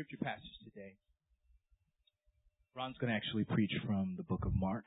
scripture 0.00 0.24
passage 0.24 0.56
today. 0.64 0.94
Ron's 2.74 2.96
going 2.96 3.10
to 3.10 3.16
actually 3.16 3.44
preach 3.44 3.72
from 3.86 4.14
the 4.16 4.22
book 4.22 4.46
of 4.46 4.54
Mark, 4.54 4.86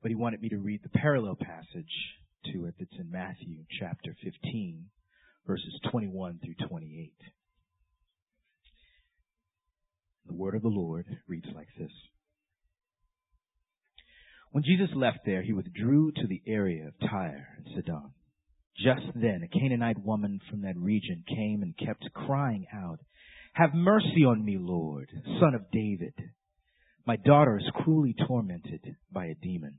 but 0.00 0.08
he 0.08 0.14
wanted 0.14 0.40
me 0.40 0.50
to 0.50 0.58
read 0.58 0.84
the 0.84 0.98
parallel 1.00 1.34
passage 1.34 1.90
to 2.52 2.66
it 2.66 2.76
that's 2.78 3.00
in 3.00 3.10
Matthew 3.10 3.64
chapter 3.80 4.14
15, 4.22 4.84
verses 5.48 5.80
21 5.90 6.38
through 6.44 6.68
28. 6.68 7.12
The 10.26 10.32
word 10.32 10.54
of 10.54 10.62
the 10.62 10.68
Lord 10.68 11.06
reads 11.26 11.48
like 11.52 11.70
this. 11.76 11.90
When 14.52 14.62
Jesus 14.62 14.90
left 14.94 15.20
there, 15.26 15.42
he 15.42 15.52
withdrew 15.52 16.12
to 16.12 16.28
the 16.28 16.42
area 16.46 16.86
of 16.86 17.10
Tyre 17.10 17.48
and 17.56 17.66
Sidon. 17.74 18.12
Just 18.78 19.12
then, 19.16 19.42
a 19.42 19.48
Canaanite 19.48 20.04
woman 20.04 20.40
from 20.48 20.62
that 20.62 20.78
region 20.78 21.24
came 21.28 21.62
and 21.62 21.76
kept 21.76 22.04
crying 22.14 22.66
out, 22.72 23.00
Have 23.52 23.74
mercy 23.74 24.24
on 24.26 24.44
me, 24.44 24.56
Lord, 24.58 25.10
son 25.40 25.54
of 25.54 25.70
David. 25.70 26.14
My 27.06 27.16
daughter 27.16 27.58
is 27.58 27.70
cruelly 27.74 28.14
tormented 28.26 28.96
by 29.12 29.26
a 29.26 29.34
demon. 29.34 29.78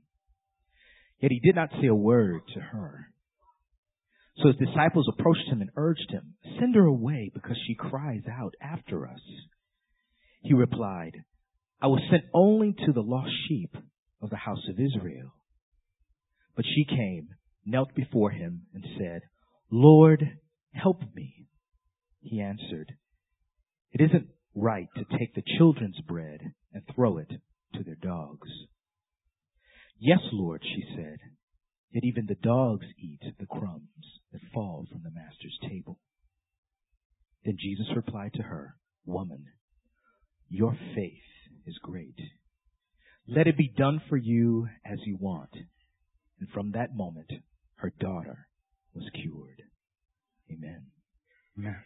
Yet 1.20 1.32
he 1.32 1.40
did 1.40 1.56
not 1.56 1.70
say 1.80 1.88
a 1.88 1.94
word 1.94 2.42
to 2.54 2.60
her. 2.60 3.08
So 4.36 4.48
his 4.48 4.68
disciples 4.68 5.08
approached 5.08 5.48
him 5.50 5.60
and 5.60 5.70
urged 5.76 6.10
him, 6.10 6.34
Send 6.58 6.74
her 6.74 6.84
away 6.84 7.30
because 7.32 7.56
she 7.66 7.74
cries 7.74 8.22
out 8.30 8.54
after 8.60 9.08
us. 9.08 9.20
He 10.42 10.54
replied, 10.54 11.24
I 11.80 11.86
was 11.86 12.02
sent 12.10 12.24
only 12.32 12.74
to 12.86 12.92
the 12.92 13.02
lost 13.02 13.32
sheep 13.48 13.74
of 14.20 14.30
the 14.30 14.36
house 14.36 14.68
of 14.68 14.78
Israel. 14.78 15.34
But 16.56 16.64
she 16.64 16.84
came 16.84 17.28
knelt 17.66 17.94
before 17.94 18.30
him 18.30 18.66
and 18.74 18.84
said, 18.98 19.22
Lord, 19.70 20.38
help 20.72 21.00
me. 21.14 21.46
He 22.20 22.40
answered, 22.40 22.92
It 23.94 24.00
isn't 24.02 24.26
right 24.56 24.88
to 24.96 25.18
take 25.18 25.34
the 25.34 25.44
children's 25.56 26.00
bread 26.00 26.40
and 26.72 26.82
throw 26.94 27.18
it 27.18 27.30
to 27.74 27.84
their 27.84 27.94
dogs. 27.94 28.48
Yes, 30.00 30.18
Lord, 30.32 30.62
she 30.64 30.82
said, 30.96 31.18
yet 31.92 32.02
even 32.02 32.26
the 32.26 32.34
dogs 32.34 32.86
eat 32.98 33.20
the 33.38 33.46
crumbs 33.46 34.20
that 34.32 34.40
fall 34.52 34.86
from 34.90 35.02
the 35.04 35.12
master's 35.12 35.56
table. 35.62 36.00
Then 37.44 37.56
Jesus 37.60 37.86
replied 37.94 38.32
to 38.34 38.42
her, 38.42 38.74
Woman, 39.06 39.44
your 40.48 40.76
faith 40.94 41.12
is 41.64 41.78
great. 41.80 42.18
Let 43.28 43.46
it 43.46 43.56
be 43.56 43.72
done 43.76 44.02
for 44.08 44.16
you 44.16 44.66
as 44.84 44.98
you 45.04 45.16
want. 45.20 45.50
And 46.40 46.48
from 46.52 46.72
that 46.72 46.96
moment, 46.96 47.30
her 47.76 47.92
daughter 48.00 48.48
was 48.92 49.08
cured. 49.14 49.62
Amen. 50.50 50.86
Amen. 51.56 51.76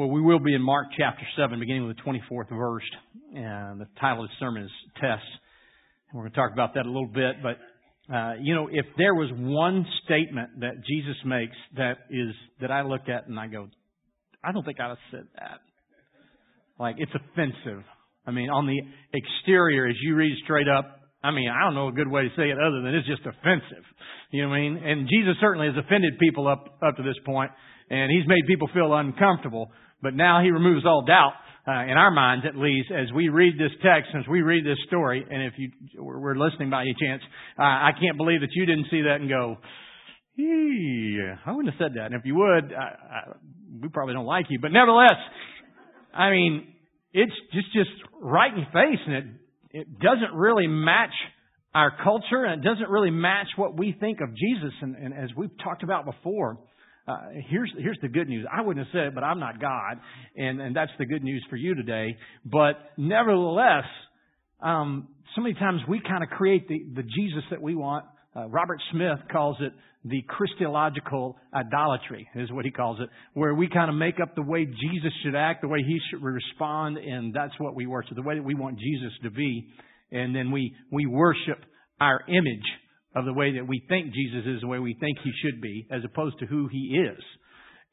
Well, 0.00 0.08
we 0.08 0.22
will 0.22 0.38
be 0.38 0.54
in 0.54 0.62
Mark 0.62 0.86
chapter 0.98 1.26
7, 1.36 1.60
beginning 1.60 1.86
with 1.86 1.94
the 1.94 2.02
24th 2.02 2.48
verse. 2.48 2.88
And 3.34 3.78
the 3.78 3.86
title 4.00 4.24
of 4.24 4.30
the 4.30 4.34
sermon 4.40 4.62
is 4.62 4.70
Test. 4.94 5.20
And 6.08 6.14
we're 6.14 6.22
going 6.22 6.32
to 6.32 6.36
talk 6.38 6.52
about 6.54 6.72
that 6.72 6.86
a 6.86 6.88
little 6.88 7.06
bit. 7.06 7.36
But, 7.42 7.60
uh, 8.10 8.32
you 8.40 8.54
know, 8.54 8.70
if 8.72 8.86
there 8.96 9.12
was 9.12 9.28
one 9.36 9.84
statement 10.06 10.60
that 10.60 10.82
Jesus 10.88 11.16
makes 11.26 11.52
that 11.76 11.98
is, 12.08 12.32
that 12.62 12.70
I 12.70 12.80
look 12.80 13.10
at 13.12 13.28
and 13.28 13.38
I 13.38 13.48
go, 13.48 13.68
I 14.42 14.52
don't 14.52 14.64
think 14.64 14.80
I'd 14.80 14.88
have 14.88 15.04
said 15.10 15.28
that. 15.36 15.60
Like, 16.78 16.96
it's 16.96 17.12
offensive. 17.12 17.84
I 18.26 18.30
mean, 18.30 18.48
on 18.48 18.66
the 18.66 18.80
exterior, 19.12 19.86
as 19.86 19.96
you 20.00 20.14
read 20.14 20.32
straight 20.44 20.66
up, 20.66 20.96
I 21.22 21.30
mean, 21.30 21.50
I 21.52 21.62
don't 21.66 21.74
know 21.74 21.88
a 21.88 21.92
good 21.92 22.08
way 22.08 22.22
to 22.22 22.30
say 22.38 22.48
it 22.48 22.56
other 22.56 22.80
than 22.80 22.94
it's 22.94 23.06
just 23.06 23.20
offensive. 23.28 23.84
You 24.32 24.44
know 24.44 24.48
what 24.48 24.56
I 24.56 24.60
mean? 24.60 24.76
And 24.78 25.08
Jesus 25.12 25.36
certainly 25.42 25.66
has 25.66 25.76
offended 25.76 26.18
people 26.18 26.48
up, 26.48 26.78
up 26.80 26.96
to 26.96 27.02
this 27.02 27.20
point, 27.26 27.50
and 27.90 28.10
he's 28.10 28.26
made 28.26 28.46
people 28.46 28.70
feel 28.72 28.94
uncomfortable. 28.94 29.68
But 30.02 30.14
now 30.14 30.42
he 30.42 30.50
removes 30.50 30.84
all 30.86 31.04
doubt, 31.04 31.32
uh, 31.68 31.84
in 31.84 31.96
our 31.96 32.10
minds 32.10 32.46
at 32.48 32.56
least, 32.56 32.90
as 32.90 33.12
we 33.12 33.28
read 33.28 33.54
this 33.58 33.72
text, 33.82 34.10
as 34.18 34.26
we 34.28 34.42
read 34.42 34.64
this 34.64 34.78
story, 34.86 35.24
and 35.28 35.42
if 35.42 35.54
you 35.56 35.70
were 36.02 36.36
listening 36.36 36.70
by 36.70 36.82
any 36.82 36.94
chance, 37.00 37.22
uh, 37.58 37.62
I 37.62 37.90
can't 38.00 38.16
believe 38.16 38.40
that 38.40 38.50
you 38.52 38.66
didn't 38.66 38.86
see 38.90 39.02
that 39.02 39.20
and 39.20 39.28
go, 39.28 39.58
I 40.38 41.52
wouldn't 41.52 41.74
have 41.74 41.78
said 41.78 41.94
that. 41.96 42.06
And 42.06 42.14
if 42.14 42.22
you 42.24 42.34
would, 42.36 42.72
I, 42.72 42.80
I, 42.80 43.20
we 43.82 43.88
probably 43.88 44.14
don't 44.14 44.26
like 44.26 44.46
you. 44.48 44.58
But 44.58 44.72
nevertheless, 44.72 45.18
I 46.14 46.30
mean, 46.30 46.66
it's 47.12 47.32
just, 47.52 47.72
just 47.74 47.90
right 48.22 48.52
in 48.52 48.64
face 48.72 49.00
and 49.06 49.14
it 49.14 49.24
it 49.72 49.98
doesn't 49.98 50.34
really 50.34 50.66
match 50.66 51.14
our 51.74 51.92
culture 52.02 52.44
and 52.44 52.64
it 52.64 52.68
doesn't 52.68 52.88
really 52.88 53.10
match 53.10 53.46
what 53.56 53.78
we 53.78 53.96
think 53.98 54.18
of 54.20 54.34
Jesus. 54.34 54.72
And, 54.82 54.96
and 54.96 55.14
as 55.14 55.30
we've 55.36 55.56
talked 55.62 55.82
about 55.82 56.04
before, 56.04 56.58
uh, 57.08 57.18
here's 57.48 57.72
here's 57.78 57.98
the 58.02 58.08
good 58.08 58.28
news. 58.28 58.46
I 58.50 58.62
wouldn't 58.62 58.86
have 58.86 58.92
said 58.92 59.06
it, 59.08 59.14
but 59.14 59.24
I'm 59.24 59.40
not 59.40 59.60
God, 59.60 59.98
and 60.36 60.60
and 60.60 60.74
that's 60.74 60.92
the 60.98 61.06
good 61.06 61.24
news 61.24 61.44
for 61.50 61.56
you 61.56 61.74
today. 61.74 62.16
But 62.44 62.74
nevertheless, 62.96 63.84
um, 64.60 65.08
so 65.34 65.42
many 65.42 65.54
times 65.54 65.80
we 65.88 66.00
kind 66.00 66.22
of 66.22 66.30
create 66.30 66.68
the 66.68 66.78
the 66.94 67.02
Jesus 67.02 67.44
that 67.50 67.60
we 67.60 67.74
want. 67.74 68.04
Uh, 68.36 68.48
Robert 68.48 68.80
Smith 68.92 69.18
calls 69.32 69.56
it 69.60 69.72
the 70.04 70.22
Christological 70.28 71.36
idolatry, 71.52 72.26
is 72.34 72.50
what 72.52 72.64
he 72.64 72.70
calls 72.70 72.98
it, 73.00 73.08
where 73.34 73.54
we 73.54 73.68
kind 73.68 73.90
of 73.90 73.96
make 73.96 74.18
up 74.20 74.34
the 74.34 74.42
way 74.42 74.64
Jesus 74.64 75.12
should 75.22 75.34
act, 75.34 75.60
the 75.60 75.68
way 75.68 75.80
he 75.86 75.98
should 76.10 76.22
respond, 76.22 76.96
and 76.96 77.34
that's 77.34 77.52
what 77.58 77.74
we 77.74 77.86
worship, 77.86 78.14
the 78.16 78.22
way 78.22 78.36
that 78.36 78.44
we 78.44 78.54
want 78.54 78.78
Jesus 78.78 79.12
to 79.24 79.30
be. 79.30 79.68
And 80.10 80.34
then 80.34 80.50
we, 80.50 80.74
we 80.90 81.06
worship 81.06 81.58
our 82.00 82.20
image 82.28 82.64
of 83.14 83.24
the 83.24 83.32
way 83.32 83.54
that 83.56 83.66
we 83.66 83.82
think 83.88 84.12
Jesus 84.12 84.46
is, 84.46 84.60
the 84.60 84.68
way 84.68 84.78
we 84.78 84.94
think 84.94 85.18
he 85.22 85.32
should 85.42 85.60
be, 85.60 85.86
as 85.90 86.02
opposed 86.04 86.38
to 86.38 86.46
who 86.46 86.68
he 86.68 86.96
is. 86.96 87.22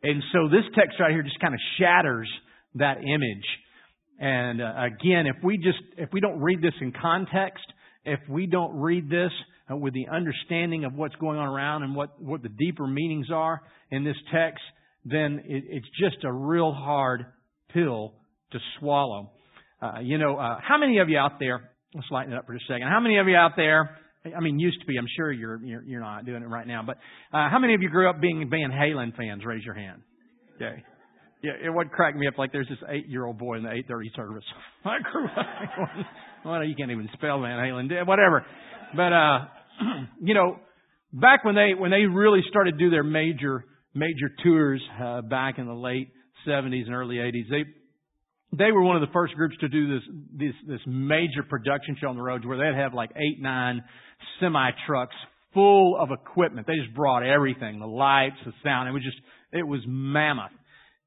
And 0.03 0.21
so 0.31 0.47
this 0.49 0.63
text 0.75 0.99
right 0.99 1.11
here 1.11 1.23
just 1.23 1.39
kind 1.39 1.53
of 1.53 1.59
shatters 1.79 2.29
that 2.75 2.97
image. 2.97 3.45
And 4.19 4.61
uh, 4.61 4.73
again, 4.77 5.25
if 5.27 5.43
we 5.43 5.57
just, 5.57 5.79
if 5.97 6.09
we 6.13 6.19
don't 6.19 6.39
read 6.39 6.61
this 6.61 6.73
in 6.81 6.93
context, 6.99 7.65
if 8.05 8.19
we 8.29 8.45
don't 8.45 8.75
read 8.75 9.09
this 9.09 9.31
uh, 9.71 9.75
with 9.75 9.93
the 9.93 10.07
understanding 10.11 10.85
of 10.85 10.93
what's 10.93 11.15
going 11.15 11.37
on 11.37 11.47
around 11.47 11.83
and 11.83 11.95
what, 11.95 12.21
what 12.21 12.41
the 12.41 12.49
deeper 12.49 12.87
meanings 12.87 13.27
are 13.33 13.61
in 13.91 14.03
this 14.03 14.15
text, 14.31 14.61
then 15.03 15.43
it, 15.45 15.63
it's 15.67 15.87
just 15.99 16.23
a 16.23 16.31
real 16.31 16.71
hard 16.73 17.25
pill 17.73 18.13
to 18.51 18.59
swallow. 18.79 19.31
Uh, 19.81 19.99
you 20.01 20.17
know, 20.17 20.37
uh, 20.37 20.59
how 20.61 20.77
many 20.77 20.99
of 20.99 21.09
you 21.09 21.17
out 21.17 21.39
there, 21.39 21.71
let's 21.93 22.07
lighten 22.11 22.33
it 22.33 22.37
up 22.37 22.45
for 22.45 22.53
a 22.53 22.59
second, 22.67 22.87
how 22.87 22.99
many 22.99 23.17
of 23.17 23.27
you 23.27 23.35
out 23.35 23.51
there, 23.55 23.97
I 24.35 24.39
mean, 24.39 24.59
used 24.59 24.79
to 24.81 24.85
be, 24.85 24.97
I'm 24.97 25.07
sure 25.15 25.31
you're, 25.31 25.61
you're, 25.63 25.83
you're 25.83 26.01
not 26.01 26.25
doing 26.25 26.43
it 26.43 26.47
right 26.47 26.67
now, 26.67 26.83
but 26.85 26.97
uh, 27.33 27.49
how 27.49 27.59
many 27.59 27.73
of 27.75 27.81
you 27.81 27.89
grew 27.89 28.09
up 28.09 28.19
being 28.21 28.47
Van 28.49 28.71
Halen 28.71 29.15
fans? 29.15 29.43
Raise 29.45 29.63
your 29.63 29.75
hand. 29.75 30.01
Okay. 30.55 30.83
Yeah, 31.43 31.51
it 31.63 31.69
would 31.69 31.91
crack 31.91 32.15
me 32.15 32.27
up 32.27 32.37
like 32.37 32.51
there's 32.51 32.67
this 32.67 32.79
eight 32.89 33.07
year 33.07 33.25
old 33.25 33.37
boy 33.37 33.57
in 33.57 33.63
the 33.63 33.69
830 33.69 34.11
service. 34.15 34.43
I 34.85 34.97
grew 35.11 35.25
up. 35.25 36.05
well, 36.45 36.63
you 36.63 36.75
can't 36.75 36.91
even 36.91 37.07
spell 37.13 37.41
Van 37.41 37.57
Halen. 37.57 38.07
Whatever. 38.07 38.45
But, 38.95 39.13
uh, 39.13 39.45
you 40.21 40.33
know, 40.33 40.57
back 41.13 41.43
when 41.45 41.55
they 41.55 41.73
when 41.77 41.91
they 41.91 42.05
really 42.05 42.41
started 42.49 42.73
to 42.73 42.77
do 42.77 42.89
their 42.89 43.03
major 43.03 43.63
major 43.93 44.29
tours 44.43 44.81
uh, 45.01 45.21
back 45.21 45.57
in 45.57 45.65
the 45.65 45.73
late 45.73 46.09
70s 46.47 46.85
and 46.85 46.93
early 46.93 47.15
80s, 47.15 47.49
they 47.49 47.63
they 48.53 48.71
were 48.71 48.81
one 48.81 48.95
of 48.95 49.01
the 49.01 49.11
first 49.13 49.33
groups 49.35 49.55
to 49.59 49.67
do 49.67 49.95
this 49.95 50.03
this 50.37 50.53
this 50.67 50.81
major 50.85 51.43
production 51.47 51.97
show 51.99 52.07
on 52.07 52.15
the 52.15 52.21
roads 52.21 52.45
where 52.45 52.57
they'd 52.57 52.79
have 52.79 52.93
like 52.93 53.11
eight 53.15 53.41
nine 53.41 53.83
semi 54.39 54.71
trucks 54.85 55.15
full 55.53 55.97
of 55.99 56.09
equipment. 56.11 56.67
They 56.67 56.75
just 56.75 56.95
brought 56.95 57.23
everything, 57.23 57.79
the 57.79 57.87
lights, 57.87 58.37
the 58.45 58.53
sound. 58.63 58.89
It 58.89 58.91
was 58.91 59.03
just 59.03 59.17
it 59.51 59.67
was 59.67 59.81
mammoth, 59.87 60.51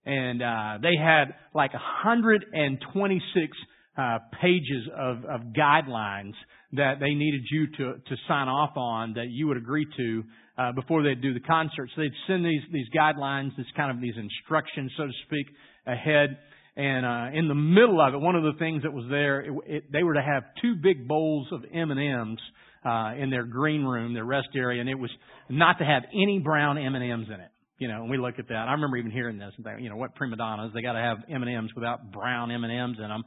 and 0.04 0.42
uh, 0.42 0.78
they 0.82 0.96
had 1.00 1.34
like 1.54 1.72
126 1.72 3.56
uh, 3.96 4.18
pages 4.40 4.88
of, 4.96 5.24
of 5.24 5.40
guidelines 5.56 6.34
that 6.72 6.94
they 7.00 7.14
needed 7.14 7.42
you 7.50 7.66
to, 7.66 7.94
to 8.06 8.16
sign 8.28 8.48
off 8.48 8.76
on 8.76 9.14
that 9.14 9.26
you 9.28 9.48
would 9.48 9.56
agree 9.56 9.86
to 9.96 10.24
uh, 10.56 10.72
before 10.72 11.02
they'd 11.02 11.20
do 11.20 11.34
the 11.34 11.40
concert. 11.40 11.88
So 11.94 12.02
they'd 12.02 12.12
send 12.26 12.44
these, 12.44 12.62
these 12.72 12.86
guidelines, 12.96 13.56
this 13.56 13.66
kind 13.76 13.90
of 13.90 14.00
these 14.00 14.14
instructions, 14.16 14.93
so 14.96 15.06
to 15.06 15.12
speak, 15.26 15.46
ahead. 15.86 16.38
And 16.81 17.05
uh, 17.05 17.38
in 17.38 17.47
the 17.47 17.55
middle 17.55 18.00
of 18.00 18.15
it, 18.15 18.21
one 18.21 18.37
of 18.37 18.43
the 18.43 18.59
things 18.59 18.85
that 18.85 18.93
was 18.94 19.05
there, 19.11 19.41
it, 19.43 19.53
it, 19.67 19.93
they 19.93 20.03
were 20.03 20.15
to 20.15 20.23
have 20.23 20.44
two 20.62 20.77
big 20.77 21.06
bowls 21.06 21.47
of 21.53 21.62
M&Ms 21.71 22.38
uh, 22.87 23.12
in 23.23 23.29
their 23.29 23.44
green 23.44 23.85
room, 23.85 24.15
their 24.15 24.25
rest 24.25 24.49
area, 24.56 24.81
and 24.81 24.88
it 24.88 24.94
was 24.94 25.11
not 25.50 25.77
to 25.81 25.85
have 25.85 26.05
any 26.15 26.38
brown 26.38 26.79
M&Ms 26.79 27.29
in 27.29 27.38
it. 27.38 27.50
You 27.77 27.88
know, 27.88 28.00
and 28.00 28.11
we 28.11 28.17
look 28.17 28.38
at 28.38 28.49
that. 28.49 28.65
I 28.67 28.73
remember 28.73 28.97
even 28.97 29.11
hearing 29.11 29.37
this 29.37 29.53
and 29.56 29.65
think, 29.65 29.82
you 29.82 29.91
know, 29.91 29.97
what 29.97 30.15
prima 30.15 30.37
donnas? 30.37 30.73
They 30.73 30.81
got 30.81 30.94
to 30.94 31.00
have 31.00 31.19
M&Ms 31.31 31.73
without 31.75 32.12
brown 32.12 32.50
M&Ms 32.50 32.97
in 32.97 33.09
them. 33.09 33.25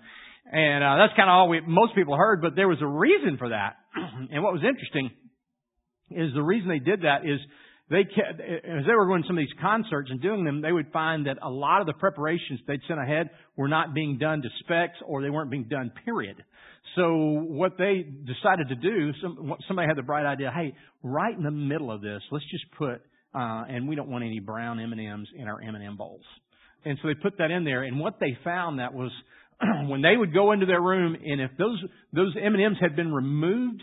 And 0.51 0.83
uh, 0.83 0.95
that's 0.97 1.13
kind 1.15 1.29
of 1.29 1.33
all 1.33 1.47
we 1.47 1.61
most 1.61 1.93
people 1.93 2.17
heard, 2.17 2.41
but 2.41 2.55
there 2.55 2.67
was 2.67 2.79
a 2.81 2.87
reason 2.87 3.37
for 3.37 3.49
that. 3.49 3.77
and 4.31 4.41
what 4.41 4.51
was 4.51 4.63
interesting 4.63 5.11
is 6.09 6.33
the 6.33 6.41
reason 6.41 6.69
they 6.69 6.79
did 6.79 7.03
that 7.03 7.21
is 7.23 7.39
they 7.89 7.99
as 7.99 8.85
they 8.87 8.95
were 8.95 9.05
going 9.05 9.23
to 9.23 9.27
some 9.27 9.37
of 9.37 9.41
these 9.41 9.59
concerts 9.61 10.09
and 10.09 10.21
doing 10.21 10.43
them, 10.45 10.61
they 10.61 10.71
would 10.71 10.91
find 10.91 11.27
that 11.27 11.37
a 11.41 11.49
lot 11.49 11.81
of 11.81 11.87
the 11.87 11.93
preparations 11.93 12.59
they'd 12.67 12.79
sent 12.87 12.99
ahead 12.99 13.29
were 13.55 13.67
not 13.67 13.93
being 13.93 14.17
done 14.17 14.41
to 14.41 14.49
specs 14.59 14.97
or 15.05 15.21
they 15.21 15.29
weren't 15.29 15.51
being 15.51 15.67
done. 15.69 15.91
Period. 16.05 16.43
So 16.95 17.13
what 17.13 17.77
they 17.77 18.03
decided 18.03 18.69
to 18.69 18.75
do, 18.75 19.11
some, 19.21 19.53
somebody 19.67 19.87
had 19.87 19.97
the 19.97 20.03
bright 20.03 20.25
idea. 20.25 20.51
Hey, 20.53 20.73
right 21.01 21.35
in 21.35 21.43
the 21.43 21.51
middle 21.51 21.91
of 21.91 22.01
this, 22.01 22.21
let's 22.31 22.45
just 22.51 22.65
put 22.77 23.01
uh, 23.35 23.63
and 23.67 23.87
we 23.87 23.95
don't 23.95 24.09
want 24.09 24.23
any 24.23 24.39
brown 24.39 24.79
M&Ms 24.79 25.27
in 25.35 25.47
our 25.47 25.59
M&M 25.61 25.97
bowls. 25.97 26.21
And 26.85 26.97
so 27.01 27.07
they 27.07 27.15
put 27.15 27.37
that 27.39 27.49
in 27.49 27.63
there, 27.63 27.83
and 27.83 27.99
what 27.99 28.19
they 28.19 28.37
found 28.43 28.79
that 28.79 28.93
was 28.93 29.11
when 29.87 30.01
they 30.01 30.15
would 30.15 30.33
go 30.33 30.51
into 30.51 30.65
their 30.65 30.81
room, 30.81 31.15
and 31.15 31.41
if 31.41 31.51
those 31.57 31.81
those 32.11 32.35
M&Ms 32.41 32.77
had 32.81 32.95
been 32.95 33.13
removed, 33.13 33.81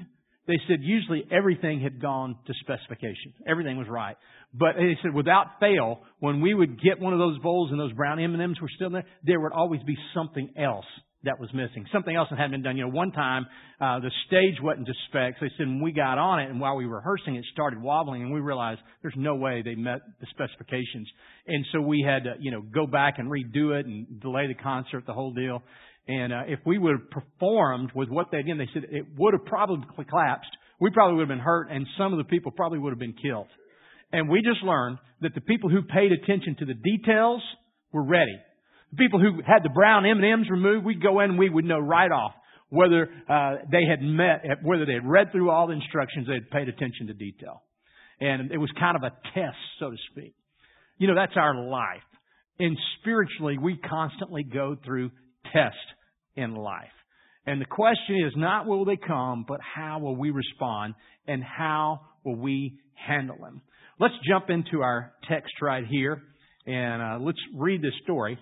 they 0.51 0.61
said 0.69 0.81
usually 0.83 1.25
everything 1.31 1.81
had 1.81 2.01
gone 2.01 2.37
to 2.47 2.55
specification. 2.61 3.33
Everything 3.47 3.77
was 3.79 3.89
right. 3.89 4.17
But 4.53 4.75
they 4.77 4.97
said 5.03 5.15
without 5.15 5.61
fail, 5.61 6.01
when 6.19 6.41
we 6.41 6.55
would 6.55 6.83
get 6.83 7.01
one 7.01 7.13
of 7.13 7.19
those 7.19 7.39
bowls 7.39 7.71
and 7.71 7.79
those 7.79 7.93
brown 7.93 8.19
M&Ms 8.19 8.61
were 8.61 8.71
still 8.75 8.91
there, 8.91 9.05
there 9.25 9.41
would 9.41 9.53
always 9.53 9.83
be 9.85 9.97
something 10.15 10.51
else 10.59 10.87
that 11.23 11.39
was 11.39 11.51
missing. 11.53 11.85
Something 11.93 12.17
else 12.17 12.29
that 12.31 12.39
hadn't 12.39 12.53
been 12.53 12.63
done. 12.63 12.77
You 12.77 12.85
know, 12.85 12.91
one 12.91 13.13
time, 13.13 13.47
uh, 13.81 14.01
the 14.01 14.11
stage 14.27 14.55
wasn't 14.63 14.87
to 14.87 14.95
specs. 15.09 15.37
They 15.41 15.51
said 15.59 15.67
when 15.67 15.83
we 15.83 15.93
got 15.93 16.17
on 16.17 16.41
it 16.41 16.51
and 16.51 16.61
while 16.61 16.77
we 16.77 16.87
were 16.87 16.97
rehearsing, 16.97 17.37
it 17.37 17.45
started 17.53 17.81
wobbling 17.81 18.23
and 18.23 18.33
we 18.33 18.41
realized 18.41 18.81
there's 19.03 19.15
no 19.17 19.35
way 19.35 19.63
they 19.63 19.75
met 19.75 20.01
the 20.21 20.27
specifications. 20.31 21.09
And 21.47 21.65
so 21.73 21.81
we 21.81 22.03
had 22.07 22.25
to, 22.25 22.35
you 22.41 22.51
know, 22.51 22.63
go 22.63 22.87
back 22.87 23.19
and 23.19 23.31
redo 23.31 23.79
it 23.79 23.85
and 23.87 24.21
delay 24.21 24.47
the 24.47 24.55
concert, 24.55 25.05
the 25.07 25.13
whole 25.13 25.33
deal. 25.33 25.63
And, 26.09 26.33
uh, 26.33 26.43
if 26.47 26.61
we 26.67 26.79
would 26.79 26.99
have 26.99 27.11
performed 27.11 27.91
with 27.95 28.09
what 28.09 28.31
they 28.31 28.43
did, 28.43 28.59
they 28.59 28.69
said 28.73 28.85
it 28.91 29.07
would 29.17 29.35
have 29.35 29.45
probably 29.45 29.85
collapsed. 30.09 30.51
We 30.81 30.91
probably 30.91 31.17
would 31.17 31.29
have 31.29 31.37
been 31.37 31.45
hurt 31.45 31.71
and 31.71 31.87
some 31.99 32.13
of 32.13 32.19
the 32.19 32.25
people 32.25 32.53
probably 32.53 32.79
would 32.79 32.91
have 32.91 32.99
been 32.99 33.17
killed. 33.21 33.49
And 34.13 34.29
we 34.29 34.43
just 34.43 34.63
learned 34.65 34.99
that 35.21 35.35
the 35.35 35.41
people 35.41 35.71
who 35.71 35.83
paid 35.83 36.11
attention 36.11 36.57
to 36.59 36.65
the 36.65 36.75
details 36.75 37.43
were 37.93 38.03
ready. 38.03 38.37
The 38.93 38.97
people 38.97 39.21
who 39.21 39.41
had 39.47 39.63
the 39.63 39.69
brown 39.69 40.05
M&Ms 40.07 40.51
removed, 40.51 40.85
we'd 40.85 41.03
go 41.03 41.21
in 41.21 41.31
and 41.31 41.39
we 41.39 41.49
would 41.49 41.65
know 41.65 41.79
right 41.79 42.11
off 42.11 42.33
whether 42.71 43.09
uh, 43.29 43.57
they 43.71 43.85
had 43.85 44.01
met, 44.01 44.45
whether 44.63 44.87
they 44.87 44.95
had 44.95 45.07
read 45.07 45.33
through 45.33 45.51
all 45.51 45.67
the 45.67 45.75
instructions, 45.75 46.27
they 46.27 46.35
had 46.35 46.51
paid 46.51 46.69
attention 46.69 47.09
to 47.09 47.15
detail. 47.15 47.63
And 48.21 48.53
it 48.53 48.59
was 48.59 48.71
kind 48.79 48.97
of 48.97 49.03
a 49.03 49.11
test, 49.35 49.57
so 49.79 49.91
to 49.91 49.97
speak. 50.13 50.35
You 50.99 51.09
know, 51.09 51.15
that's 51.15 51.37
our 51.37 51.55
life. 51.55 52.03
And 52.59 52.77
spiritually, 53.01 53.59
we 53.59 53.77
constantly 53.77 54.45
go 54.45 54.77
through 54.85 55.11
tests 55.53 55.79
in 56.37 56.55
life. 56.55 56.89
And 57.47 57.61
the 57.61 57.67
question 57.67 58.25
is 58.27 58.33
not 58.37 58.67
will 58.67 58.85
they 58.85 58.97
come, 58.97 59.45
but 59.47 59.61
how 59.61 59.99
will 59.99 60.17
we 60.17 60.31
respond 60.31 60.95
and 61.27 61.43
how 61.43 62.01
will 62.25 62.37
we 62.37 62.79
handle 62.95 63.37
them? 63.41 63.63
Let's 63.99 64.15
jump 64.29 64.51
into 64.51 64.83
our 64.83 65.13
text 65.29 65.53
right 65.61 65.85
here 65.87 66.23
and 66.67 67.03
uh, 67.03 67.25
let's 67.25 67.39
read 67.57 67.83
this 67.83 67.95
story 68.03 68.39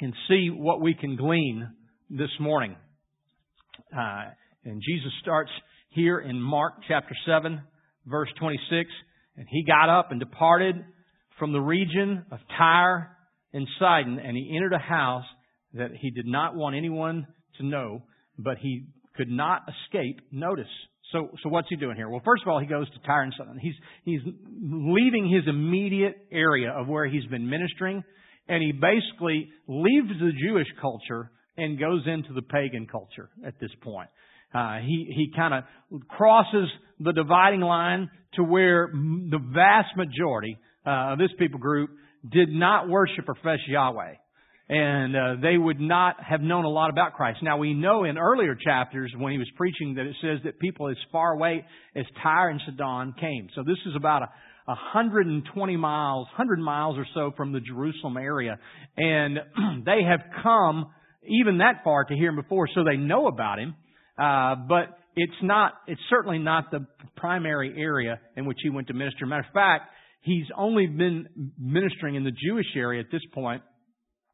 and 0.00 0.14
see 0.28 0.48
what 0.50 0.80
we 0.80 0.94
can 0.94 1.16
glean 1.16 1.68
this 2.10 2.30
morning. 2.38 2.76
Uh, 3.96 4.30
and 4.64 4.82
Jesus 4.86 5.12
starts 5.22 5.50
here 5.90 6.18
in 6.18 6.40
Mark 6.40 6.74
chapter 6.86 7.14
7, 7.26 7.60
verse 8.06 8.28
26. 8.38 8.90
And 9.36 9.46
he 9.48 9.64
got 9.64 9.88
up 9.88 10.10
and 10.10 10.20
departed 10.20 10.76
from 11.38 11.52
the 11.52 11.60
region 11.60 12.24
of 12.30 12.38
Tyre 12.56 13.16
and 13.52 13.66
Sidon, 13.78 14.18
and 14.18 14.36
he 14.36 14.52
entered 14.56 14.72
a 14.72 14.78
house 14.78 15.24
that 15.74 15.90
he 16.00 16.10
did 16.10 16.26
not 16.26 16.54
want 16.54 16.76
anyone 16.76 17.26
to 17.58 17.66
know, 17.66 18.02
but 18.38 18.58
he 18.58 18.86
could 19.16 19.30
not 19.30 19.62
escape 19.68 20.20
notice. 20.30 20.66
So, 21.12 21.30
so 21.42 21.48
what's 21.48 21.68
he 21.68 21.76
doing 21.76 21.96
here? 21.96 22.08
Well, 22.08 22.22
first 22.24 22.42
of 22.42 22.48
all, 22.48 22.60
he 22.60 22.66
goes 22.66 22.88
to 22.90 22.98
Tyre 23.06 23.22
and 23.22 23.34
Sidon. 23.36 23.58
He's, 23.60 23.74
he's 24.04 24.20
leaving 24.62 25.28
his 25.28 25.42
immediate 25.48 26.16
area 26.30 26.70
of 26.70 26.86
where 26.86 27.06
he's 27.06 27.26
been 27.26 27.48
ministering, 27.50 28.02
and 28.48 28.62
he 28.62 28.72
basically 28.72 29.48
leaves 29.66 30.08
the 30.20 30.30
Jewish 30.46 30.68
culture 30.80 31.30
and 31.56 31.78
goes 31.78 32.02
into 32.06 32.32
the 32.32 32.42
pagan 32.42 32.86
culture 32.86 33.28
at 33.44 33.54
this 33.60 33.70
point. 33.82 34.08
Uh, 34.52 34.78
he 34.78 35.06
he 35.14 35.32
kind 35.36 35.54
of 35.54 35.64
crosses 36.08 36.68
the 36.98 37.12
dividing 37.12 37.60
line 37.60 38.10
to 38.34 38.42
where 38.42 38.90
the 38.92 39.38
vast 39.54 39.96
majority 39.96 40.58
uh, 40.84 41.12
of 41.12 41.18
this 41.18 41.30
people 41.38 41.60
group 41.60 41.90
did 42.28 42.50
not 42.50 42.88
worship 42.88 43.28
or 43.28 43.34
profess 43.34 43.60
Yahweh 43.68 44.14
and 44.70 45.16
uh, 45.16 45.34
they 45.42 45.58
would 45.58 45.80
not 45.80 46.14
have 46.22 46.40
known 46.40 46.64
a 46.64 46.68
lot 46.68 46.90
about 46.90 47.14
Christ. 47.14 47.40
Now 47.42 47.58
we 47.58 47.74
know 47.74 48.04
in 48.04 48.16
earlier 48.16 48.54
chapters 48.54 49.12
when 49.18 49.32
he 49.32 49.38
was 49.38 49.48
preaching 49.56 49.94
that 49.96 50.06
it 50.06 50.14
says 50.22 50.38
that 50.44 50.60
people 50.60 50.88
as 50.88 50.96
far 51.10 51.32
away 51.32 51.64
as 51.96 52.04
Tyre 52.22 52.50
and 52.50 52.60
Sidon 52.64 53.12
came. 53.20 53.48
So 53.56 53.64
this 53.64 53.78
is 53.84 53.96
about 53.96 54.22
a 54.22 54.28
120 54.66 55.76
miles, 55.76 56.26
100 56.36 56.60
miles 56.60 56.96
or 56.96 57.06
so 57.14 57.32
from 57.36 57.52
the 57.52 57.58
Jerusalem 57.58 58.16
area, 58.16 58.60
and 58.96 59.38
they 59.84 60.04
have 60.08 60.20
come 60.40 60.86
even 61.24 61.58
that 61.58 61.82
far 61.82 62.04
to 62.04 62.14
hear 62.14 62.28
him 62.28 62.36
before, 62.36 62.68
so 62.72 62.84
they 62.84 62.96
know 62.96 63.26
about 63.26 63.58
him. 63.58 63.74
Uh, 64.16 64.54
but 64.68 64.96
it's 65.16 65.32
not, 65.42 65.72
it's 65.88 66.00
certainly 66.08 66.38
not 66.38 66.70
the 66.70 66.86
primary 67.16 67.74
area 67.76 68.20
in 68.36 68.46
which 68.46 68.58
he 68.62 68.70
went 68.70 68.86
to 68.86 68.94
minister. 68.94 69.26
Matter 69.26 69.46
of 69.48 69.52
fact, 69.52 69.90
he's 70.22 70.46
only 70.56 70.86
been 70.86 71.52
ministering 71.58 72.14
in 72.14 72.24
the 72.24 72.32
Jewish 72.32 72.66
area 72.76 73.00
at 73.00 73.10
this 73.10 73.22
point 73.32 73.62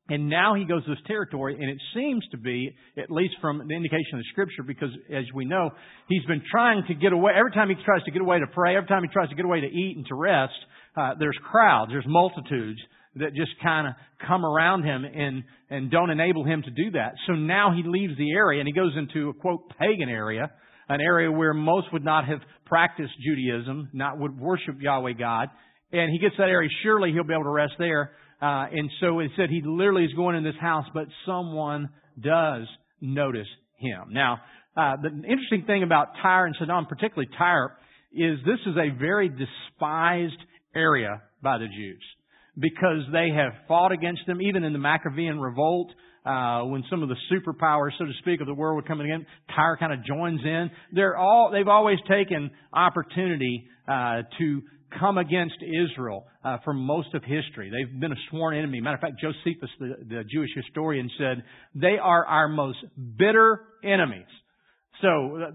and 0.08 0.28
now 0.28 0.54
he 0.54 0.64
goes 0.64 0.84
to 0.84 0.90
this 0.90 1.02
territory, 1.06 1.56
and 1.60 1.68
it 1.68 1.78
seems 1.92 2.24
to 2.30 2.36
be, 2.36 2.70
at 2.96 3.10
least 3.10 3.34
from 3.40 3.58
the 3.58 3.74
indication 3.74 4.18
of 4.18 4.24
scripture, 4.30 4.62
because 4.62 4.90
as 5.12 5.24
we 5.34 5.44
know, 5.44 5.70
he's 6.08 6.24
been 6.26 6.42
trying 6.48 6.84
to 6.86 6.94
get 6.94 7.12
away. 7.12 7.32
Every 7.36 7.50
time 7.50 7.68
he 7.68 7.74
tries 7.84 8.04
to 8.04 8.12
get 8.12 8.22
away 8.22 8.38
to 8.38 8.46
pray, 8.46 8.76
every 8.76 8.86
time 8.86 9.02
he 9.02 9.08
tries 9.08 9.28
to 9.30 9.34
get 9.34 9.44
away 9.44 9.60
to 9.62 9.66
eat 9.66 9.96
and 9.96 10.06
to 10.06 10.14
rest, 10.14 10.54
uh, 10.96 11.14
there's 11.18 11.36
crowds, 11.50 11.90
there's 11.90 12.04
multitudes 12.06 12.78
that 13.16 13.34
just 13.34 13.50
kind 13.62 13.88
of 13.88 13.94
come 14.26 14.44
around 14.44 14.84
him 14.84 15.04
and, 15.04 15.42
and 15.70 15.90
don't 15.90 16.10
enable 16.10 16.44
him 16.44 16.62
to 16.62 16.70
do 16.70 16.92
that. 16.92 17.14
So 17.26 17.32
now 17.32 17.74
he 17.74 17.82
leaves 17.82 18.16
the 18.16 18.30
area 18.30 18.60
and 18.60 18.68
he 18.68 18.74
goes 18.74 18.92
into 18.96 19.30
a 19.30 19.34
quote 19.34 19.70
pagan 19.76 20.08
area, 20.08 20.52
an 20.88 21.00
area 21.00 21.32
where 21.32 21.52
most 21.52 21.92
would 21.92 22.04
not 22.04 22.26
have 22.28 22.38
practiced 22.66 23.14
Judaism, 23.26 23.88
not 23.92 24.18
would 24.18 24.38
worship 24.38 24.76
Yahweh 24.80 25.14
God. 25.18 25.48
And 25.92 26.10
he 26.10 26.18
gets 26.18 26.34
that 26.38 26.48
area, 26.48 26.68
surely 26.82 27.12
he'll 27.12 27.24
be 27.24 27.32
able 27.32 27.44
to 27.44 27.50
rest 27.50 27.74
there. 27.78 28.12
Uh, 28.40 28.66
and 28.70 28.90
so 29.00 29.20
it 29.20 29.30
said 29.36 29.48
he 29.48 29.62
literally 29.64 30.04
is 30.04 30.12
going 30.14 30.36
in 30.36 30.44
this 30.44 30.56
house, 30.60 30.84
but 30.92 31.06
someone 31.24 31.88
does 32.20 32.66
notice 33.00 33.46
him. 33.78 34.08
Now, 34.10 34.38
uh, 34.76 34.96
the 35.02 35.08
interesting 35.08 35.64
thing 35.66 35.82
about 35.82 36.08
Tyre 36.22 36.46
and 36.46 36.56
Sidon, 36.58 36.86
particularly 36.86 37.28
Tyre, 37.38 37.76
is 38.12 38.38
this 38.44 38.60
is 38.66 38.76
a 38.76 38.98
very 38.98 39.28
despised 39.28 40.40
area 40.74 41.22
by 41.42 41.58
the 41.58 41.66
Jews 41.66 42.02
because 42.58 43.02
they 43.12 43.30
have 43.34 43.52
fought 43.68 43.92
against 43.92 44.22
them, 44.26 44.40
even 44.42 44.64
in 44.64 44.72
the 44.72 44.78
Maccabean 44.78 45.38
revolt. 45.38 45.90
Uh, 46.24 46.64
when 46.64 46.82
some 46.90 47.04
of 47.04 47.08
the 47.08 47.16
superpowers, 47.30 47.90
so 47.98 48.04
to 48.04 48.10
speak, 48.18 48.40
of 48.40 48.48
the 48.48 48.54
world 48.54 48.74
were 48.74 48.82
coming 48.82 49.08
in, 49.08 49.24
Tyre 49.54 49.76
kind 49.78 49.92
of 49.92 50.04
joins 50.04 50.40
in. 50.44 50.70
They're 50.92 51.16
all, 51.16 51.50
they've 51.52 51.68
always 51.68 51.98
taken 52.08 52.50
opportunity, 52.72 53.68
uh, 53.86 54.22
to 54.36 54.62
come 54.98 55.18
against 55.18 55.56
Israel 55.62 56.26
uh, 56.44 56.58
for 56.64 56.72
most 56.72 57.14
of 57.14 57.22
history. 57.22 57.70
They've 57.70 58.00
been 58.00 58.12
a 58.12 58.22
sworn 58.30 58.56
enemy. 58.56 58.80
Matter 58.80 58.96
of 58.96 59.00
fact, 59.00 59.20
Josephus, 59.20 59.70
the, 59.78 59.96
the 60.08 60.24
Jewish 60.30 60.50
historian, 60.54 61.10
said 61.18 61.42
they 61.74 61.98
are 62.00 62.24
our 62.24 62.48
most 62.48 62.78
bitter 63.18 63.60
enemies. 63.84 64.26
So 65.02 65.08
uh, 65.08 65.50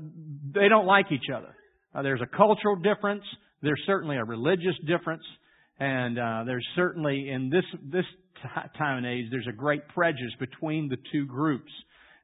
they 0.54 0.68
don't 0.70 0.86
like 0.86 1.08
each 1.12 1.30
other. 1.36 1.56
Uh, 1.94 2.02
there's 2.02 2.22
a 2.22 2.38
cultural 2.38 2.76
difference. 2.76 3.24
There's 3.62 3.82
certainly 3.86 4.18
a 4.18 4.24
religious 4.24 4.76
difference, 4.88 5.24
and 5.80 6.18
uh, 6.18 6.44
there's 6.46 6.66
certainly 6.76 7.30
in 7.30 7.50
this 7.50 7.66
this 7.92 8.06
t- 8.42 8.78
time 8.78 8.98
and 8.98 9.06
age 9.06 9.26
there's 9.30 9.48
a 9.48 9.56
great 9.56 9.88
prejudice 9.90 10.34
between 10.40 10.90
the 10.90 10.98
two 11.12 11.26
groups. 11.26 11.72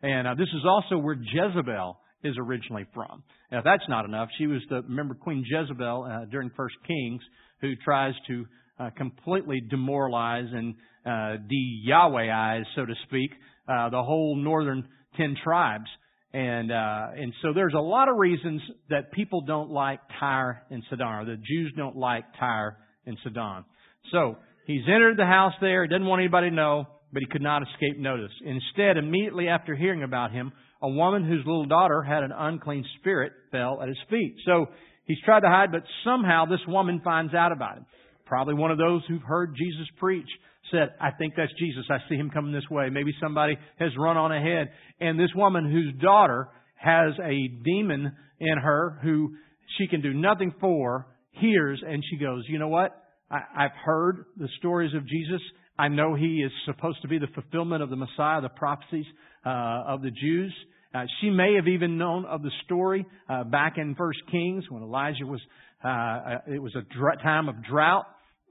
And 0.02 0.28
uh, 0.28 0.36
this 0.36 0.48
is 0.48 0.64
also 0.66 0.98
where 0.98 1.16
Jezebel 1.16 2.00
is 2.24 2.36
originally 2.38 2.86
from. 2.94 3.24
Now, 3.52 3.60
if 3.60 3.64
that's 3.64 3.88
not 3.88 4.06
enough, 4.06 4.30
she 4.38 4.48
was 4.48 4.62
the, 4.70 4.82
remember 4.82 5.16
Queen 5.16 5.46
Jezebel 5.46 6.04
uh, 6.04 6.26
during 6.26 6.50
First 6.56 6.76
Kings, 6.88 7.22
who 7.62 7.76
tries 7.84 8.14
to 8.28 8.46
uh, 8.80 8.90
completely 8.98 9.62
demoralize 9.62 10.48
and 10.52 10.76
uh, 11.06 11.38
de-Yahwehize, 11.48 12.64
so 12.76 12.86
to 12.86 12.94
speak, 13.08 13.32
uh, 13.68 13.90
the 13.90 14.04
whole 14.04 14.36
northern 14.36 14.88
ten 15.16 15.36
tribes. 15.44 15.90
And, 16.34 16.72
uh, 16.72 17.08
and 17.16 17.34
so 17.42 17.54
there's 17.54 17.74
a 17.74 17.80
lot 17.80 18.10
of 18.10 18.18
reasons 18.18 18.62
that 18.90 19.12
people 19.12 19.42
don't 19.42 19.72
like 19.72 20.00
Tyre 20.20 20.64
and 20.70 20.84
Sidon, 20.90 21.08
or 21.08 21.26
the 21.26 21.38
Jews 21.38 21.74
don't 21.78 21.96
like 21.96 22.26
Tyre 22.40 22.78
and 23.06 23.18
Sidon. 23.24 23.64
So, 24.12 24.38
he's 24.66 24.84
entered 24.88 25.18
the 25.18 25.26
house 25.26 25.54
there, 25.62 25.84
he 25.84 25.90
doesn't 25.90 26.06
want 26.06 26.20
anybody 26.20 26.50
to 26.50 26.56
know, 26.56 26.86
but 27.14 27.22
he 27.22 27.28
could 27.28 27.42
not 27.42 27.64
escape 27.64 27.98
notice. 27.98 28.32
Instead, 28.44 28.98
immediately 28.98 29.48
after 29.48 29.76
hearing 29.76 30.04
about 30.04 30.32
him, 30.32 30.52
a 30.82 30.90
woman 30.90 31.26
whose 31.26 31.46
little 31.46 31.66
daughter 31.66 32.04
had 32.04 32.24
an 32.24 32.32
unclean 32.32 32.86
spirit 33.00 33.32
fell 33.52 33.82
at 33.82 33.88
his 33.88 33.98
feet. 34.10 34.36
So 34.46 34.68
he's 35.06 35.20
tried 35.26 35.42
to 35.42 35.48
hide, 35.48 35.72
but 35.72 35.84
somehow 36.04 36.46
this 36.46 36.60
woman 36.68 37.02
finds 37.04 37.34
out 37.34 37.52
about 37.52 37.78
him. 37.78 37.86
Probably 38.26 38.54
one 38.54 38.72
of 38.72 38.78
those 38.78 39.02
who've 39.08 39.22
heard 39.22 39.56
Jesus 39.58 39.88
preach 39.98 40.28
said, 40.72 40.90
I 41.00 41.12
think 41.12 41.34
that's 41.36 41.54
Jesus. 41.58 41.86
I 41.90 41.98
see 42.10 42.16
him 42.16 42.30
coming 42.30 42.52
this 42.52 42.70
way. 42.70 42.90
Maybe 42.90 43.14
somebody 43.22 43.58
has 43.80 43.92
run 43.98 44.18
on 44.18 44.32
ahead. 44.32 44.70
And 45.00 45.20
this 45.20 45.32
woman 45.36 45.72
whose 45.72 45.94
daughter 46.02 46.50
has 46.76 47.14
a 47.24 47.48
demon 47.64 48.12
in 48.40 48.58
her 48.58 49.00
who 49.02 49.36
she 49.78 49.88
can 49.88 50.02
do 50.02 50.14
nothing 50.14 50.54
for 50.60 51.08
hears 51.32 51.82
and 51.88 52.04
she 52.10 52.18
goes, 52.18 52.44
you 52.48 52.60
know 52.60 52.68
what? 52.68 52.92
I, 53.32 53.40
I've 53.56 53.76
heard 53.84 54.26
the 54.38 54.50
stories 54.60 54.94
of 54.94 55.08
Jesus. 55.08 55.42
I 55.80 55.88
know 55.88 56.16
he 56.16 56.44
is 56.44 56.52
supposed 56.66 57.02
to 57.04 57.08
be 57.08 57.20
the 57.20 57.28
fulfillment 57.34 57.84
of 57.84 57.90
the 57.90 57.96
Messiah, 57.96 58.42
the 58.42 58.50
prophecies 58.50 59.06
of 59.48 60.02
the 60.02 60.12
Jews. 60.12 60.54
Uh, 60.94 61.04
she 61.22 61.30
may 61.30 61.56
have 61.56 61.68
even 61.68 61.98
known 61.98 62.26
of 62.26 62.42
the 62.42 62.52
story 62.66 63.06
uh, 63.30 63.44
back 63.44 63.74
in 63.78 63.94
First 63.96 64.20
Kings 64.32 64.64
when 64.70 64.84
Elijah 64.84 65.26
was 65.26 65.42
uh, 65.84 65.88
uh, 65.88 66.38
it 66.48 66.62
was 66.62 66.76
a 66.76 67.18
time 67.22 67.50
of 67.50 67.64
drought, 67.64 68.06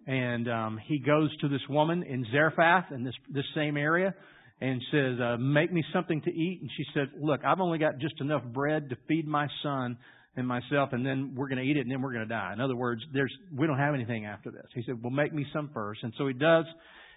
and 0.06 0.48
um, 0.48 0.80
he 0.86 0.98
goes 1.00 1.36
to 1.40 1.48
this 1.48 1.60
woman 1.68 2.04
in 2.04 2.24
Zarephath 2.30 2.92
in 2.92 3.02
this 3.02 3.14
this 3.30 3.44
same 3.54 3.76
area, 3.76 4.14
and 4.60 4.80
says, 4.92 5.18
uh, 5.20 5.36
"Make 5.38 5.72
me 5.72 5.82
something 5.92 6.22
to 6.22 6.30
eat." 6.30 6.60
And 6.60 6.70
she 6.76 6.84
said, 6.94 7.10
"Look, 7.20 7.40
I've 7.44 7.60
only 7.60 7.78
got 7.78 7.98
just 7.98 8.20
enough 8.20 8.44
bread 8.44 8.90
to 8.90 8.96
feed 9.08 9.26
my 9.26 9.48
son." 9.62 9.98
And 10.38 10.46
myself, 10.46 10.90
and 10.92 11.04
then 11.04 11.32
we're 11.34 11.48
going 11.48 11.64
to 11.64 11.64
eat 11.64 11.78
it, 11.78 11.80
and 11.80 11.90
then 11.90 12.02
we're 12.02 12.12
going 12.12 12.28
to 12.28 12.34
die. 12.34 12.52
In 12.52 12.60
other 12.60 12.76
words, 12.76 13.00
there's 13.10 13.32
we 13.56 13.66
don't 13.66 13.78
have 13.78 13.94
anything 13.94 14.26
after 14.26 14.50
this. 14.50 14.66
He 14.74 14.82
said, 14.84 15.02
"Well, 15.02 15.10
make 15.10 15.32
me 15.32 15.46
some 15.50 15.70
first. 15.72 16.02
And 16.02 16.12
so 16.18 16.26
he 16.26 16.34
does. 16.34 16.66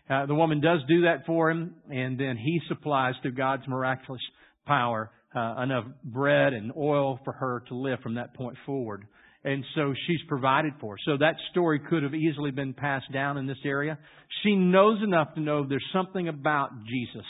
Uh, 0.09 0.25
the 0.25 0.35
woman 0.35 0.59
does 0.59 0.79
do 0.87 1.03
that 1.03 1.25
for 1.25 1.51
him, 1.51 1.75
and 1.89 2.19
then 2.19 2.35
he 2.35 2.59
supplies 2.67 3.13
through 3.21 3.33
God's 3.33 3.67
miraculous 3.67 4.21
power 4.65 5.11
uh, 5.35 5.61
enough 5.61 5.85
bread 6.03 6.53
and 6.53 6.71
oil 6.75 7.19
for 7.23 7.33
her 7.33 7.63
to 7.67 7.75
live 7.75 7.99
from 8.01 8.15
that 8.15 8.33
point 8.33 8.57
forward. 8.65 9.05
And 9.43 9.63
so 9.75 9.93
she's 10.07 10.19
provided 10.27 10.73
for. 10.81 10.97
So 11.05 11.17
that 11.17 11.35
story 11.51 11.79
could 11.79 12.03
have 12.03 12.13
easily 12.13 12.51
been 12.51 12.73
passed 12.73 13.11
down 13.13 13.37
in 13.37 13.47
this 13.47 13.57
area. 13.63 13.97
She 14.43 14.55
knows 14.55 15.01
enough 15.01 15.33
to 15.35 15.39
know 15.39 15.65
there's 15.65 15.85
something 15.93 16.27
about 16.27 16.71
Jesus. 16.85 17.25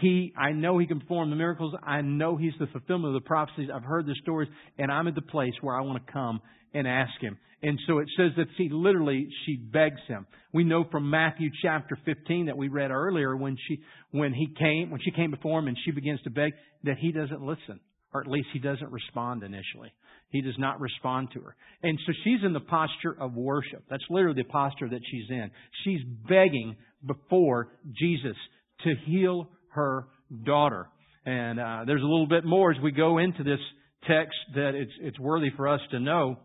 He, 0.00 0.32
I 0.36 0.52
know 0.52 0.78
He 0.78 0.86
can 0.86 1.00
perform 1.00 1.30
the 1.30 1.36
miracles. 1.36 1.74
I 1.82 2.00
know 2.02 2.36
He's 2.36 2.52
the 2.58 2.66
fulfillment 2.66 3.14
of 3.14 3.22
the 3.22 3.26
prophecies. 3.26 3.68
I've 3.74 3.84
heard 3.84 4.06
the 4.06 4.14
stories, 4.22 4.48
and 4.78 4.92
I'm 4.92 5.08
at 5.08 5.14
the 5.14 5.22
place 5.22 5.54
where 5.60 5.76
I 5.76 5.80
want 5.80 6.04
to 6.04 6.12
come 6.12 6.40
and 6.74 6.86
ask 6.86 7.12
Him. 7.20 7.38
And 7.62 7.78
so 7.88 7.98
it 7.98 8.08
says 8.16 8.30
that 8.36 8.46
she 8.56 8.68
literally, 8.70 9.28
she 9.44 9.56
begs 9.56 10.00
Him. 10.06 10.26
We 10.52 10.64
know 10.64 10.84
from 10.90 11.10
Matthew 11.10 11.50
chapter 11.62 11.98
15 12.04 12.46
that 12.46 12.56
we 12.56 12.68
read 12.68 12.90
earlier 12.90 13.36
when 13.36 13.56
she, 13.66 13.80
when 14.12 14.32
He 14.32 14.46
came, 14.58 14.90
when 14.90 15.00
she 15.00 15.10
came 15.10 15.30
before 15.30 15.58
Him 15.58 15.68
and 15.68 15.76
she 15.84 15.90
begins 15.90 16.20
to 16.22 16.30
beg, 16.30 16.52
that 16.84 16.98
He 16.98 17.10
doesn't 17.10 17.42
listen. 17.42 17.80
Or 18.14 18.20
at 18.20 18.28
least 18.28 18.48
He 18.52 18.58
doesn't 18.58 18.90
respond 18.92 19.42
initially. 19.42 19.92
He 20.30 20.42
does 20.42 20.56
not 20.58 20.80
respond 20.80 21.28
to 21.32 21.40
her. 21.40 21.56
And 21.82 21.98
so 22.06 22.12
she's 22.22 22.40
in 22.44 22.52
the 22.52 22.60
posture 22.60 23.16
of 23.18 23.34
worship. 23.34 23.84
That's 23.88 24.04
literally 24.10 24.42
the 24.42 24.48
posture 24.48 24.88
that 24.88 25.00
she's 25.10 25.30
in. 25.30 25.50
She's 25.84 26.00
begging 26.28 26.76
before 27.04 27.68
Jesus 27.98 28.36
to 28.84 28.94
heal 29.06 29.48
her 29.78 30.08
daughter. 30.44 30.88
And 31.24 31.58
uh, 31.58 31.84
there's 31.86 32.02
a 32.02 32.06
little 32.06 32.26
bit 32.26 32.44
more 32.44 32.72
as 32.72 32.78
we 32.82 32.92
go 32.92 33.18
into 33.18 33.42
this 33.42 33.60
text 34.06 34.36
that 34.54 34.72
it's, 34.74 34.92
it's 35.00 35.18
worthy 35.18 35.50
for 35.56 35.68
us 35.68 35.80
to 35.90 36.00
know. 36.00 36.36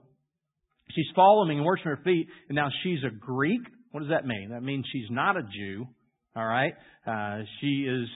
She's 0.96 1.08
following 1.16 1.58
and 1.58 1.66
worshiping 1.66 1.92
her 1.92 2.04
feet, 2.04 2.28
and 2.50 2.56
now 2.56 2.70
she's 2.84 3.00
a 3.06 3.14
Greek. 3.14 3.62
What 3.92 4.02
does 4.02 4.10
that 4.10 4.26
mean? 4.26 4.50
That 4.52 4.64
means 4.64 4.86
she's 4.92 5.10
not 5.10 5.38
a 5.38 5.44
Jew. 5.44 5.88
All 6.36 6.46
right, 6.46 6.74
uh, 7.06 7.44
she 7.62 7.88
is 7.88 8.08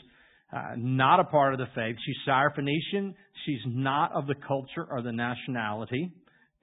uh, 0.51 0.75
not 0.75 1.19
a 1.19 1.23
part 1.25 1.53
of 1.53 1.59
the 1.59 1.67
faith. 1.75 1.95
She's 2.05 2.15
Syrophoenician. 2.27 3.13
She's 3.45 3.61
not 3.67 4.11
of 4.13 4.27
the 4.27 4.35
culture 4.47 4.85
or 4.89 5.01
the 5.01 5.11
nationality. 5.11 6.11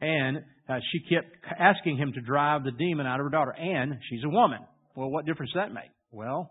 And 0.01 0.39
uh, 0.69 0.79
she 0.91 1.01
kept 1.15 1.29
asking 1.59 1.97
him 1.97 2.13
to 2.13 2.21
drive 2.21 2.65
the 2.65 2.73
demon 2.73 3.07
out 3.07 3.21
of 3.21 3.25
her 3.25 3.31
daughter. 3.31 3.53
And 3.53 3.95
she's 4.11 4.25
a 4.25 4.29
woman. 4.29 4.61
Well, 4.97 5.11
what 5.11 5.27
difference 5.27 5.53
does 5.53 5.63
that 5.63 5.73
make? 5.73 5.91
Well, 6.11 6.51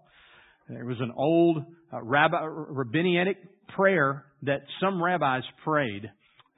there 0.69 0.85
was 0.85 0.99
an 0.99 1.11
old 1.15 1.57
uh, 1.91 2.01
rabbi, 2.01 2.43
rabbinic 2.43 3.37
prayer 3.75 4.25
that 4.43 4.61
some 4.79 5.01
rabbis 5.01 5.43
prayed. 5.63 6.09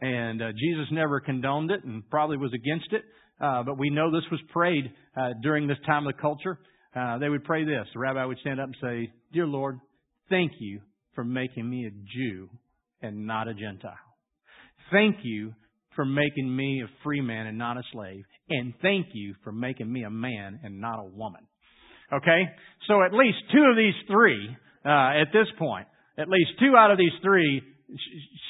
And 0.02 0.42
uh, 0.42 0.52
Jesus 0.52 0.88
never 0.92 1.20
condoned 1.20 1.72
it 1.72 1.84
and 1.84 2.08
probably 2.10 2.38
was 2.38 2.54
against 2.54 2.92
it. 2.92 3.04
Uh, 3.42 3.64
but 3.64 3.78
we 3.78 3.90
know 3.90 4.12
this 4.12 4.30
was 4.32 4.40
prayed 4.54 4.92
uh, 5.18 5.30
during 5.42 5.68
this 5.68 5.78
time 5.86 6.06
of 6.08 6.16
the 6.16 6.22
culture. 6.22 6.60
Uh, 6.96 7.18
they 7.18 7.30
would 7.30 7.44
pray 7.44 7.66
this. 7.66 7.88
The 7.94 8.00
rabbi 8.00 8.24
would 8.26 8.38
stand 8.40 8.60
up 8.60 8.68
and 8.68 8.76
say, 8.82 9.12
Dear 9.34 9.48
Lord, 9.48 9.80
thank 10.30 10.54
you 10.60 10.82
for 11.14 11.24
making 11.24 11.70
me 11.70 11.88
a 11.88 11.92
Jew 11.92 12.50
and 13.02 13.26
not 13.26 13.48
a 13.48 13.54
Gentile. 13.54 13.94
Thank 14.92 15.18
you 15.24 15.54
for 15.96 16.06
making 16.06 16.54
me 16.54 16.84
a 16.84 17.04
free 17.04 17.22
man 17.22 17.48
and 17.48 17.58
not 17.58 17.78
a 17.78 17.84
slave. 17.92 18.24
And 18.50 18.74
thank 18.82 19.08
you 19.14 19.36
for 19.44 19.52
making 19.52 19.92
me 19.92 20.04
a 20.04 20.10
man 20.10 20.60
and 20.64 20.80
not 20.80 21.00
a 21.00 21.06
woman. 21.06 21.48
Okay? 22.14 22.44
So 22.88 23.04
at 23.04 23.14
least 23.14 23.38
two 23.54 23.64
of 23.64 23.76
these 23.76 23.94
three, 24.08 24.56
uh, 24.86 25.22
at 25.22 25.34
this 25.34 25.48
point, 25.58 25.88
at 26.18 26.30
least 26.30 26.52
two 26.60 26.76
out 26.78 26.92
of 26.92 26.98
these 26.98 27.14
three, 27.24 27.62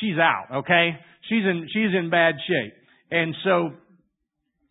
she's 0.02 0.18
out. 0.18 0.48
Okay? 0.64 0.98
She's 1.30 1.44
in, 1.44 1.68
she's 1.74 1.94
in 1.98 2.10
bad 2.10 2.36
shape. 2.48 2.74
And 3.12 3.36
so, 3.44 3.72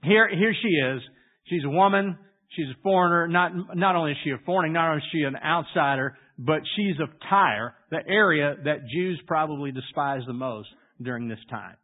here, 0.03 0.29
here 0.29 0.55
she 0.61 0.69
is. 0.69 1.03
She's 1.49 1.65
a 1.65 1.71
woman. 1.71 2.19
She's 2.51 2.67
a 2.67 2.83
foreigner. 2.83 3.27
Not, 3.29 3.77
not 3.77 3.97
only 3.97 4.13
is 4.13 4.19
she 4.23 4.31
a 4.31 4.39
foreigner, 4.45 4.73
not 4.73 4.91
only 4.91 4.99
is 4.99 5.09
she 5.13 5.23
an 5.23 5.37
outsider, 5.37 6.17
but 6.39 6.61
she's 6.77 7.01
of 7.01 7.09
Tyre, 7.29 7.75
the 7.91 8.01
area 8.09 8.57
that 8.65 8.89
Jews 8.93 9.21
probably 9.27 9.73
despise 9.73 10.23
the 10.27 10.33
most 10.33 10.69
during 11.01 11.29
this 11.29 11.39
time. 11.51 11.77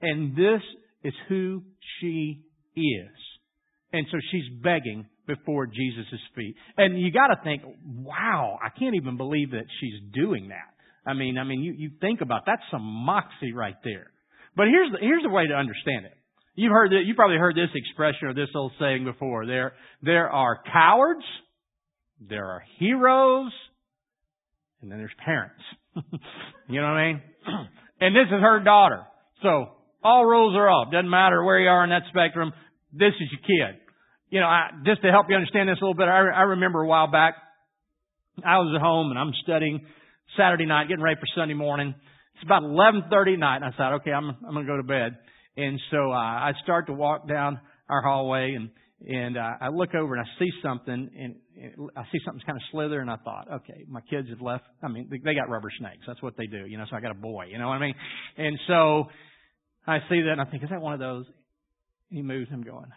And 0.00 0.36
this 0.36 0.60
is 1.02 1.14
who 1.28 1.62
she 2.00 2.42
is. 2.76 3.10
And 3.92 4.06
so 4.10 4.18
she's 4.30 4.62
begging 4.62 5.06
before 5.26 5.66
Jesus' 5.66 6.20
feet. 6.34 6.54
And 6.76 7.00
you 7.00 7.10
gotta 7.12 7.40
think, 7.42 7.62
wow, 7.84 8.58
I 8.62 8.68
can't 8.78 8.94
even 8.94 9.16
believe 9.16 9.52
that 9.52 9.64
she's 9.80 10.00
doing 10.12 10.48
that. 10.48 10.74
I 11.06 11.14
mean, 11.14 11.38
I 11.38 11.44
mean, 11.44 11.60
you, 11.62 11.74
you 11.76 11.90
think 12.00 12.20
about, 12.20 12.42
that's 12.46 12.62
some 12.70 12.82
moxie 12.82 13.52
right 13.52 13.76
there. 13.84 14.10
But 14.56 14.66
here's 14.68 14.92
the, 14.92 14.98
here's 15.00 15.22
the 15.22 15.28
way 15.28 15.46
to 15.46 15.54
understand 15.54 16.06
it. 16.06 16.16
You've 16.54 16.72
heard 16.72 16.92
that, 16.92 17.02
you 17.04 17.14
probably 17.14 17.36
heard 17.36 17.56
this 17.56 17.70
expression 17.74 18.28
or 18.28 18.34
this 18.34 18.48
old 18.54 18.72
saying 18.78 19.04
before. 19.04 19.44
There, 19.44 19.74
there 20.02 20.30
are 20.30 20.60
cowards, 20.72 21.24
there 22.20 22.46
are 22.46 22.62
heroes, 22.78 23.50
and 24.80 24.90
then 24.90 24.98
there's 24.98 25.10
parents. 25.24 25.60
you 26.68 26.80
know 26.80 26.86
what 26.86 26.98
I 26.98 27.12
mean? 27.12 27.22
and 28.00 28.14
this 28.14 28.26
is 28.26 28.40
her 28.40 28.62
daughter. 28.62 29.02
So 29.42 29.66
all 30.02 30.24
rules 30.24 30.54
are 30.56 30.68
off. 30.68 30.92
Doesn't 30.92 31.10
matter 31.10 31.42
where 31.42 31.58
you 31.58 31.68
are 31.68 31.82
in 31.82 31.90
that 31.90 32.02
spectrum. 32.08 32.52
This 32.92 33.12
is 33.20 33.28
your 33.32 33.40
kid. 33.40 33.80
You 34.34 34.40
know, 34.40 34.46
I, 34.46 34.70
just 34.84 35.00
to 35.02 35.12
help 35.12 35.26
you 35.28 35.36
understand 35.36 35.68
this 35.68 35.78
a 35.80 35.84
little 35.84 35.94
bit, 35.94 36.08
I, 36.08 36.26
I 36.26 36.42
remember 36.58 36.82
a 36.82 36.88
while 36.88 37.06
back, 37.06 37.34
I 38.44 38.58
was 38.58 38.74
at 38.74 38.82
home 38.82 39.10
and 39.10 39.16
I'm 39.16 39.30
studying 39.44 39.86
Saturday 40.36 40.66
night, 40.66 40.88
getting 40.88 41.04
ready 41.04 41.20
for 41.20 41.40
Sunday 41.40 41.54
morning. 41.54 41.94
It's 42.34 42.44
about 42.44 42.64
11:30 42.64 43.34
at 43.34 43.38
night, 43.38 43.56
and 43.62 43.64
I 43.66 43.70
thought, 43.76 43.92
okay, 44.00 44.10
I'm 44.10 44.30
I'm 44.44 44.54
to 44.56 44.64
go 44.64 44.76
to 44.76 44.82
bed. 44.82 45.18
And 45.56 45.78
so 45.92 46.10
uh, 46.10 46.16
I 46.16 46.50
start 46.64 46.88
to 46.88 46.92
walk 46.92 47.28
down 47.28 47.60
our 47.88 48.02
hallway, 48.02 48.56
and 48.56 48.70
and 49.06 49.38
uh, 49.38 49.52
I 49.60 49.68
look 49.68 49.94
over 49.94 50.16
and 50.16 50.26
I 50.26 50.38
see 50.40 50.50
something, 50.64 51.10
and 51.16 51.36
I 51.96 52.02
see 52.10 52.18
something's 52.24 52.42
kind 52.42 52.56
of 52.56 52.62
slither, 52.72 52.98
and 52.98 53.08
I 53.08 53.18
thought, 53.24 53.46
okay, 53.62 53.84
my 53.86 54.00
kids 54.00 54.30
have 54.30 54.40
left. 54.40 54.64
I 54.82 54.88
mean, 54.88 55.08
they 55.10 55.34
got 55.36 55.48
rubber 55.48 55.70
snakes. 55.78 56.02
That's 56.08 56.20
what 56.22 56.36
they 56.36 56.46
do, 56.46 56.66
you 56.66 56.76
know. 56.76 56.86
So 56.90 56.96
I 56.96 57.00
got 57.00 57.12
a 57.12 57.20
boy, 57.20 57.44
you 57.52 57.58
know 57.60 57.68
what 57.68 57.74
I 57.74 57.78
mean? 57.78 57.94
And 58.36 58.58
so 58.66 59.04
I 59.86 59.98
see 60.08 60.22
that, 60.22 60.32
and 60.32 60.40
I 60.40 60.46
think, 60.46 60.64
is 60.64 60.70
that 60.70 60.80
one 60.80 60.92
of 60.92 60.98
those? 60.98 61.24
He 62.10 62.20
moves. 62.20 62.50
I'm 62.52 62.64
going. 62.64 62.90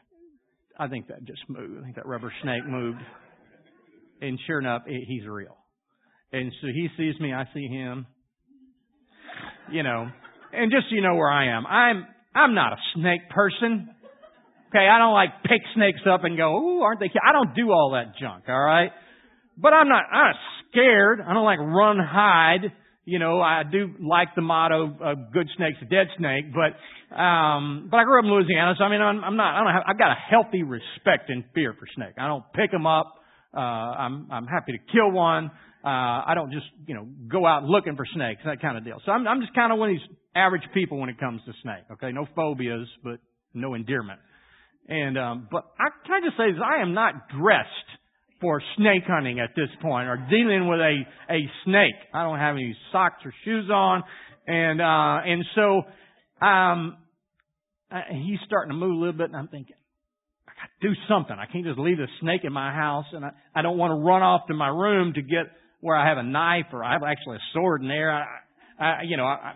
I 0.79 0.88
think 0.88 1.07
that 1.07 1.24
just 1.25 1.41
moved. 1.48 1.79
I 1.79 1.84
think 1.84 1.96
that 1.96 2.05
rubber 2.05 2.31
snake 2.43 2.65
moved. 2.67 3.00
And 4.22 4.39
sure 4.48 4.60
enough, 4.60 4.84
he's 4.86 5.25
real. 5.27 5.57
And 6.31 6.51
so 6.62 6.67
he 6.67 6.88
sees 6.98 7.19
me, 7.19 7.34
I 7.34 7.46
see 7.53 7.67
him. 7.67 8.05
You 9.72 9.84
know, 9.84 10.07
and 10.53 10.72
just 10.72 10.86
so 10.89 10.96
you 10.96 11.01
know 11.01 11.15
where 11.15 11.29
I 11.29 11.55
am, 11.55 11.65
I'm 11.65 12.05
I'm 12.34 12.53
not 12.53 12.74
a 12.74 12.77
snake 12.96 13.29
person. 13.29 13.89
Okay, 14.69 14.88
I 14.88 14.98
don't 14.98 15.13
like 15.13 15.29
pick 15.43 15.62
snakes 15.75 16.01
up 16.12 16.24
and 16.24 16.38
go, 16.38 16.55
ooh, 16.57 16.81
aren't 16.81 17.00
they 17.00 17.10
cute? 17.10 17.24
I 17.24 17.31
don't 17.31 17.55
do 17.55 17.72
all 17.72 17.91
that 17.91 18.17
junk, 18.19 18.43
alright? 18.50 18.91
But 19.57 19.74
I'm 19.74 19.88
not, 19.88 20.03
I'm 20.12 20.27
not 20.27 20.36
scared. 20.69 21.22
I 21.22 21.34
don't 21.34 21.46
like 21.46 21.60
run 21.60 21.98
hide. 22.00 22.72
You 23.07 23.19
know, 23.19 23.39
I 23.39 23.63
do 23.63 23.95
like 24.01 24.35
the 24.35 24.41
motto, 24.41 24.93
of 24.99 25.31
good 25.31 25.47
snake's 25.55 25.77
a 25.81 25.85
dead 25.85 26.07
snake, 26.17 26.51
but, 26.51 27.15
um, 27.15 27.87
but 27.89 28.01
I 28.01 28.03
grew 28.03 28.19
up 28.19 28.25
in 28.25 28.31
Louisiana, 28.31 28.75
so 28.77 28.83
I 28.83 28.89
mean, 28.89 28.99
I'm, 28.99 29.23
I'm 29.23 29.37
not, 29.37 29.55
I 29.55 29.63
don't 29.63 29.73
have, 29.73 29.83
I've 29.87 29.97
got 29.97 30.11
a 30.11 30.19
healthy 30.29 30.63
respect 30.63 31.29
and 31.29 31.45
fear 31.55 31.73
for 31.79 31.87
snake. 31.95 32.15
I 32.19 32.27
don't 32.27 32.43
pick 32.51 32.69
them 32.69 32.85
up. 32.85 33.15
Uh, 33.55 33.59
I'm, 33.59 34.27
I'm 34.29 34.45
happy 34.45 34.73
to 34.73 34.79
kill 34.91 35.09
one. 35.09 35.45
Uh, 35.85 35.87
I 36.27 36.33
don't 36.35 36.51
just, 36.51 36.65
you 36.85 36.95
know, 36.95 37.07
go 37.31 37.47
out 37.47 37.63
looking 37.63 37.95
for 37.95 38.05
snakes, 38.13 38.41
that 38.43 38.59
kind 38.59 38.77
of 38.77 38.83
deal. 38.83 38.99
So 39.05 39.13
I'm, 39.13 39.25
I'm 39.25 39.39
just 39.39 39.55
kind 39.55 39.71
of 39.71 39.79
one 39.79 39.89
of 39.89 39.95
these 39.95 40.17
average 40.35 40.67
people 40.73 40.99
when 40.99 41.07
it 41.07 41.17
comes 41.17 41.39
to 41.45 41.53
snake. 41.63 41.87
Okay, 41.93 42.11
no 42.11 42.27
phobias, 42.35 42.89
but 43.05 43.19
no 43.53 43.73
endearment. 43.73 44.19
And 44.89 45.17
um, 45.17 45.47
but 45.49 45.63
I 45.79 45.95
can 46.05 46.23
I 46.23 46.25
just 46.27 46.35
say 46.35 46.51
this: 46.51 46.59
I 46.59 46.81
am 46.81 46.93
not 46.93 47.29
dressed 47.29 47.89
for 48.39 48.62
snake 48.77 49.03
hunting 49.08 49.39
at 49.39 49.50
this 49.56 49.70
point, 49.82 50.08
or 50.08 50.17
dealing 50.29 50.67
with 50.67 50.79
a 50.79 51.01
a 51.29 51.50
snake. 51.65 51.96
I 52.13 52.24
don't 52.24 52.39
have 52.39 52.56
any 52.56 52.75
socks 52.91 53.22
or 53.25 53.34
shoes 53.46 53.70
on, 53.72 54.03
and 54.48 54.82
uh, 54.82 55.20
and 55.25 55.44
so 55.56 55.77
um, 56.46 56.98
I, 57.91 58.01
he's 58.12 58.39
starting 58.46 58.72
to 58.72 58.77
move 58.77 58.91
a 58.91 59.00
little 59.00 59.17
bit, 59.17 59.27
and 59.27 59.36
I'm 59.36 59.48
thinking, 59.48 59.75
I 60.48 60.51
got 60.51 60.70
to 60.82 60.88
do 60.88 60.94
something. 61.10 61.36
I 61.38 61.51
can't 61.51 61.65
just 61.65 61.79
leave 61.79 61.98
the 61.98 62.08
snake 62.22 62.41
in 62.44 62.53
my 62.53 62.74
house, 62.74 63.06
and 63.13 63.25
I, 63.25 63.32
I 63.56 63.62
don't 63.62 63.77
want 63.77 63.91
to 63.91 64.06
run 64.06 64.22
off 64.22 64.48
to 64.48 64.53
my 64.53 64.70
room 64.70 65.13
to 65.13 65.22
get 65.22 65.48
where 65.79 65.96
I 65.96 66.08
have 66.08 66.17
a 66.17 66.24
knife 66.24 66.65
or 66.74 66.84
I 66.84 66.94
have 66.94 67.03
actually 67.03 67.38
a 67.38 67.46
sword 67.53 67.82
in 67.82 67.88
there. 67.88 68.12
I, 68.12 68.25
I 68.79 69.01
you 69.06 69.17
know, 69.17 69.25
I, 69.25 69.53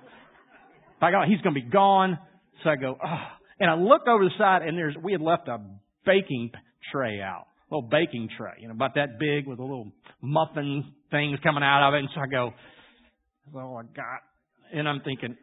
I, 1.02 1.08
I 1.08 1.12
got, 1.12 1.28
he's 1.28 1.42
going 1.42 1.56
to 1.56 1.62
be 1.62 1.70
gone. 1.70 2.18
So 2.64 2.70
I 2.70 2.76
go, 2.76 2.98
oh. 3.04 3.28
And 3.60 3.70
I 3.70 3.76
look 3.76 4.08
over 4.08 4.24
the 4.24 4.32
side 4.40 4.64
and 4.64 4.76
there's, 4.76 4.96
we 5.02 5.12
had 5.12 5.22
left 5.22 5.48
a 5.48 5.60
baking 6.04 6.52
tray 6.92 7.22
out. 7.22 7.46
Little 7.72 7.88
baking 7.90 8.28
tray, 8.38 8.60
you 8.60 8.68
know, 8.68 8.74
about 8.74 8.96
that 8.96 9.18
big 9.18 9.48
with 9.48 9.60
a 9.60 9.63
little 9.63 9.92
muffin 10.22 10.92
things 11.10 11.40
coming 11.42 11.63
out 11.63 11.88
of 11.88 11.94
it. 11.96 12.00
And 12.00 12.10
so 12.13 12.20
I 12.20 12.28
go, 12.28 12.51
that's 13.46 13.56
all 13.56 13.80
I 13.80 13.88
got. 13.96 14.20
And 14.74 14.88
I'm 14.90 15.00
thinking, 15.01 15.38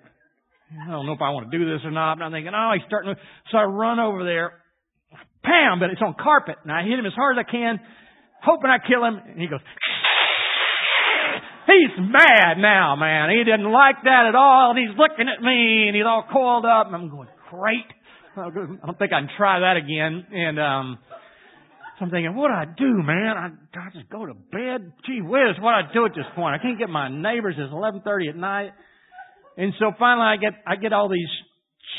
I 0.77 0.91
don't 0.91 1.07
know 1.07 1.13
if 1.13 1.23
I 1.23 1.31
want 1.31 1.51
to 1.51 1.59
do 1.59 1.65
this 1.65 1.81
or 1.85 1.91
not. 1.91 2.21
And 2.21 2.25
I'm 2.25 2.33
thinking, 2.33 2.53
oh, 2.55 2.73
he's 2.77 2.85
starting 2.87 3.15
to, 3.15 3.21
so 3.51 3.57
I 3.57 3.65
run 3.65 3.99
over 3.99 4.25
there, 4.25 4.61
bam, 5.43 5.81
but 5.81 5.89
it's 5.89 6.03
on 6.05 6.15
carpet. 6.21 6.57
And 6.63 6.73
I 6.73 6.85
hit 6.85 6.99
him 6.99 7.07
as 7.07 7.17
hard 7.17 7.39
as 7.39 7.45
I 7.49 7.51
can, 7.51 7.81
hoping 8.45 8.69
I 8.69 8.77
kill 8.85 9.01
him. 9.05 9.17
And 9.25 9.41
he 9.41 9.49
goes, 9.49 9.65
he's 11.65 11.97
mad 11.97 12.61
now, 12.61 12.97
man. 12.97 13.33
He 13.33 13.41
didn't 13.45 13.73
like 13.73 14.05
that 14.05 14.29
at 14.29 14.37
all. 14.37 14.77
And 14.77 14.79
he's 14.79 14.97
looking 15.01 15.33
at 15.33 15.41
me 15.41 15.89
and 15.89 15.97
he's 15.97 16.05
all 16.05 16.29
coiled 16.29 16.69
up. 16.69 16.93
And 16.93 16.97
I'm 16.97 17.09
going, 17.09 17.29
great. 17.49 17.89
I 18.37 18.53
don't 18.53 18.99
think 19.01 19.17
I 19.17 19.25
can 19.25 19.33
try 19.37 19.61
that 19.61 19.81
again. 19.81 20.29
And, 20.29 20.61
um, 20.61 20.99
so 21.99 22.05
I'm 22.05 22.11
thinking, 22.11 22.37
what 22.37 22.49
do 22.49 22.55
I 22.55 22.65
do, 22.65 23.03
man? 23.03 23.35
I, 23.37 23.47
I 23.79 23.91
just 23.93 24.09
go 24.09 24.25
to 24.25 24.35
bed? 24.35 24.93
Gee 25.07 25.21
whiz, 25.21 25.59
what 25.59 25.75
do 25.75 25.89
I 25.89 25.93
do 25.93 26.07
at 26.07 26.13
this 26.15 26.27
point? 26.37 26.55
I 26.55 26.63
can't 26.63 26.79
get 26.79 26.89
my 26.89 27.09
neighbors. 27.09 27.57
It's 27.59 27.73
11:30 27.73 28.31
at 28.31 28.37
night, 28.37 28.71
and 29.57 29.73
so 29.81 29.93
finally 29.99 30.27
I 30.27 30.37
get 30.37 30.63
I 30.67 30.77
get 30.77 30.93
all 30.93 31.09
these 31.09 31.29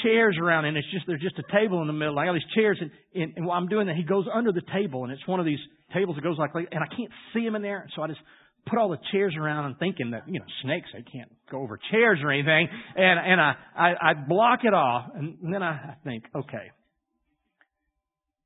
chairs 0.04 0.38
around, 0.42 0.66
and 0.66 0.78
it's 0.78 0.88
just 0.92 1.06
there's 1.06 1.22
just 1.22 1.38
a 1.40 1.52
table 1.52 1.82
in 1.82 1.88
the 1.88 1.94
middle. 1.94 2.18
I 2.18 2.26
got 2.26 2.34
these 2.34 2.54
chairs, 2.56 2.78
and, 2.80 2.92
and, 3.14 3.34
and 3.36 3.46
while 3.46 3.58
I'm 3.58 3.68
doing 3.68 3.88
that, 3.88 3.98
he 3.98 4.04
goes 4.04 4.26
under 4.34 4.54
the 4.54 4.64
table, 4.74 5.04
and 5.04 5.12
it's 5.12 5.28
one 5.28 5.42
of 5.42 5.46
these 5.46 5.60
tables 5.94 6.16
that 6.16 6.22
goes 6.22 6.38
like, 6.38 6.52
and 6.56 6.84
I 6.84 6.88
can't 6.88 7.12
see 7.34 7.42
him 7.42 7.56
in 7.56 7.62
there, 7.62 7.88
so 7.96 8.02
I 8.02 8.08
just 8.08 8.22
put 8.68 8.80
all 8.80 8.90
the 8.90 9.00
chairs 9.12 9.36
around 9.38 9.66
and 9.66 9.78
thinking 9.80 10.12
that 10.12 10.24
you 10.28 10.40
know 10.40 10.46
snakes 10.64 10.88
they 10.94 11.02
can't 11.02 11.32
go 11.52 11.60
over 11.62 11.80
chairs 11.92 12.20
or 12.24 12.32
anything, 12.32 12.70
and 12.96 13.20
and 13.20 13.42
I 13.42 13.56
I, 13.76 14.12
I 14.12 14.14
block 14.14 14.60
it 14.64 14.74
off, 14.74 15.12
and, 15.16 15.54
then 15.54 15.64
I, 15.64 15.96
think, 16.04 16.24
okay, 16.36 16.72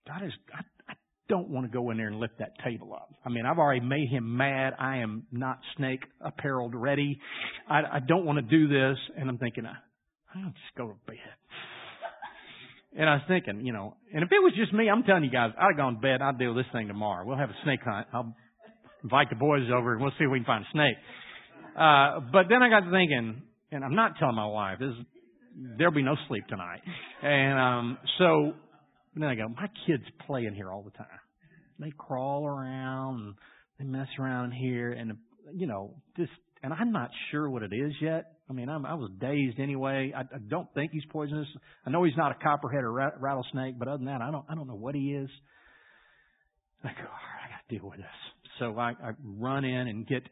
God 0.08 0.24
is 0.26 0.34
I, 0.54 0.62
don't 1.30 1.50
want 1.50 1.66
to 1.66 1.72
go 1.72 1.92
in 1.92 1.98
there 1.98 2.08
and 2.08 2.20
lift 2.20 2.40
that 2.40 2.54
table 2.64 2.94
up. 2.94 3.14
I 3.26 3.30
mean, 3.30 3.46
I've 3.46 3.58
already 3.58 3.86
made 3.86 4.10
him 4.10 4.36
mad. 4.38 4.74
I 4.78 4.98
am 4.98 5.26
not 5.32 5.60
snake 5.78 6.02
appareled 6.22 6.76
ready. 6.76 7.20
I, 7.70 7.80
I 7.94 8.00
don't 8.06 8.26
want 8.26 8.38
to 8.38 8.42
do 8.42 8.68
this. 8.68 8.98
And 9.18 9.30
I'm 9.30 9.38
thinking, 9.38 9.66
I'll 9.66 10.44
just 10.44 10.76
go 10.78 10.88
to 10.88 10.96
bed. 11.08 11.18
And 12.96 13.10
I 13.10 13.14
was 13.16 13.24
thinking, 13.28 13.66
you 13.66 13.74
know, 13.74 13.96
and 14.14 14.24
if 14.24 14.32
it 14.32 14.44
was 14.44 14.54
just 14.56 14.72
me, 14.72 14.90
I'm 14.90 15.04
telling 15.04 15.24
you 15.24 15.32
guys, 15.32 15.52
I'd 15.58 15.70
have 15.72 15.78
gone 15.78 15.96
to 15.96 16.00
bed. 16.00 16.22
I'd 16.22 16.38
deal 16.38 16.54
with 16.54 16.66
this 16.66 16.72
thing 16.74 16.88
tomorrow. 16.88 17.26
We'll 17.26 17.38
have 17.38 17.50
a 17.50 17.58
snake 17.64 17.80
hunt. 17.84 18.08
I'll 18.14 18.36
invite 19.04 19.30
the 19.30 19.36
boys 19.36 19.64
over 19.76 19.94
and 19.94 20.02
we'll 20.02 20.12
see 20.20 20.26
if 20.26 20.32
we 20.32 20.40
can 20.40 20.46
find 20.46 20.64
a 20.64 20.68
snake. 20.72 20.96
Uh, 21.76 22.20
but 22.32 22.46
then 22.50 22.62
I 22.62 22.70
got 22.70 22.82
to 22.82 22.92
thinking, 22.92 23.42
and 23.72 23.84
I'm 23.84 23.96
not 23.96 24.20
telling 24.20 24.36
my 24.36 24.46
wife, 24.46 24.78
this, 24.80 24.94
there'll 25.78 25.94
be 25.94 26.04
no 26.04 26.16
sleep 26.28 26.46
tonight. 26.48 26.82
And, 27.24 27.60
um, 27.60 27.98
so 28.20 28.54
then 29.22 29.30
I 29.30 29.36
go, 29.36 29.48
my 29.48 29.68
kids 29.86 30.04
play 30.26 30.46
in 30.46 30.56
here 30.56 30.72
all 30.72 30.82
the 30.82 30.92
time. 30.92 31.08
They 31.80 31.92
crawl 31.98 32.48
around 32.48 33.20
and 33.20 33.36
they 33.80 33.86
mess 33.86 34.08
around 34.20 34.52
here 34.52 34.92
and, 34.92 35.14
you 35.54 35.68
know, 35.68 35.96
just, 36.18 36.32
and 36.62 36.74
I'm 36.74 36.92
not 36.92 37.10
sure 37.32 37.50
what 37.50 37.64
it 37.64 37.74
is 37.74 37.94
yet. 38.02 38.26
I 38.50 38.54
mean, 38.54 38.70
I'm, 38.70 38.86
I 38.86 38.94
was 38.94 39.10
dazed 39.20 39.60
anyway. 39.60 40.14
I, 40.16 40.22
I 40.22 40.40
don't 40.48 40.68
think 40.74 40.92
he's 40.92 41.06
poisonous. 41.12 41.48
I 41.86 41.90
know 41.90 42.04
he's 42.04 42.18
not 42.18 42.32
a 42.32 42.44
copperhead 42.44 42.84
or 42.84 42.92
rat, 42.92 43.14
rattlesnake, 43.20 43.78
but 43.78 43.88
other 43.88 43.98
than 43.98 44.08
that, 44.08 44.22
I 44.22 44.32
don't, 44.32 44.46
I 44.50 44.56
don't 44.56 44.68
know 44.68 44.76
what 44.76 44.96
he 44.96 45.14
is. 45.14 45.30
I 46.84 46.90
go, 46.90 47.02
all 47.02 47.06
right, 47.06 47.48
I 47.48 47.50
got 47.50 47.68
to 47.70 47.76
deal 47.78 47.90
with 47.90 48.00
this. 48.00 48.06
So 48.60 48.78
I, 48.78 48.90
I 48.92 49.12
run 49.24 49.64
in 49.64 49.88
and 49.88 50.08
get 50.08 50.24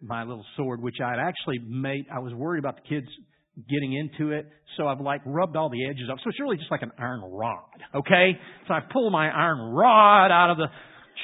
my 0.00 0.22
little 0.22 0.44
sword, 0.56 0.80
which 0.80 0.96
I 1.04 1.10
had 1.10 1.18
actually 1.18 1.58
made. 1.58 2.06
I 2.14 2.20
was 2.20 2.32
worried 2.32 2.60
about 2.60 2.76
the 2.76 2.88
kids 2.88 3.08
getting 3.68 3.94
into 3.94 4.32
it. 4.32 4.46
So 4.76 4.86
I've 4.86 5.00
like 5.00 5.22
rubbed 5.24 5.56
all 5.56 5.70
the 5.70 5.86
edges 5.86 6.08
up. 6.10 6.18
So 6.22 6.30
it's 6.30 6.40
really 6.40 6.56
just 6.56 6.70
like 6.70 6.82
an 6.82 6.92
iron 6.98 7.22
rod. 7.24 7.64
Okay? 7.94 8.32
So 8.68 8.74
I 8.74 8.80
pull 8.92 9.10
my 9.10 9.28
iron 9.28 9.72
rod 9.72 10.30
out 10.30 10.50
of 10.50 10.58
the 10.58 10.66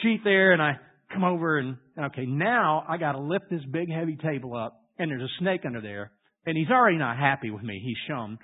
sheet 0.02 0.20
there 0.24 0.52
and 0.52 0.62
I 0.62 0.78
come 1.12 1.24
over 1.24 1.58
and, 1.58 1.76
okay, 2.06 2.24
now 2.24 2.84
I 2.88 2.96
gotta 2.96 3.20
lift 3.20 3.44
this 3.50 3.60
big 3.70 3.90
heavy 3.90 4.16
table 4.16 4.56
up 4.56 4.80
and 4.98 5.10
there's 5.10 5.22
a 5.22 5.32
snake 5.40 5.62
under 5.66 5.82
there 5.82 6.12
and 6.46 6.56
he's 6.56 6.70
already 6.70 6.96
not 6.96 7.18
happy 7.18 7.50
with 7.50 7.62
me. 7.62 7.80
He's 7.84 7.98
shown. 8.08 8.38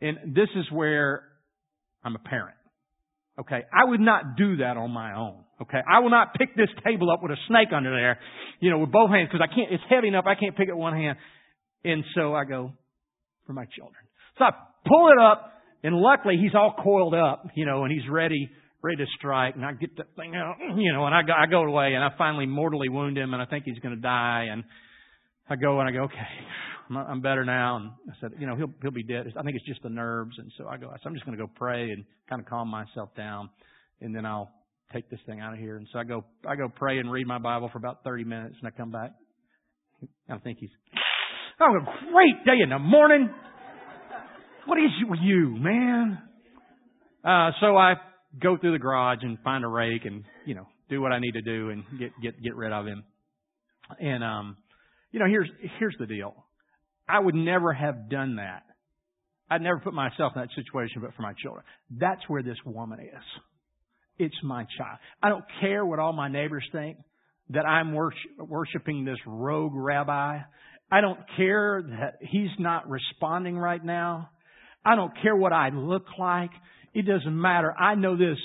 And 0.00 0.34
this 0.34 0.48
is 0.56 0.66
where 0.70 1.24
I'm 2.04 2.14
a 2.14 2.18
parent. 2.18 2.56
Okay? 3.40 3.62
I 3.72 3.84
would 3.88 4.00
not 4.00 4.36
do 4.36 4.58
that 4.58 4.76
on 4.76 4.90
my 4.90 5.14
own. 5.16 5.44
Okay? 5.62 5.80
I 5.90 6.00
will 6.00 6.10
not 6.10 6.34
pick 6.34 6.54
this 6.54 6.68
table 6.84 7.10
up 7.10 7.20
with 7.22 7.32
a 7.32 7.38
snake 7.48 7.68
under 7.74 7.90
there, 7.90 8.18
you 8.60 8.70
know, 8.70 8.78
with 8.78 8.92
both 8.92 9.10
hands 9.10 9.30
because 9.32 9.46
I 9.50 9.52
can't, 9.52 9.72
it's 9.72 9.82
heavy 9.88 10.08
enough 10.08 10.26
I 10.26 10.34
can't 10.34 10.54
pick 10.56 10.68
it 10.68 10.76
one 10.76 10.92
hand. 10.92 11.16
And 11.84 12.04
so 12.14 12.34
I 12.34 12.44
go, 12.44 12.72
for 13.46 13.52
my 13.52 13.64
children. 13.76 14.02
So 14.38 14.44
I 14.44 14.50
pull 14.86 15.08
it 15.08 15.20
up, 15.22 15.52
and 15.82 15.96
luckily 15.96 16.36
he's 16.40 16.54
all 16.54 16.74
coiled 16.82 17.14
up, 17.14 17.46
you 17.54 17.66
know, 17.66 17.84
and 17.84 17.92
he's 17.92 18.08
ready, 18.10 18.48
ready 18.82 18.96
to 18.96 19.06
strike. 19.18 19.54
And 19.54 19.64
I 19.64 19.72
get 19.72 19.96
that 19.96 20.14
thing 20.16 20.34
out, 20.34 20.56
you 20.76 20.92
know, 20.92 21.06
and 21.06 21.14
I 21.14 21.22
go, 21.22 21.32
I 21.32 21.46
go 21.46 21.62
away, 21.62 21.94
and 21.94 22.02
I 22.02 22.08
finally 22.16 22.46
mortally 22.46 22.88
wound 22.88 23.16
him, 23.16 23.32
and 23.34 23.42
I 23.42 23.46
think 23.46 23.64
he's 23.64 23.78
going 23.78 23.94
to 23.94 24.00
die. 24.00 24.46
And 24.50 24.64
I 25.48 25.56
go 25.56 25.80
and 25.80 25.88
I 25.88 25.92
go, 25.92 26.04
okay, 26.04 26.96
I'm 26.96 27.20
better 27.20 27.44
now. 27.44 27.76
And 27.76 27.90
I 28.10 28.14
said, 28.20 28.32
you 28.38 28.46
know, 28.46 28.56
he'll 28.56 28.72
he'll 28.82 28.90
be 28.90 29.04
dead. 29.04 29.26
I 29.38 29.42
think 29.42 29.56
it's 29.56 29.66
just 29.66 29.82
the 29.82 29.90
nerves. 29.90 30.36
And 30.38 30.50
so 30.58 30.66
I 30.68 30.76
go, 30.76 30.90
said, 30.90 31.06
I'm 31.06 31.14
just 31.14 31.26
going 31.26 31.36
to 31.36 31.44
go 31.44 31.50
pray 31.54 31.90
and 31.90 32.04
kind 32.28 32.40
of 32.40 32.48
calm 32.48 32.68
myself 32.68 33.14
down, 33.16 33.50
and 34.00 34.14
then 34.14 34.26
I'll 34.26 34.50
take 34.92 35.10
this 35.10 35.20
thing 35.26 35.40
out 35.40 35.52
of 35.52 35.58
here. 35.58 35.76
And 35.76 35.86
so 35.92 35.98
I 35.98 36.04
go, 36.04 36.24
I 36.48 36.56
go 36.56 36.68
pray 36.68 36.98
and 36.98 37.10
read 37.10 37.26
my 37.26 37.38
Bible 37.38 37.68
for 37.72 37.78
about 37.78 38.04
30 38.04 38.24
minutes, 38.24 38.56
and 38.60 38.68
I 38.68 38.70
come 38.70 38.90
back. 38.90 39.12
I 40.28 40.38
think 40.38 40.58
he's 40.60 40.70
Oh, 41.60 41.76
a 41.76 41.84
great 42.10 42.44
day 42.44 42.62
in 42.62 42.70
the 42.70 42.80
morning. 42.80 43.30
What 44.66 44.78
is 44.78 44.90
it 45.00 45.08
with 45.08 45.20
you, 45.22 45.50
man? 45.56 46.18
Uh, 47.24 47.50
so 47.60 47.76
I 47.76 47.94
go 48.42 48.56
through 48.56 48.72
the 48.72 48.78
garage 48.78 49.18
and 49.22 49.38
find 49.44 49.64
a 49.64 49.68
rake 49.68 50.04
and, 50.04 50.24
you 50.46 50.56
know, 50.56 50.66
do 50.90 51.00
what 51.00 51.12
I 51.12 51.20
need 51.20 51.32
to 51.32 51.42
do 51.42 51.70
and 51.70 51.84
get, 51.98 52.10
get, 52.20 52.42
get 52.42 52.56
rid 52.56 52.72
of 52.72 52.86
him. 52.86 53.04
And, 54.00 54.24
um, 54.24 54.56
you 55.12 55.20
know, 55.20 55.26
here's, 55.26 55.48
here's 55.78 55.94
the 56.00 56.06
deal. 56.06 56.34
I 57.08 57.20
would 57.20 57.36
never 57.36 57.72
have 57.72 58.10
done 58.10 58.36
that. 58.36 58.62
I'd 59.48 59.62
never 59.62 59.78
put 59.78 59.94
myself 59.94 60.32
in 60.34 60.42
that 60.42 60.48
situation 60.56 61.02
but 61.02 61.14
for 61.14 61.22
my 61.22 61.34
children. 61.40 61.64
That's 61.90 62.22
where 62.26 62.42
this 62.42 62.56
woman 62.66 62.98
is. 62.98 63.22
It's 64.18 64.34
my 64.42 64.66
child. 64.76 64.98
I 65.22 65.28
don't 65.28 65.44
care 65.60 65.86
what 65.86 66.00
all 66.00 66.12
my 66.12 66.28
neighbors 66.28 66.64
think 66.72 66.96
that 67.50 67.66
I'm 67.66 67.94
worshiping 68.38 69.04
this 69.04 69.18
rogue 69.26 69.72
rabbi. 69.74 70.38
I 70.90 71.00
don't 71.00 71.20
care 71.36 71.82
that 71.82 72.18
he's 72.20 72.50
not 72.58 72.88
responding 72.88 73.56
right 73.56 73.84
now. 73.84 74.30
I 74.84 74.96
don't 74.96 75.12
care 75.22 75.34
what 75.34 75.52
I 75.52 75.70
look 75.70 76.06
like. 76.18 76.50
It 76.92 77.06
doesn't 77.06 77.40
matter. 77.40 77.72
I 77.72 77.94
know 77.94 78.16
this. 78.16 78.38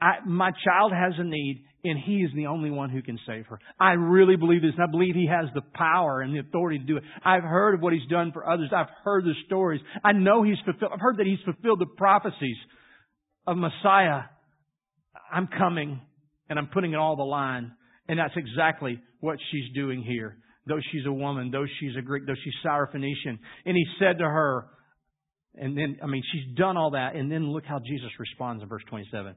I, 0.00 0.16
my 0.26 0.50
child 0.64 0.92
has 0.92 1.14
a 1.18 1.24
need 1.24 1.64
and 1.84 1.98
he 1.98 2.16
is 2.16 2.30
the 2.34 2.46
only 2.46 2.70
one 2.70 2.90
who 2.90 3.02
can 3.02 3.18
save 3.26 3.46
her. 3.46 3.58
I 3.78 3.92
really 3.92 4.36
believe 4.36 4.62
this 4.62 4.72
and 4.76 4.82
I 4.82 4.90
believe 4.90 5.14
he 5.14 5.28
has 5.28 5.48
the 5.54 5.62
power 5.74 6.20
and 6.20 6.34
the 6.34 6.40
authority 6.40 6.78
to 6.78 6.84
do 6.84 6.96
it. 6.96 7.04
I've 7.24 7.42
heard 7.42 7.74
of 7.74 7.80
what 7.80 7.92
he's 7.92 8.08
done 8.10 8.32
for 8.32 8.48
others. 8.48 8.70
I've 8.74 8.88
heard 9.04 9.24
the 9.24 9.34
stories. 9.46 9.80
I 10.02 10.12
know 10.12 10.42
he's 10.42 10.58
fulfilled, 10.64 10.92
I've 10.94 11.00
heard 11.00 11.18
that 11.18 11.26
he's 11.26 11.38
fulfilled 11.44 11.80
the 11.80 11.94
prophecies 11.96 12.56
of 13.46 13.56
Messiah. 13.56 14.22
I'm 15.32 15.46
coming 15.46 16.00
and 16.48 16.58
I'm 16.58 16.68
putting 16.68 16.92
it 16.92 16.96
all 16.96 17.16
the 17.16 17.22
line. 17.22 17.72
And 18.08 18.18
that's 18.18 18.34
exactly 18.36 19.00
what 19.20 19.38
she's 19.50 19.74
doing 19.74 20.02
here 20.02 20.38
though 20.66 20.80
she's 20.92 21.06
a 21.06 21.12
woman, 21.12 21.50
though 21.50 21.66
she's 21.80 21.96
a 21.98 22.02
Greek, 22.02 22.26
though 22.26 22.34
she's 22.42 22.54
Syrophoenician. 22.64 23.38
And 23.66 23.76
he 23.76 23.84
said 23.98 24.18
to 24.18 24.24
her, 24.24 24.66
and 25.56 25.76
then, 25.76 25.98
I 26.02 26.06
mean, 26.06 26.22
she's 26.32 26.56
done 26.56 26.76
all 26.76 26.92
that, 26.92 27.14
and 27.14 27.30
then 27.30 27.52
look 27.52 27.64
how 27.64 27.78
Jesus 27.78 28.10
responds 28.18 28.62
in 28.62 28.68
verse 28.68 28.82
27. 28.88 29.36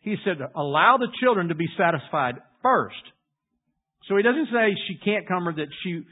He 0.00 0.16
said, 0.24 0.36
allow 0.54 0.98
the 0.98 1.08
children 1.20 1.48
to 1.48 1.54
be 1.54 1.66
satisfied 1.76 2.36
first. 2.62 2.94
So 4.08 4.16
he 4.16 4.22
doesn't 4.22 4.46
say 4.46 4.76
she 4.86 4.98
can't 5.04 5.26
come 5.26 5.48
or 5.48 5.52
that 5.54 5.66
she, 5.82 6.02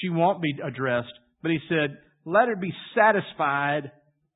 she 0.00 0.08
won't 0.08 0.40
be 0.40 0.54
addressed, 0.64 1.12
but 1.42 1.50
he 1.50 1.58
said, 1.68 1.96
let 2.24 2.48
her 2.48 2.54
be 2.54 2.72
satisfied 2.94 3.90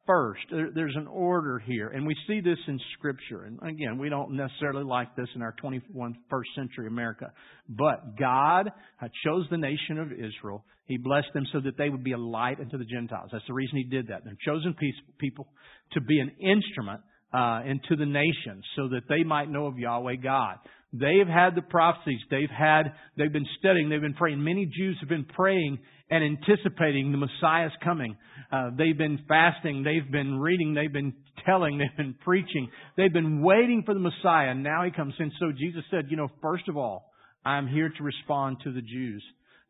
first. 0.06 0.42
There's 0.50 0.96
an 0.96 1.06
order 1.06 1.58
here. 1.58 1.88
And 1.88 2.06
we 2.06 2.14
see 2.26 2.40
this 2.40 2.58
in 2.68 2.78
Scripture. 2.98 3.44
And 3.44 3.58
again, 3.62 3.98
we 3.98 4.08
don't 4.08 4.36
necessarily 4.36 4.84
like 4.84 5.14
this 5.16 5.28
in 5.34 5.42
our 5.42 5.54
21st 5.62 6.54
century 6.56 6.86
America. 6.86 7.32
But 7.68 8.18
God 8.18 8.70
chose 9.24 9.46
the 9.50 9.58
nation 9.58 9.98
of 9.98 10.12
Israel. 10.12 10.64
He 10.86 10.98
blessed 10.98 11.28
them 11.32 11.46
so 11.52 11.60
that 11.60 11.78
they 11.78 11.88
would 11.88 12.04
be 12.04 12.12
a 12.12 12.18
light 12.18 12.60
unto 12.60 12.76
the 12.76 12.84
Gentiles. 12.84 13.30
That's 13.32 13.46
the 13.46 13.54
reason 13.54 13.78
He 13.78 13.84
did 13.84 14.08
that. 14.08 14.22
They're 14.24 14.36
chosen 14.44 14.74
people 15.18 15.48
to 15.92 16.00
be 16.00 16.18
an 16.20 16.30
instrument 16.40 17.00
uh, 17.34 17.62
into 17.66 17.96
the 17.96 18.06
nations 18.06 18.64
so 18.76 18.88
that 18.88 19.02
they 19.08 19.24
might 19.24 19.50
know 19.50 19.66
of 19.66 19.78
Yahweh 19.78 20.16
God. 20.22 20.56
They've 20.92 21.26
had 21.26 21.56
the 21.56 21.62
prophecies. 21.62 22.20
They've 22.30 22.48
had, 22.48 22.92
they've 23.18 23.32
been 23.32 23.48
studying. 23.58 23.88
They've 23.88 24.00
been 24.00 24.14
praying. 24.14 24.42
Many 24.42 24.66
Jews 24.66 24.96
have 25.00 25.08
been 25.08 25.24
praying 25.24 25.78
and 26.08 26.22
anticipating 26.22 27.10
the 27.10 27.18
Messiah's 27.18 27.72
coming. 27.82 28.16
Uh, 28.52 28.70
they've 28.78 28.96
been 28.96 29.18
fasting. 29.26 29.82
They've 29.82 30.08
been 30.10 30.38
reading. 30.38 30.74
They've 30.74 30.92
been 30.92 31.14
telling. 31.44 31.78
They've 31.78 31.96
been 31.96 32.14
preaching. 32.22 32.70
They've 32.96 33.12
been 33.12 33.42
waiting 33.42 33.82
for 33.84 33.94
the 33.94 34.00
Messiah. 34.00 34.50
And 34.50 34.62
now 34.62 34.84
he 34.84 34.92
comes. 34.92 35.14
And 35.18 35.32
so 35.40 35.50
Jesus 35.50 35.82
said, 35.90 36.04
you 36.10 36.16
know, 36.16 36.28
first 36.40 36.68
of 36.68 36.76
all, 36.76 37.10
I'm 37.44 37.66
here 37.66 37.88
to 37.88 38.02
respond 38.04 38.58
to 38.62 38.72
the 38.72 38.80
Jews. 38.80 39.24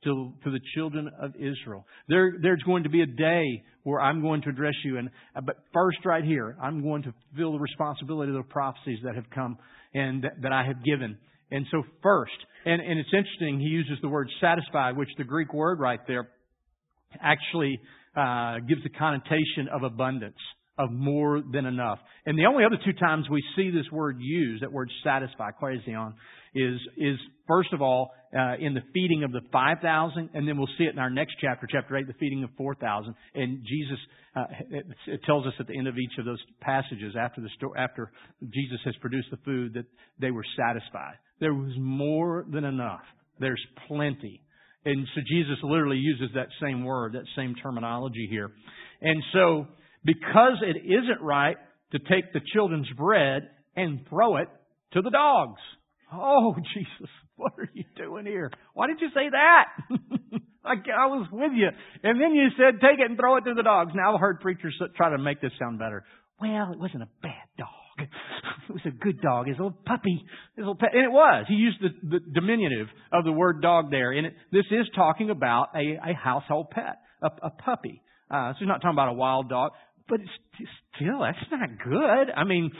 To, 0.04 0.34
to 0.44 0.50
the 0.50 0.60
children 0.74 1.10
of 1.18 1.34
Israel. 1.36 1.86
There, 2.08 2.34
there's 2.42 2.62
going 2.62 2.82
to 2.82 2.90
be 2.90 3.00
a 3.00 3.06
day 3.06 3.62
where 3.84 4.00
I'm 4.00 4.20
going 4.20 4.42
to 4.42 4.50
address 4.50 4.74
you. 4.84 4.98
And, 4.98 5.08
uh, 5.34 5.40
but 5.40 5.56
first, 5.72 5.98
right 6.04 6.22
here, 6.24 6.58
I'm 6.62 6.82
going 6.82 7.04
to 7.04 7.14
fulfill 7.30 7.52
the 7.52 7.58
responsibility 7.58 8.30
of 8.30 8.36
the 8.36 8.52
prophecies 8.52 8.98
that 9.04 9.14
have 9.14 9.30
come 9.34 9.56
and 9.94 10.24
that, 10.24 10.42
that 10.42 10.52
I 10.52 10.62
have 10.66 10.84
given. 10.84 11.16
And 11.50 11.64
so 11.70 11.82
first, 12.02 12.36
and, 12.66 12.82
and 12.82 12.98
it's 12.98 13.08
interesting, 13.12 13.60
he 13.60 13.66
uses 13.66 13.96
the 14.02 14.08
word 14.08 14.28
satisfy, 14.40 14.92
which 14.92 15.08
the 15.16 15.24
Greek 15.24 15.54
word 15.54 15.80
right 15.80 16.00
there 16.06 16.28
actually 17.20 17.78
uh, 18.16 18.58
gives 18.68 18.82
the 18.82 18.90
connotation 18.90 19.68
of 19.72 19.84
abundance, 19.84 20.36
of 20.78 20.90
more 20.90 21.42
than 21.52 21.66
enough. 21.66 21.98
And 22.26 22.38
the 22.38 22.46
only 22.46 22.64
other 22.64 22.78
two 22.84 22.92
times 22.92 23.26
we 23.30 23.42
see 23.56 23.70
this 23.70 23.90
word 23.92 24.16
used, 24.20 24.62
that 24.62 24.72
word 24.72 24.90
satisfy, 25.02 25.50
quasion, 25.52 26.14
is, 26.54 26.80
is 26.96 27.18
first 27.46 27.72
of 27.72 27.82
all, 27.82 28.10
uh, 28.36 28.54
in 28.58 28.74
the 28.74 28.82
feeding 28.92 29.22
of 29.22 29.32
the 29.32 29.40
5,000, 29.52 30.30
and 30.34 30.48
then 30.48 30.56
we'll 30.56 30.68
see 30.76 30.84
it 30.84 30.92
in 30.92 30.98
our 30.98 31.10
next 31.10 31.36
chapter, 31.40 31.68
chapter 31.70 31.96
8, 31.96 32.06
the 32.06 32.14
feeding 32.14 32.42
of 32.42 32.50
4,000. 32.56 33.14
And 33.34 33.64
Jesus, 33.64 33.98
uh, 34.34 34.44
it, 34.70 34.86
it, 35.06 35.20
tells 35.24 35.46
us 35.46 35.52
at 35.60 35.68
the 35.68 35.78
end 35.78 35.86
of 35.86 35.96
each 35.96 36.18
of 36.18 36.24
those 36.24 36.40
passages, 36.60 37.14
after 37.18 37.40
the 37.40 37.48
sto- 37.56 37.74
after 37.78 38.10
Jesus 38.42 38.78
has 38.84 38.94
produced 39.00 39.28
the 39.30 39.38
food, 39.44 39.74
that 39.74 39.86
they 40.20 40.32
were 40.32 40.44
satisfied. 40.56 41.14
There 41.40 41.54
was 41.54 41.72
more 41.78 42.44
than 42.50 42.64
enough. 42.64 43.02
There's 43.38 43.62
plenty. 43.86 44.40
And 44.84 45.06
so 45.14 45.20
Jesus 45.28 45.56
literally 45.62 45.98
uses 45.98 46.30
that 46.34 46.48
same 46.60 46.84
word, 46.84 47.12
that 47.12 47.24
same 47.36 47.54
terminology 47.54 48.26
here. 48.30 48.50
And 49.00 49.22
so, 49.32 49.66
because 50.04 50.58
it 50.62 50.76
isn't 50.84 51.22
right 51.22 51.56
to 51.92 51.98
take 51.98 52.32
the 52.32 52.40
children's 52.52 52.90
bread 52.96 53.42
and 53.76 54.00
throw 54.08 54.36
it 54.36 54.48
to 54.92 55.02
the 55.02 55.10
dogs. 55.10 55.60
Oh, 56.14 56.54
Jesus, 56.74 57.10
what 57.36 57.52
are 57.58 57.70
you 57.72 57.84
doing 57.96 58.26
here? 58.26 58.50
Why 58.74 58.86
did 58.86 59.00
you 59.00 59.08
say 59.08 59.30
that? 59.30 59.64
I, 60.64 60.74
I 60.74 61.06
was 61.06 61.28
with 61.30 61.52
you. 61.54 61.68
And 62.02 62.20
then 62.20 62.32
you 62.32 62.48
said, 62.56 62.80
take 62.80 62.98
it 62.98 63.10
and 63.10 63.18
throw 63.18 63.36
it 63.36 63.42
to 63.42 63.54
the 63.54 63.62
dogs. 63.62 63.92
Now 63.94 64.14
I've 64.14 64.20
heard 64.20 64.40
preachers 64.40 64.74
try 64.96 65.10
to 65.10 65.18
make 65.18 65.40
this 65.40 65.52
sound 65.58 65.78
better. 65.78 66.04
Well, 66.40 66.72
it 66.72 66.78
wasn't 66.78 67.02
a 67.02 67.08
bad 67.22 67.48
dog. 67.58 67.68
It 68.66 68.72
was 68.72 68.82
a 68.86 68.90
good 68.90 69.20
dog. 69.20 69.46
His 69.46 69.58
little 69.58 69.76
puppy. 69.84 70.24
His 70.56 70.62
little 70.62 70.74
pet. 70.74 70.94
And 70.94 71.04
it 71.04 71.12
was. 71.12 71.44
He 71.48 71.54
used 71.54 71.76
the, 71.82 71.90
the 72.08 72.20
diminutive 72.32 72.86
of 73.12 73.24
the 73.24 73.30
word 73.30 73.60
dog 73.60 73.90
there. 73.90 74.10
And 74.12 74.28
it, 74.28 74.34
this 74.52 74.64
is 74.70 74.86
talking 74.96 75.28
about 75.28 75.68
a, 75.76 75.98
a 76.02 76.14
household 76.14 76.70
pet, 76.70 76.96
a, 77.22 77.28
a 77.46 77.50
puppy. 77.50 78.00
Uh, 78.30 78.52
so 78.52 78.56
he's 78.60 78.68
not 78.68 78.80
talking 78.80 78.94
about 78.94 79.10
a 79.10 79.12
wild 79.12 79.50
dog. 79.50 79.72
But 80.08 80.20
it's 80.20 80.70
still, 80.96 81.20
that's 81.20 81.38
not 81.50 81.68
good. 81.84 82.32
I 82.34 82.44
mean, 82.44 82.70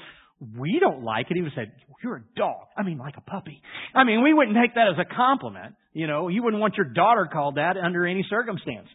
we 0.40 0.78
don't 0.80 1.02
like 1.02 1.30
it. 1.30 1.36
He 1.36 1.42
would 1.42 1.52
say, 1.54 1.70
you're 2.02 2.16
a 2.16 2.24
dog. 2.36 2.66
I 2.76 2.82
mean, 2.82 2.98
like 2.98 3.16
a 3.16 3.20
puppy. 3.20 3.62
I 3.94 4.04
mean, 4.04 4.22
we 4.22 4.34
wouldn't 4.34 4.56
take 4.56 4.74
that 4.74 4.88
as 4.88 4.98
a 4.98 5.14
compliment. 5.14 5.74
You 5.92 6.06
know, 6.06 6.28
you 6.28 6.42
wouldn't 6.42 6.60
want 6.60 6.76
your 6.76 6.86
daughter 6.86 7.28
called 7.32 7.56
that 7.56 7.76
under 7.76 8.06
any 8.06 8.24
circumstances. 8.28 8.92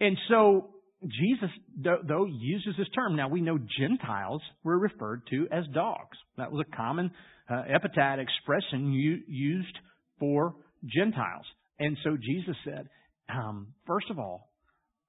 And 0.00 0.18
so 0.28 0.70
Jesus, 1.02 1.50
though, 1.82 2.26
uses 2.26 2.74
this 2.76 2.88
term. 2.94 3.16
Now 3.16 3.28
we 3.28 3.40
know 3.40 3.58
Gentiles 3.78 4.42
were 4.62 4.78
referred 4.78 5.22
to 5.30 5.46
as 5.50 5.64
dogs. 5.72 6.16
That 6.36 6.50
was 6.50 6.64
a 6.66 6.76
common 6.76 7.10
uh, 7.50 7.62
epithet 7.68 8.18
expression 8.18 8.92
used 8.92 9.78
for 10.18 10.54
Gentiles. 10.84 11.44
And 11.78 11.96
so 12.04 12.16
Jesus 12.16 12.56
said, 12.64 12.88
um, 13.34 13.68
first 13.86 14.10
of 14.10 14.18
all, 14.18 14.50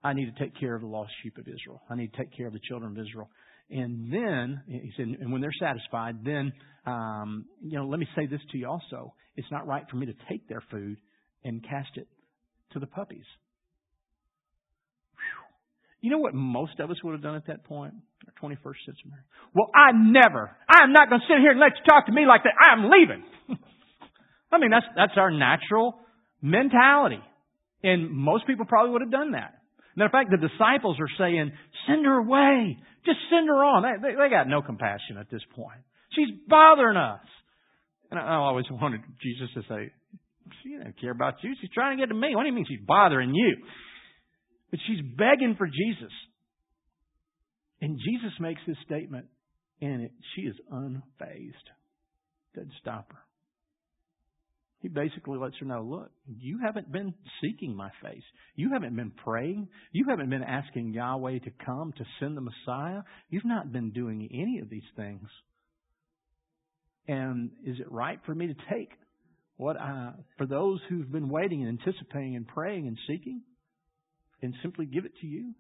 I 0.03 0.13
need 0.13 0.25
to 0.25 0.43
take 0.43 0.57
care 0.59 0.75
of 0.75 0.81
the 0.81 0.88
lost 0.88 1.11
sheep 1.23 1.38
of 1.38 1.47
Israel. 1.47 1.81
I 1.89 1.95
need 1.95 2.13
to 2.13 2.17
take 2.17 2.35
care 2.35 2.47
of 2.47 2.53
the 2.53 2.59
children 2.67 2.91
of 2.91 3.05
Israel. 3.05 3.29
And 3.69 4.12
then, 4.13 4.62
he 4.67 4.91
said, 4.95 5.08
and 5.19 5.32
when 5.32 5.41
they're 5.41 5.51
satisfied, 5.60 6.17
then, 6.23 6.54
um, 6.86 7.45
you 7.62 7.78
know, 7.78 7.88
let 7.88 7.99
me 7.99 8.08
say 8.15 8.28
this 8.28 8.41
to 8.51 8.58
you 8.58 8.67
also. 8.67 9.13
It's 9.36 9.51
not 9.51 9.67
right 9.67 9.84
for 9.89 9.97
me 9.97 10.06
to 10.06 10.13
take 10.30 10.47
their 10.47 10.63
food 10.71 10.97
and 11.43 11.63
cast 11.67 11.89
it 11.95 12.08
to 12.73 12.80
the 12.80 12.88
puppies. 12.88 13.25
You 16.01 16.12
know 16.12 16.19
what 16.19 16.36
most 16.36 16.80
of 16.80 16.91
us 16.91 16.97
would 17.04 17.13
have 17.13 17.23
done 17.23 17.36
at 17.36 17.47
that 17.47 17.63
point? 17.63 17.95
Our 18.28 18.49
21st 18.49 18.86
century. 18.86 19.12
Well, 19.56 19.71
I 19.73 19.91
never, 19.91 20.56
I'm 20.69 20.93
not 20.93 21.10
going 21.10 21.19
to 21.19 21.28
sit 21.28 21.39
here 21.39 21.49
and 21.49 21.60
let 21.60 21.71
you 21.71 21.84
talk 21.89 22.06
to 22.06 22.12
me 22.12 22.28
like 22.28 22.43
that. 22.43 22.54
I'm 22.62 22.91
leaving. 22.91 23.23
I 24.51 24.60
mean, 24.60 24.69
that's, 24.69 24.86
that's 24.95 25.13
our 25.17 25.32
natural 25.32 25.95
mentality. 26.43 27.23
And 27.82 28.12
most 28.12 28.45
people 28.45 28.65
probably 28.65 28.91
would 28.91 29.01
have 29.01 29.12
done 29.12 29.32
that. 29.32 29.56
Matter 29.95 30.08
of 30.08 30.12
fact, 30.12 30.29
the 30.31 30.47
disciples 30.47 30.97
are 30.99 31.12
saying, 31.17 31.51
send 31.88 32.05
her 32.05 32.17
away. 32.19 32.77
Just 33.05 33.19
send 33.29 33.47
her 33.47 33.63
on. 33.63 33.84
They, 33.84 34.10
they, 34.10 34.15
they 34.15 34.29
got 34.29 34.47
no 34.47 34.62
compassion 34.62 35.17
at 35.19 35.29
this 35.29 35.41
point. 35.55 35.79
She's 36.13 36.36
bothering 36.47 36.97
us. 36.97 37.25
And 38.12 38.19
I 38.19 38.36
always 38.36 38.65
wanted 38.71 39.01
Jesus 39.21 39.49
to 39.55 39.62
say, 39.69 39.91
she 40.63 40.75
doesn't 40.77 40.99
care 40.99 41.12
about 41.12 41.36
you. 41.43 41.53
She's 41.62 41.71
trying 41.71 41.97
to 41.97 42.01
get 42.01 42.10
to 42.10 42.15
me. 42.15 42.36
What 42.36 42.43
do 42.43 42.49
you 42.49 42.55
mean 42.55 42.65
she's 42.67 42.86
bothering 42.86 43.34
you? 43.34 43.58
But 44.71 44.79
she's 44.86 45.01
begging 45.17 45.55
for 45.58 45.67
Jesus. 45.67 46.12
And 47.81 47.97
Jesus 47.99 48.31
makes 48.39 48.62
this 48.67 48.77
statement, 48.86 49.27
and 49.81 50.03
it, 50.03 50.12
she 50.36 50.41
is 50.41 50.55
unfazed. 50.71 51.67
Doesn't 52.55 52.73
stop 52.81 53.12
her. 53.12 53.24
He 54.86 54.89
basically 54.89 55.39
lets 55.39 55.56
her 55.60 55.65
know, 55.65 55.82
look, 55.82 56.12
you 56.28 56.60
haven't 56.63 56.91
been 56.91 57.15
seeking 57.41 57.76
my 57.76 57.89
face. 58.04 58.21
You 58.56 58.69
haven't 58.71 58.95
been 58.95 59.12
praying. 59.12 59.67
You 59.91 60.06
haven't 60.10 60.30
been 60.30 60.43
asking 60.43 60.93
Yahweh 60.93 61.39
to 61.39 61.52
come 61.65 61.91
to 61.98 62.06
send 62.19 62.38
the 62.38 62.41
Messiah. 62.41 63.02
You've 63.30 63.45
not 63.45 63.71
been 63.71 63.91
doing 63.91 64.30
any 64.32 64.60
of 64.62 64.69
these 64.69 64.84
things. 64.95 65.28
And 67.08 67.52
is 67.65 67.80
it 67.80 67.91
right 67.91 68.19
for 68.26 68.36
me 68.36 68.48
to 68.48 68.56
take 68.71 68.89
what 69.58 69.76
I, 69.80 70.12
for 70.38 70.45
those 70.45 70.80
who've 70.89 71.12
been 71.12 71.30
waiting 71.30 71.65
and 71.65 71.80
anticipating 71.80 72.36
and 72.36 72.48
praying 72.48 72.88
and 72.88 72.98
seeking? 73.08 73.41
and 74.41 74.54
simply 74.62 74.86
give 74.86 75.06
it 75.06 75.13
to 75.21 75.28
you? 75.28 75.54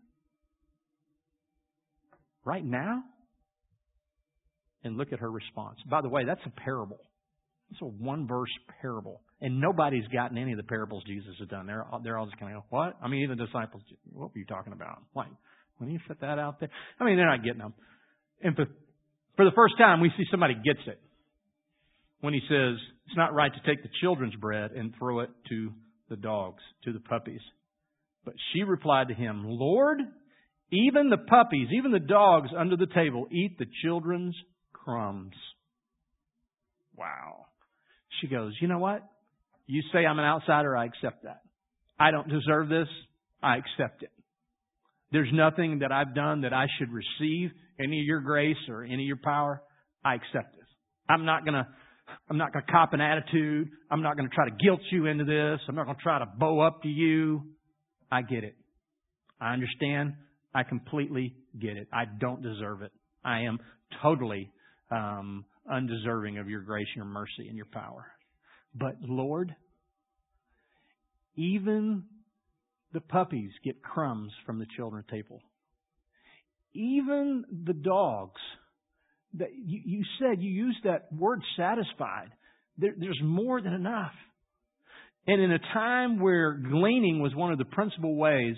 Right 2.43 2.63
now? 2.63 3.03
And 4.83 4.97
look 4.97 5.11
at 5.11 5.19
her 5.19 5.29
response. 5.29 5.79
By 5.89 6.01
the 6.01 6.09
way, 6.09 6.25
that's 6.25 6.41
a 6.45 6.61
parable. 6.61 6.99
It's 7.71 7.81
a 7.81 7.85
one 7.85 8.27
verse 8.27 8.49
parable. 8.81 9.21
And 9.41 9.59
nobody's 9.59 10.07
gotten 10.07 10.37
any 10.37 10.51
of 10.51 10.57
the 10.57 10.63
parables 10.63 11.03
Jesus 11.05 11.35
has 11.39 11.47
done. 11.49 11.67
They're, 11.67 11.85
they're 12.03 12.17
all 12.17 12.25
just 12.25 12.39
kind 12.39 12.55
of, 12.55 12.61
go, 12.61 12.65
what? 12.69 12.97
I 13.01 13.07
mean, 13.07 13.23
even 13.23 13.37
the 13.37 13.45
disciples, 13.45 13.83
what 14.11 14.33
were 14.33 14.39
you 14.39 14.45
talking 14.45 14.73
about? 14.73 15.01
Why? 15.13 15.25
When 15.77 15.91
you 15.91 15.99
set 16.07 16.21
that 16.21 16.39
out 16.39 16.59
there? 16.59 16.69
I 16.99 17.03
mean, 17.03 17.17
they're 17.17 17.29
not 17.29 17.43
getting 17.43 17.59
them. 17.59 17.73
And 18.41 18.55
for, 18.55 18.65
for 19.35 19.45
the 19.45 19.51
first 19.55 19.75
time, 19.77 19.99
we 19.99 20.09
see 20.17 20.23
somebody 20.31 20.53
gets 20.53 20.79
it. 20.87 20.99
When 22.21 22.33
he 22.33 22.39
says, 22.49 22.77
it's 23.07 23.17
not 23.17 23.33
right 23.33 23.51
to 23.53 23.69
take 23.69 23.83
the 23.83 23.89
children's 24.01 24.35
bread 24.35 24.71
and 24.71 24.93
throw 24.97 25.19
it 25.19 25.29
to 25.49 25.71
the 26.09 26.15
dogs, 26.15 26.63
to 26.85 26.93
the 26.93 26.99
puppies. 26.99 27.41
But 28.23 28.35
she 28.53 28.63
replied 28.63 29.09
to 29.09 29.13
him, 29.13 29.43
Lord, 29.45 29.99
even 30.71 31.09
the 31.09 31.17
puppies, 31.17 31.67
even 31.77 31.91
the 31.91 31.99
dogs 31.99 32.49
under 32.57 32.77
the 32.77 32.87
table 32.87 33.27
eat 33.31 33.59
the 33.59 33.67
children's 33.83 34.35
crumbs. 34.73 35.35
Wow. 36.95 37.44
She 38.21 38.27
goes, 38.27 38.53
You 38.61 38.67
know 38.67 38.79
what? 38.79 39.03
You 39.67 39.81
say 39.93 40.05
I'm 40.05 40.19
an 40.19 40.25
outsider, 40.25 40.75
I 40.75 40.85
accept 40.85 41.23
that. 41.23 41.41
I 41.99 42.11
don't 42.11 42.27
deserve 42.27 42.69
this, 42.69 42.87
I 43.41 43.57
accept 43.57 44.03
it. 44.03 44.11
There's 45.11 45.29
nothing 45.31 45.79
that 45.79 45.91
I've 45.91 46.13
done 46.13 46.41
that 46.41 46.53
I 46.53 46.67
should 46.77 46.89
receive 46.91 47.51
any 47.79 47.99
of 47.99 48.05
your 48.05 48.21
grace 48.21 48.57
or 48.69 48.83
any 48.83 49.03
of 49.03 49.07
your 49.07 49.19
power. 49.23 49.61
I 50.03 50.15
accept 50.15 50.55
this. 50.55 50.67
I'm 51.09 51.25
not 51.25 51.45
gonna 51.45 51.67
I'm 52.29 52.37
not 52.37 52.53
gonna 52.53 52.65
cop 52.69 52.93
an 52.93 53.01
attitude. 53.01 53.69
I'm 53.89 54.01
not 54.01 54.17
gonna 54.17 54.29
try 54.29 54.49
to 54.49 54.55
guilt 54.55 54.81
you 54.91 55.05
into 55.05 55.23
this. 55.23 55.59
I'm 55.67 55.75
not 55.75 55.85
gonna 55.85 55.97
try 56.01 56.19
to 56.19 56.25
bow 56.25 56.59
up 56.59 56.83
to 56.83 56.89
you. 56.89 57.43
I 58.11 58.21
get 58.21 58.43
it. 58.43 58.55
I 59.39 59.53
understand. 59.53 60.13
I 60.53 60.63
completely 60.63 61.35
get 61.59 61.77
it. 61.77 61.87
I 61.91 62.05
don't 62.19 62.41
deserve 62.41 62.81
it. 62.81 62.91
I 63.23 63.41
am 63.41 63.59
totally 64.01 64.51
um, 64.91 65.45
undeserving 65.69 66.37
of 66.37 66.49
your 66.49 66.61
grace, 66.61 66.87
your 66.95 67.05
mercy, 67.05 67.47
and 67.47 67.55
your 67.55 67.67
power. 67.71 68.05
But 68.73 68.95
Lord, 69.01 69.55
even 71.35 72.03
the 72.93 73.01
puppies 73.01 73.51
get 73.63 73.81
crumbs 73.81 74.31
from 74.45 74.59
the 74.59 74.67
children's 74.77 75.07
table. 75.11 75.41
Even 76.73 77.45
the 77.65 77.73
dogs. 77.73 78.41
That 79.37 79.49
you, 79.53 79.81
you 79.83 80.03
said 80.19 80.41
you 80.41 80.49
used 80.49 80.79
that 80.85 81.11
word 81.11 81.41
satisfied. 81.57 82.29
There, 82.77 82.93
there's 82.97 83.19
more 83.21 83.61
than 83.61 83.73
enough. 83.73 84.13
And 85.27 85.41
in 85.41 85.51
a 85.51 85.59
time 85.73 86.19
where 86.21 86.53
gleaning 86.53 87.19
was 87.21 87.35
one 87.35 87.51
of 87.51 87.57
the 87.57 87.65
principal 87.65 88.15
ways, 88.15 88.55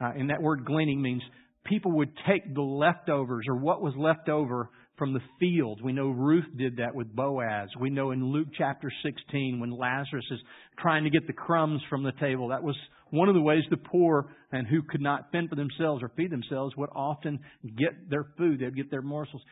uh, 0.00 0.10
and 0.16 0.30
that 0.30 0.42
word 0.42 0.64
gleaning 0.64 1.00
means 1.02 1.22
people 1.64 1.92
would 1.92 2.10
take 2.28 2.52
the 2.52 2.62
leftovers 2.62 3.44
or 3.48 3.56
what 3.56 3.82
was 3.82 3.94
left 3.96 4.28
over 4.28 4.70
from 4.98 5.12
the 5.12 5.20
fields. 5.40 5.82
We 5.82 5.92
know 5.92 6.08
Ruth 6.08 6.46
did 6.56 6.76
that 6.78 6.94
with 6.94 7.14
Boaz. 7.14 7.68
We 7.78 7.90
know 7.90 8.10
in 8.10 8.32
Luke 8.32 8.48
chapter 8.56 8.90
16 9.04 9.60
when 9.60 9.70
Lazarus 9.70 10.26
is 10.30 10.40
trying 10.78 11.04
to 11.04 11.10
get 11.10 11.26
the 11.26 11.32
crumbs 11.32 11.80
from 11.88 12.02
the 12.02 12.12
table. 12.20 12.48
That 12.48 12.62
was 12.62 12.76
one 13.10 13.28
of 13.28 13.34
the 13.34 13.40
ways 13.40 13.62
the 13.70 13.76
poor 13.76 14.34
and 14.52 14.66
who 14.66 14.82
could 14.82 15.00
not 15.00 15.32
fend 15.32 15.48
for 15.48 15.56
themselves 15.56 16.02
or 16.02 16.10
feed 16.16 16.30
themselves 16.30 16.76
would 16.76 16.90
often 16.94 17.40
get 17.64 18.10
their 18.10 18.26
food. 18.36 18.60
They'd 18.60 18.76
get 18.76 18.90
their 18.90 19.02
morsels 19.02 19.42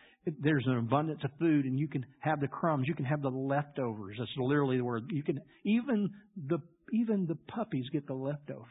there's 0.40 0.64
an 0.66 0.76
abundance 0.76 1.20
of 1.24 1.30
food 1.38 1.64
and 1.64 1.78
you 1.78 1.88
can 1.88 2.04
have 2.20 2.40
the 2.40 2.48
crumbs, 2.48 2.86
you 2.88 2.94
can 2.94 3.04
have 3.04 3.22
the 3.22 3.28
leftovers. 3.28 4.16
That's 4.18 4.30
literally 4.36 4.76
the 4.76 4.84
word. 4.84 5.04
You 5.10 5.22
can 5.22 5.40
even 5.64 6.10
the 6.48 6.58
even 6.92 7.26
the 7.26 7.36
puppies 7.52 7.84
get 7.92 8.06
the 8.06 8.14
leftovers. 8.14 8.66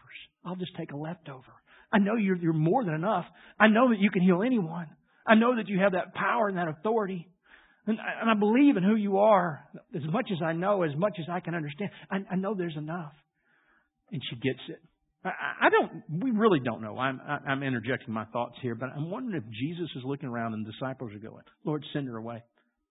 I'll 0.46 0.56
just 0.56 0.76
take 0.78 0.92
a 0.92 0.98
leftover. 0.98 1.54
I 1.92 2.00
know 2.00 2.16
you're 2.16 2.38
you're 2.38 2.54
more 2.54 2.84
than 2.84 2.94
enough. 2.94 3.26
I 3.60 3.68
know 3.68 3.90
that 3.90 4.00
you 4.00 4.10
can 4.12 4.22
heal 4.22 4.44
anyone. 4.44 4.88
I 5.26 5.36
know 5.36 5.56
that 5.56 5.68
you 5.68 5.80
have 5.80 5.94
that 5.94 6.14
power 6.14 6.48
and 6.48 6.58
that 6.58 6.68
authority. 6.68 7.28
And, 7.88 7.98
and 8.00 8.30
I 8.30 8.34
believe 8.34 8.78
in 8.78 8.84
who 8.84 8.96
you 8.96 9.20
are 9.20 9.64
as 9.96 10.02
much 10.12 10.30
as 10.32 10.40
I 10.44 10.54
know, 10.54 10.84
as 10.84 10.96
much 10.96 11.18
as 11.20 11.26
I 11.32 11.40
can 11.40 11.56
understand. 11.56 11.92
I, 12.10 12.18
I 12.32 12.36
know 12.36 12.56
there's 12.56 12.78
enough. 12.78 13.14
And 14.12 14.22
she 14.30 14.36
gets 14.36 14.60
it. 14.70 14.82
I 15.26 15.70
don't, 15.72 16.04
we 16.24 16.30
really 16.30 16.60
don't 16.60 16.84
know. 16.84 17.00
I'm, 17.00 17.20
I'm 17.20 17.64
interjecting 17.64 18.14
my 18.14 18.26
thoughts 18.26 18.56
here, 18.62 18.76
but 18.76 18.90
I'm 18.96 19.10
wondering 19.10 19.42
if 19.42 19.50
Jesus 19.52 19.90
is 19.96 20.04
looking 20.06 20.30
around 20.30 20.54
and 20.54 20.64
the 20.64 20.72
disciples 20.72 21.12
are 21.16 21.20
going, 21.20 21.44
Lord, 21.64 21.84
send 21.94 22.08
her 22.08 22.18
away. 22.18 22.44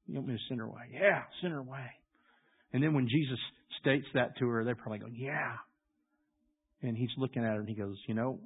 You 0.09 0.17
want 0.17 0.27
me 0.27 0.35
to 0.35 0.41
send 0.49 0.59
her 0.59 0.67
away? 0.67 0.83
Yeah, 0.93 1.23
send 1.41 1.53
her 1.53 1.61
away. 1.61 1.87
And 2.73 2.83
then 2.83 2.93
when 2.93 3.07
Jesus 3.09 3.39
states 3.81 4.07
that 4.15 4.37
to 4.39 4.49
her, 4.49 4.65
they're 4.65 4.75
probably 4.75 4.99
going, 4.99 5.15
yeah. 5.17 5.53
And 6.83 6.97
he's 6.97 7.11
looking 7.17 7.45
at 7.45 7.55
her 7.55 7.61
and 7.61 7.69
he 7.69 7.77
goes, 7.77 7.97
you 8.09 8.15
know, 8.15 8.41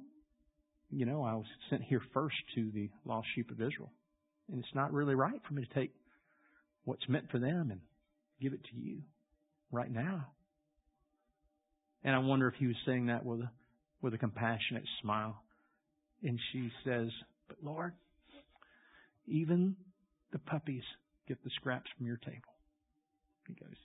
you 0.91 1.05
know, 1.05 1.23
I 1.23 1.35
was 1.35 1.45
sent 1.69 1.83
here 1.83 2.01
first 2.13 2.35
to 2.55 2.71
the 2.73 2.89
lost 3.05 3.27
sheep 3.35 3.51
of 3.51 3.61
Israel. 3.61 3.91
And 4.51 4.59
it's 4.59 4.75
not 4.75 4.93
really 4.93 5.15
right 5.15 5.41
for 5.47 5.53
me 5.53 5.63
to 5.65 5.73
take 5.73 5.93
what's 6.85 7.07
meant 7.07 7.29
for 7.29 7.39
them 7.39 7.69
and 7.71 7.79
give 8.41 8.53
it 8.53 8.63
to 8.63 8.75
you 8.75 9.01
right 9.71 9.91
now. 9.91 10.27
And 12.03 12.15
I 12.15 12.19
wonder 12.19 12.47
if 12.47 12.55
he 12.55 12.67
was 12.67 12.75
saying 12.85 13.07
that 13.07 13.25
with 13.25 13.41
a, 13.41 13.51
with 14.01 14.13
a 14.13 14.17
compassionate 14.17 14.85
smile. 15.01 15.41
And 16.23 16.39
she 16.51 16.71
says, 16.83 17.09
But 17.47 17.57
Lord, 17.61 17.93
even 19.27 19.75
the 20.31 20.39
puppies 20.39 20.83
get 21.27 21.43
the 21.43 21.51
scraps 21.55 21.89
from 21.97 22.07
your 22.07 22.17
table. 22.17 22.53
He 23.47 23.53
goes, 23.53 23.75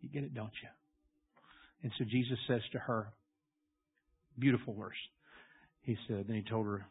You 0.00 0.08
get 0.08 0.22
it, 0.22 0.34
don't 0.34 0.52
you? 0.62 0.68
And 1.82 1.92
so 1.98 2.04
Jesus 2.04 2.38
says 2.48 2.62
to 2.72 2.78
her, 2.78 3.08
beautiful 4.38 4.74
verse. 4.74 4.96
He 5.86 5.96
said, 6.08 6.24
then 6.26 6.36
he 6.36 6.42
told 6.42 6.66
her, 6.66 6.84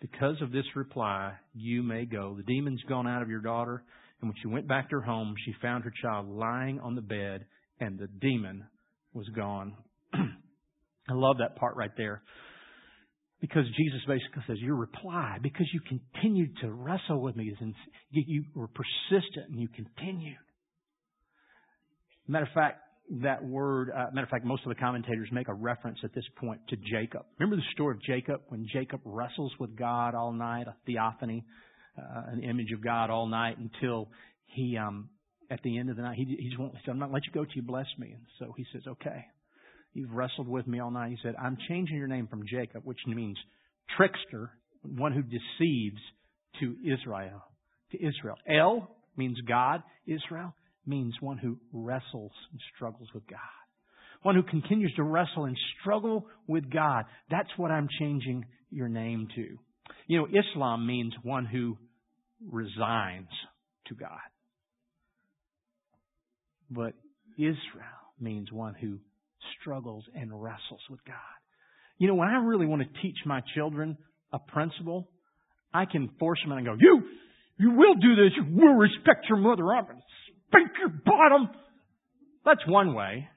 because 0.00 0.42
of 0.42 0.50
this 0.50 0.64
reply, 0.74 1.34
you 1.54 1.84
may 1.84 2.04
go. 2.04 2.36
The 2.36 2.42
demon's 2.42 2.82
gone 2.88 3.06
out 3.06 3.22
of 3.22 3.30
your 3.30 3.40
daughter. 3.40 3.84
And 4.20 4.28
when 4.28 4.36
she 4.42 4.48
went 4.48 4.66
back 4.66 4.90
to 4.90 4.96
her 4.96 5.02
home, 5.02 5.36
she 5.46 5.54
found 5.62 5.84
her 5.84 5.92
child 6.02 6.28
lying 6.28 6.80
on 6.80 6.96
the 6.96 7.00
bed, 7.00 7.46
and 7.78 7.96
the 7.96 8.08
demon 8.08 8.64
was 9.12 9.28
gone. 9.28 9.74
I 10.14 11.12
love 11.12 11.38
that 11.38 11.54
part 11.56 11.76
right 11.76 11.92
there. 11.96 12.22
Because 13.40 13.64
Jesus 13.76 14.00
basically 14.08 14.42
says, 14.48 14.58
Your 14.58 14.74
reply, 14.74 15.38
because 15.40 15.66
you 15.72 15.80
continued 15.80 16.56
to 16.62 16.72
wrestle 16.72 17.20
with 17.20 17.36
me, 17.36 17.54
you 18.10 18.44
were 18.54 18.68
persistent 18.68 19.48
and 19.48 19.60
you 19.60 19.68
continued. 19.68 20.38
Matter 22.26 22.46
of 22.46 22.52
fact, 22.52 22.80
that 23.22 23.44
word, 23.44 23.90
uh, 23.90 24.06
matter 24.12 24.24
of 24.24 24.30
fact, 24.30 24.44
most 24.44 24.62
of 24.64 24.70
the 24.70 24.74
commentators 24.74 25.28
make 25.30 25.48
a 25.48 25.54
reference 25.54 25.98
at 26.04 26.14
this 26.14 26.24
point 26.36 26.60
to 26.68 26.76
Jacob. 26.76 27.22
Remember 27.38 27.56
the 27.56 27.68
story 27.72 27.94
of 27.94 28.02
Jacob 28.02 28.40
when 28.48 28.66
Jacob 28.72 29.00
wrestles 29.04 29.52
with 29.60 29.76
God 29.76 30.14
all 30.14 30.32
night, 30.32 30.66
a 30.66 30.74
theophany, 30.86 31.44
uh, 31.98 32.32
an 32.32 32.42
image 32.42 32.72
of 32.72 32.82
God 32.82 33.10
all 33.10 33.26
night 33.26 33.58
until 33.58 34.08
he, 34.46 34.78
um, 34.78 35.10
at 35.50 35.60
the 35.62 35.78
end 35.78 35.90
of 35.90 35.96
the 35.96 36.02
night, 36.02 36.16
he, 36.16 36.24
he 36.24 36.48
just 36.48 36.58
won't, 36.58 36.72
he 36.72 36.80
said, 36.84 36.92
I'm 36.92 36.98
not 36.98 37.12
let 37.12 37.26
you 37.26 37.32
go 37.32 37.44
till 37.44 37.56
you 37.56 37.62
bless 37.62 37.86
me. 37.98 38.12
And 38.12 38.24
so 38.38 38.54
he 38.56 38.64
says, 38.72 38.82
okay, 38.88 39.26
you've 39.92 40.10
wrestled 40.10 40.48
with 40.48 40.66
me 40.66 40.80
all 40.80 40.90
night. 40.90 41.10
He 41.10 41.18
said, 41.22 41.34
I'm 41.40 41.58
changing 41.68 41.96
your 41.96 42.08
name 42.08 42.26
from 42.26 42.42
Jacob, 42.50 42.82
which 42.84 42.98
means 43.06 43.36
trickster, 43.96 44.50
one 44.82 45.12
who 45.12 45.22
deceives, 45.22 46.00
to 46.60 46.76
Israel, 46.84 47.42
to 47.90 47.98
Israel. 47.98 48.36
El 48.48 48.88
means 49.16 49.38
God, 49.46 49.82
Israel 50.06 50.54
means 50.86 51.14
one 51.20 51.38
who 51.38 51.58
wrestles 51.72 52.32
and 52.50 52.60
struggles 52.74 53.08
with 53.14 53.26
God. 53.26 53.38
One 54.22 54.34
who 54.34 54.42
continues 54.42 54.92
to 54.96 55.02
wrestle 55.02 55.44
and 55.44 55.56
struggle 55.80 56.26
with 56.46 56.70
God. 56.70 57.04
That's 57.30 57.50
what 57.56 57.70
I'm 57.70 57.88
changing 57.98 58.46
your 58.70 58.88
name 58.88 59.28
to. 59.36 59.58
You 60.06 60.18
know, 60.18 60.26
Islam 60.26 60.86
means 60.86 61.12
one 61.22 61.44
who 61.44 61.76
resigns 62.50 63.28
to 63.86 63.94
God. 63.94 64.08
But 66.70 66.94
Israel 67.36 67.54
means 68.18 68.50
one 68.50 68.74
who 68.74 68.98
struggles 69.60 70.04
and 70.14 70.30
wrestles 70.32 70.80
with 70.88 71.04
God. 71.04 71.16
You 71.98 72.08
know, 72.08 72.14
when 72.14 72.28
I 72.28 72.38
really 72.38 72.66
want 72.66 72.82
to 72.82 73.02
teach 73.02 73.18
my 73.26 73.40
children 73.54 73.96
a 74.32 74.38
principle, 74.38 75.08
I 75.72 75.84
can 75.84 76.10
force 76.18 76.38
them 76.42 76.56
and 76.56 76.66
go, 76.66 76.76
you, 76.78 77.02
you 77.58 77.70
will 77.70 77.94
do 77.94 78.16
this. 78.16 78.32
You 78.36 78.56
will 78.56 78.74
respect 78.74 79.26
your 79.28 79.38
mother. 79.38 79.72
I'm 79.72 79.86
spank 80.48 80.70
your 80.78 80.88
bottom. 80.88 81.50
That's 82.44 82.66
one 82.66 82.94
way. 82.94 83.28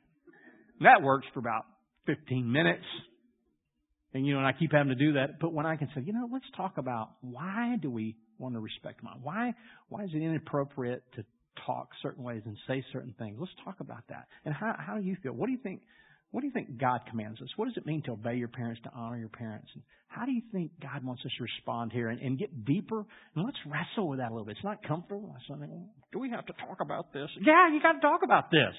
That 0.82 1.02
works 1.02 1.26
for 1.34 1.40
about 1.40 1.66
15 2.06 2.52
minutes. 2.52 2.84
And 4.14 4.26
you 4.26 4.34
know, 4.34 4.40
and 4.40 4.48
I 4.48 4.54
keep 4.54 4.72
having 4.72 4.90
to 4.90 4.96
do 4.96 5.14
that. 5.14 5.40
But 5.40 5.54
when 5.54 5.66
I 5.66 5.76
can 5.76 5.90
say, 5.96 6.02
you 6.02 6.14
know, 6.14 6.28
let's 6.32 6.46
talk 6.56 6.78
about 6.78 7.12
why 7.22 7.78
do 7.82 7.90
we 7.90 8.16
want 8.38 8.56
to 8.56 8.60
respect 8.60 9.04
mom? 9.04 9.20
Why 9.22 9.54
why 9.90 10.04
is 10.04 10.12
it 10.14 10.22
inappropriate 10.22 11.04
to 11.16 11.26
talk 11.66 11.90
certain 12.02 12.24
ways 12.24 12.42
and 12.46 12.58
say 12.68 12.84
certain 12.94 13.14
things? 13.20 13.38
Let's 13.40 13.52
talk 13.64 13.80
about 13.80 14.04
that. 14.10 14.28
And 14.46 14.54
how 14.54 14.76
how 14.78 14.98
do 14.98 15.04
you 15.04 15.18
feel? 15.22 15.34
What 15.34 15.48
do 15.48 15.52
you 15.52 15.60
think 15.62 15.82
what 16.32 16.42
do 16.42 16.48
you 16.48 16.54
think 16.54 16.78
God 16.78 17.02
commands 17.10 17.42
us? 17.42 17.48
What 17.56 17.66
does 17.66 17.78
it 17.78 17.86
mean 17.86 18.04
to 18.04 18.12
obey 18.12 18.36
your 18.36 18.50
parents, 18.50 18.82
to 18.84 18.92
honor 18.94 19.18
your 19.18 19.30
parents? 19.30 19.70
And 19.74 19.84
how 20.08 20.26
do 20.26 20.32
you 20.32 20.42
think 20.52 20.72
God 20.82 21.04
wants 21.04 21.22
us 21.26 21.32
to 21.38 21.44
respond 21.44 21.92
here 21.94 22.10
and, 22.10 22.20
and 22.22 22.38
get 22.38 22.66
deeper? 22.66 23.06
And 23.36 23.46
let's 23.46 23.58
wrestle 23.66 24.10
with 24.10 24.20
that 24.20 24.30
a 24.30 24.34
little 24.34 24.46
bit. 24.46 24.58
It's 24.58 24.64
not 24.64 24.86
comfortable. 24.86 25.34
It's 25.40 25.50
not, 25.50 25.68
do 26.12 26.20
we 26.20 26.30
have 26.32 26.46
to 26.46 26.54
talk 26.54 26.78
about 26.82 27.14
this? 27.14 27.30
Yeah, 27.42 27.72
you 27.74 27.82
got 27.82 27.94
to 27.94 28.00
talk 28.00 28.22
about 28.24 28.52
this. 28.52 28.76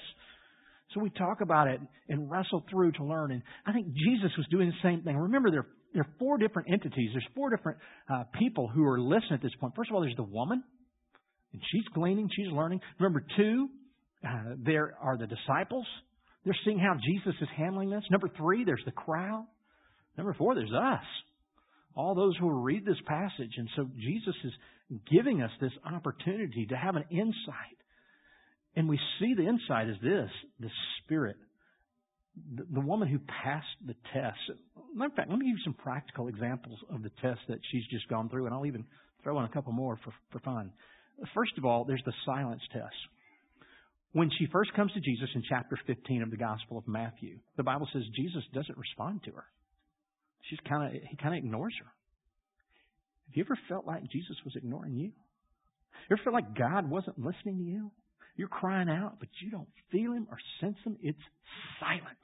So 0.93 1.01
we 1.01 1.09
talk 1.11 1.41
about 1.41 1.67
it 1.67 1.79
and 2.07 2.29
wrestle 2.29 2.63
through 2.69 2.93
to 2.93 3.03
learn. 3.03 3.31
And 3.31 3.43
I 3.65 3.73
think 3.73 3.87
Jesus 3.93 4.31
was 4.37 4.47
doing 4.49 4.69
the 4.69 4.87
same 4.87 5.01
thing. 5.03 5.15
Remember, 5.17 5.51
there, 5.51 5.67
there 5.93 6.01
are 6.03 6.15
four 6.17 6.37
different 6.37 6.69
entities. 6.71 7.09
There's 7.13 7.27
four 7.35 7.55
different 7.55 7.77
uh, 8.11 8.23
people 8.39 8.67
who 8.67 8.85
are 8.85 8.99
listening 8.99 9.33
at 9.33 9.41
this 9.41 9.51
point. 9.59 9.73
First 9.75 9.91
of 9.91 9.95
all, 9.95 10.01
there's 10.01 10.15
the 10.15 10.23
woman, 10.23 10.63
and 11.53 11.61
she's 11.71 11.85
gleaning, 11.93 12.29
she's 12.35 12.51
learning. 12.51 12.81
Remember, 12.99 13.23
two, 13.37 13.69
uh, 14.27 14.55
there 14.57 14.93
are 15.01 15.17
the 15.17 15.27
disciples. 15.27 15.85
They're 16.45 16.57
seeing 16.65 16.79
how 16.79 16.95
Jesus 16.95 17.35
is 17.41 17.47
handling 17.55 17.89
this. 17.89 18.03
Number 18.09 18.29
three, 18.37 18.63
there's 18.63 18.83
the 18.85 18.91
crowd. 18.91 19.45
Number 20.17 20.33
four, 20.33 20.55
there's 20.55 20.73
us. 20.73 21.03
All 21.95 22.15
those 22.15 22.37
who 22.37 22.47
will 22.47 22.61
read 22.61 22.85
this 22.85 23.01
passage. 23.05 23.53
And 23.57 23.69
so 23.75 23.87
Jesus 23.97 24.35
is 24.43 24.53
giving 25.11 25.41
us 25.41 25.51
this 25.59 25.71
opportunity 25.85 26.65
to 26.67 26.75
have 26.75 26.95
an 26.95 27.05
insight. 27.11 27.77
And 28.75 28.87
we 28.87 28.99
see 29.19 29.33
the 29.35 29.47
insight 29.47 29.89
is 29.89 29.97
this 30.01 30.29
the 30.59 30.69
Spirit. 31.03 31.37
The, 32.55 32.65
the 32.71 32.79
woman 32.79 33.09
who 33.09 33.19
passed 33.43 33.67
the 33.85 33.95
test. 34.13 34.37
Matter 34.95 35.09
of 35.09 35.15
fact, 35.15 35.29
let 35.29 35.39
me 35.39 35.47
give 35.47 35.57
you 35.57 35.63
some 35.63 35.73
practical 35.73 36.29
examples 36.29 36.79
of 36.93 37.03
the 37.03 37.11
test 37.21 37.41
that 37.49 37.59
she's 37.71 37.83
just 37.91 38.07
gone 38.07 38.29
through, 38.29 38.45
and 38.45 38.53
I'll 38.53 38.65
even 38.65 38.85
throw 39.23 39.37
in 39.39 39.45
a 39.45 39.49
couple 39.49 39.73
more 39.73 39.99
for, 40.03 40.13
for 40.31 40.39
fun. 40.39 40.71
First 41.33 41.57
of 41.57 41.65
all, 41.65 41.83
there's 41.83 42.03
the 42.05 42.13
silence 42.25 42.61
test. 42.71 42.95
When 44.11 44.29
she 44.37 44.47
first 44.51 44.73
comes 44.73 44.91
to 44.93 44.99
Jesus 44.99 45.29
in 45.35 45.43
chapter 45.47 45.77
15 45.85 46.23
of 46.23 46.31
the 46.31 46.37
Gospel 46.37 46.77
of 46.77 46.87
Matthew, 46.87 47.37
the 47.57 47.63
Bible 47.63 47.87
says 47.93 48.01
Jesus 48.15 48.43
doesn't 48.53 48.77
respond 48.77 49.23
to 49.25 49.31
her. 49.31 49.45
She's 50.49 50.59
kind 50.67 50.87
of 50.87 51.01
he 51.01 51.15
kind 51.17 51.35
of 51.35 51.43
ignores 51.43 51.73
her. 51.79 51.85
Have 53.27 53.37
you 53.37 53.43
ever 53.43 53.59
felt 53.67 53.85
like 53.85 54.09
Jesus 54.09 54.35
was 54.43 54.55
ignoring 54.55 54.95
you? 54.95 55.11
You 56.09 56.15
ever 56.15 56.21
felt 56.23 56.33
like 56.33 56.57
God 56.57 56.89
wasn't 56.89 57.19
listening 57.19 57.57
to 57.57 57.63
you? 57.63 57.91
You're 58.35 58.47
crying 58.47 58.89
out, 58.89 59.17
but 59.19 59.29
you 59.43 59.51
don't 59.51 59.67
feel 59.91 60.13
him 60.13 60.27
or 60.31 60.37
sense 60.61 60.77
him. 60.83 60.97
It's 61.03 61.19
silent. 61.79 62.17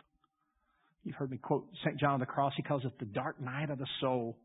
You've 1.04 1.15
heard 1.15 1.30
me 1.30 1.38
quote 1.38 1.67
St. 1.84 2.00
John 2.00 2.15
of 2.15 2.19
the 2.21 2.26
Cross. 2.26 2.54
He 2.58 2.63
calls 2.63 2.84
it 2.84 2.98
the 2.98 3.06
dark 3.06 3.39
night 3.39 3.69
of 3.69 3.78
the 3.78 3.88
soul. 4.02 4.38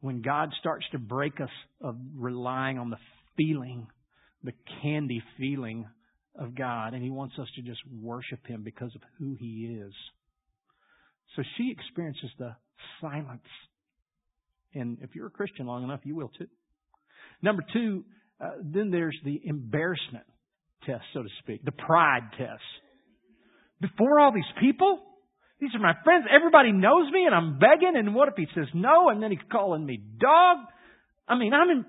When 0.00 0.20
God 0.20 0.50
starts 0.60 0.84
to 0.92 0.98
break 0.98 1.40
us 1.40 1.48
of 1.80 1.96
relying 2.16 2.78
on 2.78 2.90
the 2.90 2.98
feeling, 3.36 3.86
the 4.44 4.52
candy 4.82 5.22
feeling 5.38 5.86
of 6.34 6.54
God, 6.54 6.94
and 6.94 7.02
He 7.02 7.10
wants 7.10 7.34
us 7.38 7.48
to 7.56 7.62
just 7.62 7.80
worship 8.00 8.46
Him 8.46 8.62
because 8.62 8.94
of 8.94 9.02
who 9.18 9.36
He 9.38 9.78
is. 9.80 9.92
So 11.36 11.42
she 11.56 11.70
experiences 11.70 12.30
the 12.38 12.54
silence. 13.00 13.40
And 14.74 14.98
if 15.02 15.14
you're 15.14 15.26
a 15.26 15.30
Christian 15.30 15.66
long 15.66 15.84
enough, 15.84 16.00
you 16.04 16.14
will 16.14 16.30
too. 16.38 16.48
Number 17.42 17.62
two, 17.72 18.04
uh, 18.40 18.52
then 18.62 18.90
there's 18.90 19.18
the 19.24 19.40
embarrassment 19.44 20.24
test, 20.86 21.04
so 21.14 21.22
to 21.22 21.28
speak, 21.40 21.64
the 21.64 21.72
pride 21.72 22.30
test. 22.36 22.62
Before 23.80 24.20
all 24.20 24.32
these 24.32 24.44
people, 24.60 25.00
these 25.60 25.70
are 25.74 25.80
my 25.80 25.94
friends, 26.04 26.24
everybody 26.28 26.72
knows 26.72 27.10
me, 27.12 27.24
and 27.26 27.34
I'm 27.34 27.58
begging, 27.58 27.94
and 27.94 28.14
what 28.14 28.28
if 28.28 28.34
he 28.36 28.46
says 28.54 28.66
no, 28.74 29.10
and 29.10 29.22
then 29.22 29.30
he's 29.30 29.40
calling 29.50 29.84
me 29.84 30.00
dog? 30.18 30.58
I 31.28 31.36
mean, 31.36 31.52
I'm 31.52 31.70
in, 31.70 31.84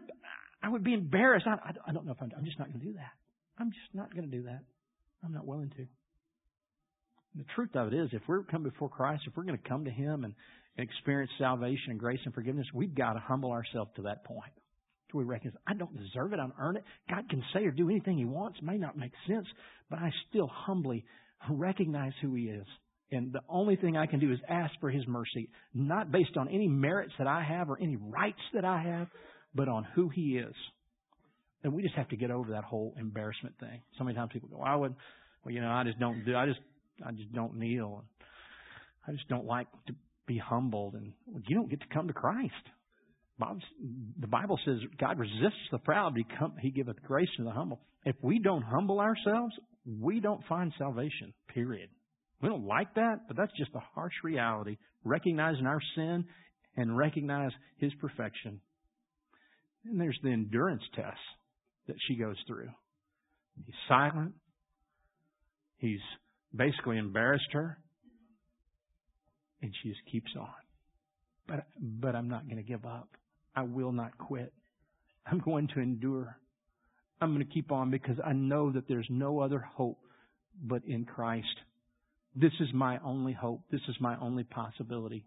I 0.62 0.69
would 0.69 0.84
be 0.84 0.93
embarrassed. 0.93 1.47
I, 1.47 1.71
I 1.88 1.91
don't 1.91 2.06
know 2.06 2.12
if 2.12 2.21
I'm, 2.21 2.32
I'm 2.38 2.45
just 2.45 2.60
not 2.60 2.67
going 2.67 2.79
to 2.79 2.86
do 2.86 2.93
that. 2.93 3.12
I'm 3.58 3.72
just 3.72 3.94
not 3.94 4.13
going 4.13 4.30
to 4.30 4.38
do 4.38 4.44
that. 4.44 4.63
I'm 5.24 5.34
not 5.34 5.46
willing 5.46 5.70
to. 5.70 5.78
And 7.34 7.44
the 7.44 7.46
truth 7.56 7.76
of 7.76 7.88
it 7.88 7.96
is, 7.96 8.10
if 8.12 8.22
we're 8.28 8.44
coming 8.44 8.70
before 8.70 8.89
Christ, 8.89 9.24
if 9.28 9.36
we're 9.36 9.44
going 9.44 9.58
to 9.58 9.70
come 9.70 9.86
to 9.86 9.92
Him 9.92 10.24
and, 10.24 10.34
experience 10.78 11.32
salvation 11.38 11.92
and 11.92 12.00
grace 12.00 12.20
and 12.26 12.34
forgiveness, 12.34 12.68
we've 12.74 12.96
got 12.96 13.13
to 13.13 13.20
humble 13.20 13.52
ourselves 13.52 13.92
to 13.96 14.04
that 14.04 14.26
point. 14.26 14.52
Do 15.12 15.20
we 15.20 15.24
recognize 15.24 15.60
I 15.68 15.74
don't 15.76 15.96
deserve 15.96 16.34
it, 16.34 16.39
I 16.39 16.44
don't 16.44 16.54
earn 16.60 16.78
it. 16.78 16.84
God 17.10 17.30
can 17.30 17.44
say 17.54 17.66
or 17.66 17.72
do 17.72 17.89
anything 17.89 18.18
He 18.18 18.26
wants. 18.26 18.58
It 18.60 18.66
may 18.66 18.78
not 18.78 18.98
make 18.98 19.12
sense, 19.28 19.46
but 19.89 20.00
I 20.00 20.12
still 20.30 20.48
humbly 20.48 21.06
recognize 21.50 22.13
who 22.22 22.34
He 22.34 22.44
is. 22.46 22.66
And 23.12 23.32
the 23.32 23.42
only 23.48 23.76
thing 23.76 23.96
I 23.96 24.08
can 24.08 24.20
do 24.20 24.32
is 24.32 24.39
ask 24.50 24.74
for 24.80 24.89
His 24.89 25.06
mercy, 25.08 25.50
not 25.74 26.12
based 26.12 26.36
on 26.38 26.48
any 26.50 26.68
merits 26.68 27.13
that 27.20 27.28
I 27.28 27.44
have 27.44 27.70
or 27.70 27.80
any 27.80 27.96
rights 27.96 28.42
that 28.56 28.66
I 28.66 28.82
have, 28.82 29.08
but 29.54 29.68
on 29.68 29.86
who 29.94 30.10
He 30.10 30.38
is. 30.38 30.56
And 31.63 31.73
we 31.73 31.82
just 31.82 31.95
have 31.95 32.10
to 32.10 32.17
get 32.17 32.30
over 32.30 32.52
that 32.52 32.63
whole 32.63 32.93
embarrassment 32.99 33.56
thing. 33.60 33.82
So 33.97 34.04
many 34.04 34.15
times 34.15 34.32
people 34.34 34.49
go, 34.49 34.62
I 34.62 34.76
would, 34.76 34.95
well, 35.43 35.54
you 35.54 35.62
know, 35.62 35.69
I 35.69 35.84
just 35.84 35.99
don't 35.99 36.26
do, 36.26 36.36
I 36.36 36.45
just, 36.45 36.60
I 37.06 37.12
just 37.12 37.32
don't 37.34 37.56
kneel. 37.56 38.04
I 39.08 39.12
just 39.12 39.28
don't 39.30 39.45
like 39.45 39.67
to 39.88 39.95
be 40.26 40.38
humbled, 40.38 40.93
and 40.93 41.13
you 41.47 41.56
don't 41.56 41.69
get 41.69 41.82
to 41.82 41.88
come 41.93 42.08
to 42.08 42.13
Christ. 42.13 42.54
the 44.19 44.28
Bible 44.28 44.58
says 44.65 44.78
God 44.99 45.19
resists 45.19 45.69
the 45.71 45.80
proud, 45.80 46.13
he, 46.15 46.26
come, 46.39 46.54
he 46.62 46.69
giveth 46.69 47.02
grace 47.04 47.28
to 47.38 47.43
the 47.43 47.52
humble. 47.52 47.82
If 48.06 48.15
we 48.21 48.39
don't 48.39 48.62
humble 48.62 48.99
ourselves, 48.99 49.54
we 49.86 50.19
don't 50.19 50.41
find 50.47 50.71
salvation, 50.78 51.34
period. 51.54 51.89
We 52.41 52.49
don't 52.49 52.65
like 52.65 52.93
that, 52.95 53.28
but 53.28 53.38
that's 53.38 53.52
just 53.58 53.73
the 53.73 53.82
harsh 53.95 54.13
reality. 54.23 54.78
Recognizing 55.04 55.65
our 55.65 55.80
sin 55.95 56.26
and 56.78 56.97
recognize 56.97 57.52
His 57.78 57.91
perfection. 57.99 58.62
And 59.86 59.99
there's 59.99 60.19
the 60.23 60.32
endurance 60.32 60.84
test 60.95 61.17
that 61.88 61.96
she 62.08 62.15
goes 62.15 62.38
through. 62.48 62.69
He's 63.65 63.76
silent. 63.88 64.34
He's 65.78 66.00
basically 66.56 66.98
embarrassed 66.98 67.52
her. 67.52 67.78
And 69.62 69.74
she 69.82 69.89
just 69.89 70.02
keeps 70.12 70.32
on. 70.39 70.50
But, 71.48 71.65
but 71.80 72.15
I'm 72.15 72.30
not 72.30 72.46
going 72.46 72.58
to 72.58 72.63
give 72.63 72.86
up. 72.86 73.10
I 73.56 73.63
will 73.63 73.91
not 73.91 74.17
quit. 74.17 74.54
I'm 75.26 75.39
going 75.39 75.67
to 75.69 75.80
endure. 75.80 76.38
I'm 77.22 77.34
going 77.34 77.46
to 77.46 77.54
keep 77.54 77.72
on 77.72 77.91
because 77.91 78.17
I 78.26 78.34
know 78.34 78.72
that 78.72 78.88
there's 78.88 79.08
no 79.10 79.39
other 79.39 79.60
hope 79.60 80.00
but 80.62 80.84
in 80.86 81.06
Christ. 81.06 81.56
This 82.36 82.52
is 82.60 82.69
my 82.74 83.00
only 83.04 83.34
hope. 83.34 83.62
This 83.72 83.82
is 83.88 83.96
my 84.00 84.17
only 84.19 84.43
possibility. 84.43 85.26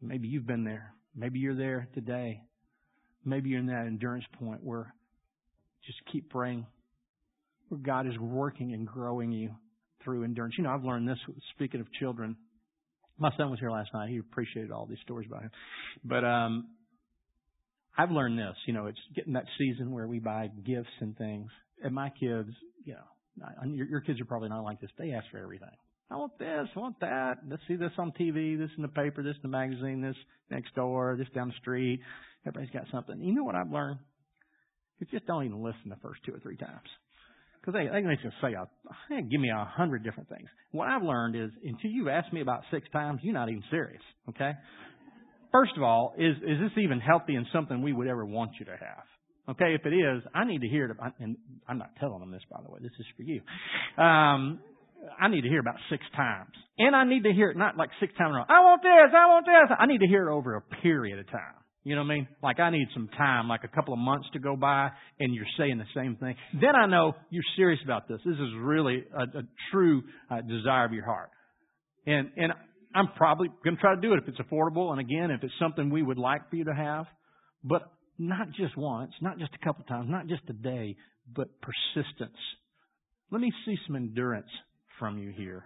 Maybe 0.00 0.28
you've 0.28 0.46
been 0.46 0.64
there. 0.64 0.94
Maybe 1.14 1.38
you're 1.38 1.56
there 1.56 1.88
today. 1.94 2.42
Maybe 3.24 3.50
you're 3.50 3.60
in 3.60 3.66
that 3.66 3.86
endurance 3.86 4.24
point 4.38 4.62
where 4.62 4.94
just 5.88 5.98
keep 6.12 6.28
praying, 6.30 6.66
where 7.68 7.80
God 7.80 8.06
is 8.06 8.16
working 8.18 8.74
and 8.74 8.86
growing 8.86 9.32
you 9.32 9.50
through 10.04 10.22
endurance. 10.22 10.54
You 10.58 10.64
know, 10.64 10.70
I've 10.70 10.84
learned 10.84 11.08
this 11.08 11.18
speaking 11.54 11.80
of 11.80 11.90
children. 11.98 12.36
My 13.18 13.30
son 13.36 13.50
was 13.50 13.58
here 13.58 13.70
last 13.70 13.90
night. 13.92 14.10
He 14.10 14.18
appreciated 14.18 14.70
all 14.70 14.86
these 14.86 14.98
stories 15.02 15.26
about 15.26 15.42
him. 15.42 15.50
But 16.04 16.24
um 16.24 16.68
I've 17.96 18.12
learned 18.12 18.38
this, 18.38 18.54
you 18.66 18.72
know, 18.72 18.86
it's 18.86 18.98
getting 19.16 19.32
that 19.32 19.46
season 19.58 19.90
where 19.90 20.06
we 20.06 20.20
buy 20.20 20.50
gifts 20.64 20.88
and 21.00 21.18
things. 21.18 21.50
And 21.82 21.92
my 21.92 22.10
kids, 22.10 22.50
you 22.84 22.94
know, 22.94 23.64
your, 23.66 23.88
your 23.88 24.00
kids 24.00 24.20
are 24.20 24.24
probably 24.24 24.50
not 24.50 24.62
like 24.62 24.80
this. 24.80 24.90
They 24.96 25.10
ask 25.10 25.26
for 25.32 25.38
everything. 25.38 25.68
I 26.08 26.16
want 26.16 26.38
this, 26.38 26.68
I 26.74 26.78
want 26.78 27.00
that. 27.00 27.38
Let's 27.50 27.62
see 27.66 27.74
this 27.74 27.90
on 27.98 28.12
TV, 28.12 28.56
this 28.56 28.70
in 28.76 28.82
the 28.82 28.88
paper, 28.88 29.22
this 29.22 29.34
in 29.34 29.50
the 29.50 29.56
magazine, 29.56 30.00
this 30.00 30.16
next 30.48 30.74
door, 30.76 31.16
this 31.18 31.26
down 31.34 31.48
the 31.48 31.54
street. 31.60 32.00
Everybody's 32.46 32.70
got 32.72 32.84
something. 32.92 33.20
You 33.20 33.34
know 33.34 33.42
what 33.42 33.56
I've 33.56 33.70
learned? 33.70 33.98
Just 35.10 35.26
don't 35.26 35.44
even 35.44 35.62
listen 35.62 35.88
the 35.88 35.96
first 36.02 36.20
two 36.26 36.34
or 36.34 36.40
three 36.40 36.56
times. 36.56 36.88
Because 37.60 37.74
they, 37.74 37.84
they 37.84 38.02
can 38.02 38.16
just 38.22 38.36
say, 38.40 38.54
hey, 39.08 39.22
give 39.22 39.40
me 39.40 39.50
a 39.50 39.64
hundred 39.64 40.04
different 40.04 40.28
things. 40.28 40.48
What 40.72 40.88
I've 40.88 41.02
learned 41.02 41.36
is 41.36 41.50
until 41.64 41.90
you 41.90 42.08
ask 42.08 42.32
me 42.32 42.40
about 42.40 42.62
six 42.70 42.88
times, 42.92 43.20
you're 43.22 43.34
not 43.34 43.48
even 43.48 43.62
serious. 43.70 44.02
Okay? 44.28 44.52
First 45.52 45.72
of 45.76 45.82
all, 45.82 46.14
is, 46.18 46.36
is 46.36 46.58
this 46.60 46.72
even 46.82 47.00
healthy 47.00 47.34
and 47.34 47.46
something 47.52 47.82
we 47.82 47.92
would 47.92 48.06
ever 48.06 48.24
want 48.24 48.52
you 48.58 48.66
to 48.66 48.72
have? 48.72 49.04
Okay, 49.50 49.74
if 49.74 49.86
it 49.86 49.94
is, 49.94 50.22
I 50.34 50.44
need 50.44 50.60
to 50.60 50.68
hear 50.68 50.90
it. 50.90 50.96
And 51.20 51.36
I'm 51.66 51.78
not 51.78 51.90
telling 51.98 52.20
them 52.20 52.30
this, 52.30 52.42
by 52.50 52.60
the 52.62 52.70
way. 52.70 52.80
This 52.82 52.92
is 52.98 53.06
for 53.16 53.22
you. 53.22 53.40
Um, 53.96 54.60
I 55.18 55.28
need 55.28 55.40
to 55.40 55.48
hear 55.48 55.60
about 55.60 55.76
six 55.90 56.04
times. 56.14 56.52
And 56.78 56.94
I 56.94 57.04
need 57.04 57.24
to 57.24 57.32
hear 57.32 57.50
it 57.50 57.56
not 57.56 57.76
like 57.76 57.88
six 57.98 58.12
times 58.18 58.30
in 58.30 58.34
a 58.34 58.38
row. 58.38 58.44
I 58.48 58.60
want 58.60 58.82
this, 58.82 59.14
I 59.14 59.26
want 59.26 59.46
this. 59.46 59.76
I 59.78 59.86
need 59.86 59.98
to 59.98 60.06
hear 60.06 60.28
it 60.28 60.32
over 60.32 60.56
a 60.56 60.60
period 60.82 61.18
of 61.18 61.30
time. 61.30 61.56
You 61.88 61.94
know 61.94 62.02
what 62.02 62.10
I 62.10 62.14
mean? 62.16 62.28
Like 62.42 62.60
I 62.60 62.68
need 62.68 62.86
some 62.92 63.08
time, 63.16 63.48
like 63.48 63.64
a 63.64 63.68
couple 63.68 63.94
of 63.94 63.98
months 63.98 64.26
to 64.34 64.38
go 64.38 64.56
by 64.56 64.90
and 65.18 65.34
you're 65.34 65.46
saying 65.56 65.78
the 65.78 65.86
same 65.98 66.16
thing. 66.16 66.34
Then 66.52 66.76
I 66.76 66.84
know 66.84 67.14
you're 67.30 67.42
serious 67.56 67.80
about 67.82 68.06
this. 68.06 68.20
This 68.26 68.34
is 68.34 68.50
really 68.60 69.04
a, 69.16 69.38
a 69.38 69.42
true 69.72 70.02
uh, 70.30 70.42
desire 70.42 70.84
of 70.84 70.92
your 70.92 71.06
heart. 71.06 71.30
And, 72.04 72.28
and 72.36 72.52
I'm 72.94 73.08
probably 73.16 73.48
going 73.64 73.76
to 73.76 73.80
try 73.80 73.94
to 73.94 74.00
do 74.02 74.12
it 74.12 74.18
if 74.22 74.28
it's 74.28 74.36
affordable. 74.38 74.90
And 74.90 75.00
again, 75.00 75.30
if 75.30 75.42
it's 75.42 75.54
something 75.58 75.88
we 75.88 76.02
would 76.02 76.18
like 76.18 76.50
for 76.50 76.56
you 76.56 76.64
to 76.64 76.74
have, 76.74 77.06
but 77.64 77.90
not 78.18 78.48
just 78.48 78.76
once, 78.76 79.12
not 79.22 79.38
just 79.38 79.52
a 79.54 79.64
couple 79.64 79.82
times, 79.84 80.08
not 80.10 80.26
just 80.26 80.42
a 80.50 80.52
day, 80.52 80.94
but 81.34 81.48
persistence. 81.62 82.36
Let 83.30 83.40
me 83.40 83.50
see 83.64 83.76
some 83.86 83.96
endurance 83.96 84.50
from 84.98 85.16
you 85.16 85.32
here. 85.34 85.64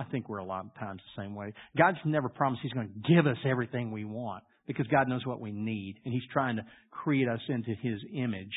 I 0.00 0.04
think 0.06 0.28
we're 0.28 0.38
a 0.38 0.44
lot 0.44 0.64
of 0.64 0.74
times 0.80 1.00
the 1.14 1.22
same 1.22 1.36
way. 1.36 1.52
God's 1.78 1.98
never 2.04 2.28
promised 2.28 2.62
He's 2.64 2.72
going 2.72 2.88
to 2.88 3.14
give 3.14 3.28
us 3.28 3.36
everything 3.48 3.92
we 3.92 4.04
want 4.04 4.42
because 4.66 4.86
God 4.86 5.08
knows 5.08 5.26
what 5.26 5.40
we 5.40 5.52
need. 5.52 5.96
And 6.04 6.12
He's 6.12 6.22
trying 6.32 6.56
to 6.56 6.62
create 6.90 7.28
us 7.28 7.40
into 7.48 7.74
His 7.80 8.00
image, 8.14 8.52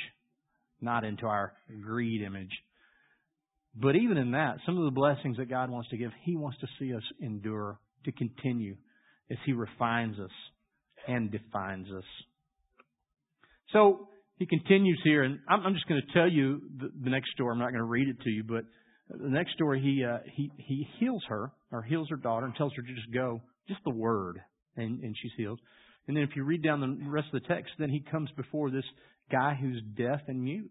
not 0.81 1.03
into 1.03 1.25
our 1.25 1.53
greed 1.83 2.21
image. 2.21 2.51
But 3.75 3.95
even 3.95 4.17
in 4.17 4.31
that, 4.31 4.57
some 4.65 4.77
of 4.77 4.85
the 4.85 4.91
blessings 4.91 5.37
that 5.37 5.49
God 5.49 5.69
wants 5.69 5.89
to 5.89 5.97
give, 5.97 6.11
He 6.23 6.35
wants 6.35 6.57
to 6.59 6.67
see 6.79 6.93
us 6.93 7.03
endure, 7.21 7.79
to 8.05 8.11
continue 8.11 8.75
as 9.29 9.37
He 9.45 9.53
refines 9.53 10.19
us 10.19 10.31
and 11.07 11.31
defines 11.31 11.87
us. 11.91 12.03
So, 13.73 14.07
He 14.37 14.45
continues 14.45 14.99
here, 15.03 15.23
and 15.23 15.39
I'm, 15.49 15.73
just 15.73 15.87
going 15.87 16.01
to 16.01 16.13
tell 16.13 16.29
you 16.29 16.61
the, 16.77 17.09
next 17.09 17.31
story. 17.31 17.51
I'm 17.51 17.59
not 17.59 17.71
going 17.71 17.79
to 17.79 17.83
read 17.83 18.07
it 18.07 18.21
to 18.23 18.29
you, 18.29 18.43
but 18.43 18.63
the 19.09 19.29
next 19.29 19.53
story, 19.53 19.81
he, 19.81 20.03
uh, 20.03 20.19
he, 20.33 20.51
he 20.57 20.87
heals 20.99 21.23
her, 21.27 21.51
or 21.71 21.83
heals 21.83 22.09
her 22.09 22.17
daughter, 22.17 22.45
and 22.45 22.55
tells 22.55 22.73
her 22.75 22.81
to 22.81 22.93
just 22.93 23.13
go, 23.13 23.41
just 23.67 23.79
the 23.83 23.93
word, 23.93 24.39
and, 24.75 25.03
and 25.03 25.15
she's 25.21 25.31
healed. 25.37 25.59
And 26.07 26.15
then 26.15 26.23
if 26.23 26.35
you 26.35 26.43
read 26.43 26.63
down 26.63 26.81
the 26.81 27.09
rest 27.09 27.27
of 27.33 27.41
the 27.41 27.47
text, 27.47 27.71
then 27.79 27.89
he 27.89 28.03
comes 28.11 28.29
before 28.37 28.69
this 28.69 28.85
guy 29.31 29.57
who's 29.59 29.81
deaf 29.97 30.21
and 30.27 30.43
mute, 30.43 30.69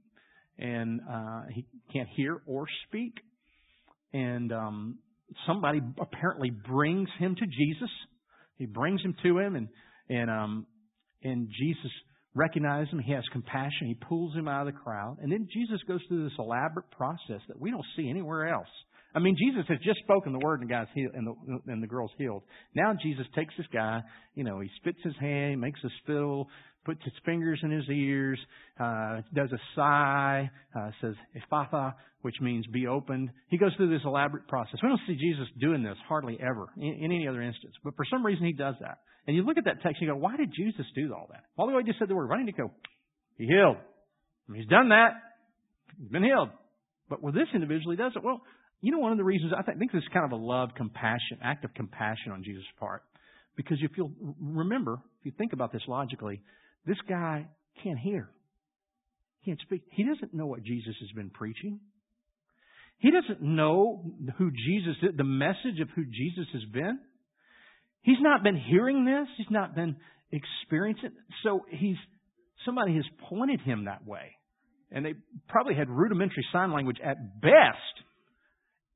and 0.59 1.01
uh, 1.11 1.42
he 1.53 1.66
can't 1.92 2.09
hear 2.14 2.40
or 2.47 2.66
speak. 2.87 3.14
And 4.12 4.53
um, 4.53 4.99
somebody 5.47 5.81
apparently 6.01 6.51
brings 6.51 7.09
him 7.18 7.35
to 7.35 7.47
Jesus. 7.47 7.90
He 8.57 8.66
brings 8.66 9.03
him 9.03 9.16
to 9.25 9.38
him, 9.38 9.57
and 9.57 9.68
and 10.09 10.31
um, 10.31 10.66
and 11.23 11.49
Jesus 11.49 11.90
recognizes 12.35 12.92
him. 12.92 13.01
He 13.01 13.12
has 13.12 13.25
compassion. 13.33 13.87
He 13.87 13.94
pulls 13.94 14.35
him 14.35 14.49
out 14.49 14.66
of 14.66 14.75
the 14.75 14.79
crowd. 14.79 15.18
And 15.23 15.33
then 15.33 15.49
Jesus 15.53 15.81
goes 15.87 16.01
through 16.09 16.25
this 16.25 16.38
elaborate 16.38 16.90
process 16.90 17.40
that 17.49 17.59
we 17.59 17.70
don't 17.70 17.85
see 17.97 18.09
anywhere 18.11 18.49
else. 18.49 18.68
I 19.14 19.20
mean, 19.20 19.37
Jesus 19.38 19.64
has 19.68 19.79
just 19.85 20.00
spoken 20.00 20.33
the 20.33 20.44
word 20.44 20.61
and 20.61 20.68
the 20.68 20.74
guy's 20.74 20.88
healed, 20.94 21.14
and 21.14 21.27
the, 21.27 21.72
and 21.72 21.83
the 21.83 21.87
girl's 21.87 22.11
healed. 22.18 22.42
Now 22.74 22.94
Jesus 23.00 23.27
takes 23.35 23.55
this 23.57 23.66
guy, 23.72 24.00
you 24.35 24.42
know, 24.42 24.61
he 24.61 24.68
spits 24.77 24.98
his 25.05 25.14
hand, 25.20 25.61
makes 25.61 25.79
a 25.85 25.88
spittle, 26.03 26.48
puts 26.85 27.03
his 27.05 27.12
fingers 27.24 27.61
in 27.62 27.70
his 27.70 27.88
ears, 27.88 28.38
uh, 28.79 29.20
does 29.33 29.50
a 29.53 29.59
sigh, 29.74 30.50
uh, 30.79 30.90
says 31.00 31.14
Ephphatha, 31.37 31.94
which 32.22 32.35
means 32.40 32.66
be 32.72 32.87
opened. 32.87 33.31
He 33.48 33.57
goes 33.57 33.70
through 33.77 33.90
this 33.90 34.05
elaborate 34.05 34.48
process. 34.48 34.81
We 34.83 34.88
don't 34.88 35.00
see 35.07 35.14
Jesus 35.14 35.46
doing 35.61 35.83
this 35.83 35.96
hardly 36.09 36.38
ever 36.40 36.66
in, 36.77 37.05
in 37.05 37.12
any 37.12 37.29
other 37.29 37.40
instance, 37.40 37.74
but 37.85 37.94
for 37.96 38.05
some 38.11 38.27
reason 38.27 38.44
he 38.46 38.53
does 38.53 38.74
that. 38.81 38.98
And 39.27 39.35
you 39.35 39.44
look 39.44 39.57
at 39.57 39.64
that 39.64 39.81
text 39.83 40.00
and 40.00 40.09
you 40.09 40.12
go, 40.12 40.18
why 40.18 40.37
did 40.37 40.53
Jesus 40.55 40.85
do 40.94 41.14
all 41.14 41.29
that? 41.31 41.44
All 41.57 41.66
the 41.66 41.72
way 41.72 41.83
he 41.83 41.88
just 41.88 41.98
said 41.98 42.09
the 42.09 42.14
word, 42.14 42.29
why 42.29 42.37
didn't 42.37 42.48
he 42.48 42.61
go, 42.61 42.70
he 43.38 43.46
healed? 43.46 43.77
He's 44.55 44.66
done 44.66 44.90
that. 44.90 45.12
He's 45.98 46.11
been 46.11 46.24
healed. 46.24 46.50
But 47.09 47.22
with 47.22 47.35
this 47.35 47.48
individual, 47.55 47.92
he 47.92 47.96
does 47.96 48.12
it. 48.14 48.22
Well, 48.22 48.42
you 48.85 48.92
know, 48.92 48.99
one 48.99 49.12
of 49.12 49.18
the 49.18 49.25
reasons 49.25 49.53
I 49.57 49.62
think 49.62 49.92
this 49.92 50.03
is 50.03 50.09
kind 50.12 50.27
of 50.27 50.33
a 50.33 50.42
love, 50.42 50.70
compassion, 50.77 51.38
act 51.42 51.64
of 51.64 51.73
compassion 51.73 52.33
on 52.33 52.44
Jesus' 52.44 52.64
part. 52.79 53.03
Because 53.57 53.79
if 53.81 53.92
you'll 53.97 54.12
remember, 54.38 55.01
if 55.20 55.25
you 55.25 55.33
think 55.38 55.55
about 55.55 55.73
this 55.73 55.81
logically, 55.88 56.42
this 56.87 56.99
guy 57.09 57.47
can't 57.83 57.99
hear. 57.99 58.29
He 59.40 59.51
can't 59.51 59.61
speak. 59.62 59.85
He 59.90 60.05
doesn't 60.05 60.35
know 60.35 60.44
what 60.44 60.62
Jesus 60.64 60.94
has 61.01 61.11
been 61.12 61.31
preaching. 61.31 61.81
He 62.99 63.11
doesn't 63.11 63.40
know 63.40 64.05
who 64.37 64.51
Jesus 64.51 64.97
is, 65.03 65.16
the 65.16 65.25
message 65.25 65.81
of 65.81 65.88
who 65.97 66.05
Jesus 66.05 66.47
has 66.53 66.64
been. 66.70 66.99
He's 68.03 68.20
not 68.20 68.42
been 68.42 68.57
hearing 68.68 69.07
this. 69.07 69.29
He's 69.38 69.51
not 69.51 69.75
been 69.75 69.97
experiencing 70.31 71.07
it. 71.07 71.12
So 71.42 71.61
he's, 71.70 71.97
somebody 72.66 72.97
has 72.97 73.05
pointed 73.31 73.62
him 73.62 73.87
that 73.87 74.07
way. 74.07 74.37
And 74.90 75.07
they 75.07 75.14
probably 75.49 75.75
had 75.75 75.88
rudimentary 75.88 76.44
sign 76.53 76.70
language 76.70 76.99
at 77.03 77.40
best. 77.40 78.04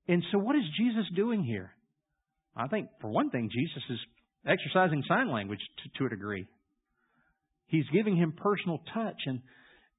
And 0.08 0.24
so 0.32 0.38
what 0.38 0.56
is 0.56 0.62
Jesus 0.78 1.04
doing 1.14 1.44
here? 1.44 1.70
I 2.56 2.66
think, 2.66 2.88
for 3.00 3.08
one 3.08 3.30
thing, 3.30 3.50
Jesus 3.52 3.82
is 3.90 3.98
exercising 4.46 5.04
sign 5.06 5.30
language 5.30 5.60
to, 5.82 5.98
to 5.98 6.06
a 6.06 6.08
degree. 6.08 6.46
He's 7.66 7.84
giving 7.92 8.16
him 8.16 8.32
personal 8.36 8.80
touch. 8.92 9.20
And, 9.26 9.40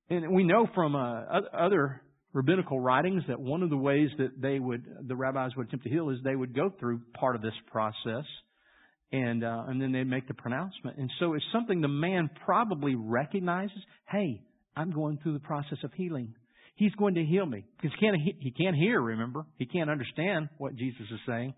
and 0.09 0.33
we 0.33 0.43
know 0.43 0.67
from 0.73 0.95
uh, 0.95 1.21
other 1.57 2.01
rabbinical 2.33 2.79
writings 2.79 3.23
that 3.27 3.39
one 3.39 3.63
of 3.63 3.69
the 3.69 3.77
ways 3.77 4.09
that 4.17 4.41
they 4.41 4.59
would, 4.59 4.83
the 5.07 5.15
rabbis 5.15 5.51
would 5.55 5.67
attempt 5.67 5.85
to 5.85 5.91
heal 5.91 6.09
is 6.09 6.17
they 6.23 6.35
would 6.35 6.55
go 6.55 6.71
through 6.79 7.01
part 7.13 7.35
of 7.35 7.41
this 7.41 7.53
process 7.71 8.25
and 9.11 9.43
uh, 9.43 9.63
and 9.67 9.81
then 9.81 9.91
they 9.91 10.03
make 10.03 10.27
the 10.27 10.33
pronouncement. 10.33 10.97
And 10.97 11.09
so 11.19 11.33
it's 11.33 11.45
something 11.51 11.81
the 11.81 11.87
man 11.87 12.29
probably 12.45 12.95
recognizes. 12.95 13.77
Hey, 14.07 14.41
I'm 14.75 14.91
going 14.91 15.17
through 15.21 15.33
the 15.33 15.39
process 15.39 15.79
of 15.83 15.91
healing. 15.93 16.35
He's 16.79 16.93
going 16.93 17.15
to 17.15 17.25
heal 17.25 17.45
me 17.45 17.65
because 17.75 17.91
he 17.99 18.05
can't 18.05 18.17
he 18.39 18.51
can't 18.51 18.75
hear. 18.75 19.01
Remember, 19.01 19.45
he 19.57 19.65
can't 19.65 19.89
understand 19.89 20.47
what 20.57 20.77
Jesus 20.77 21.01
is 21.11 21.19
saying. 21.27 21.53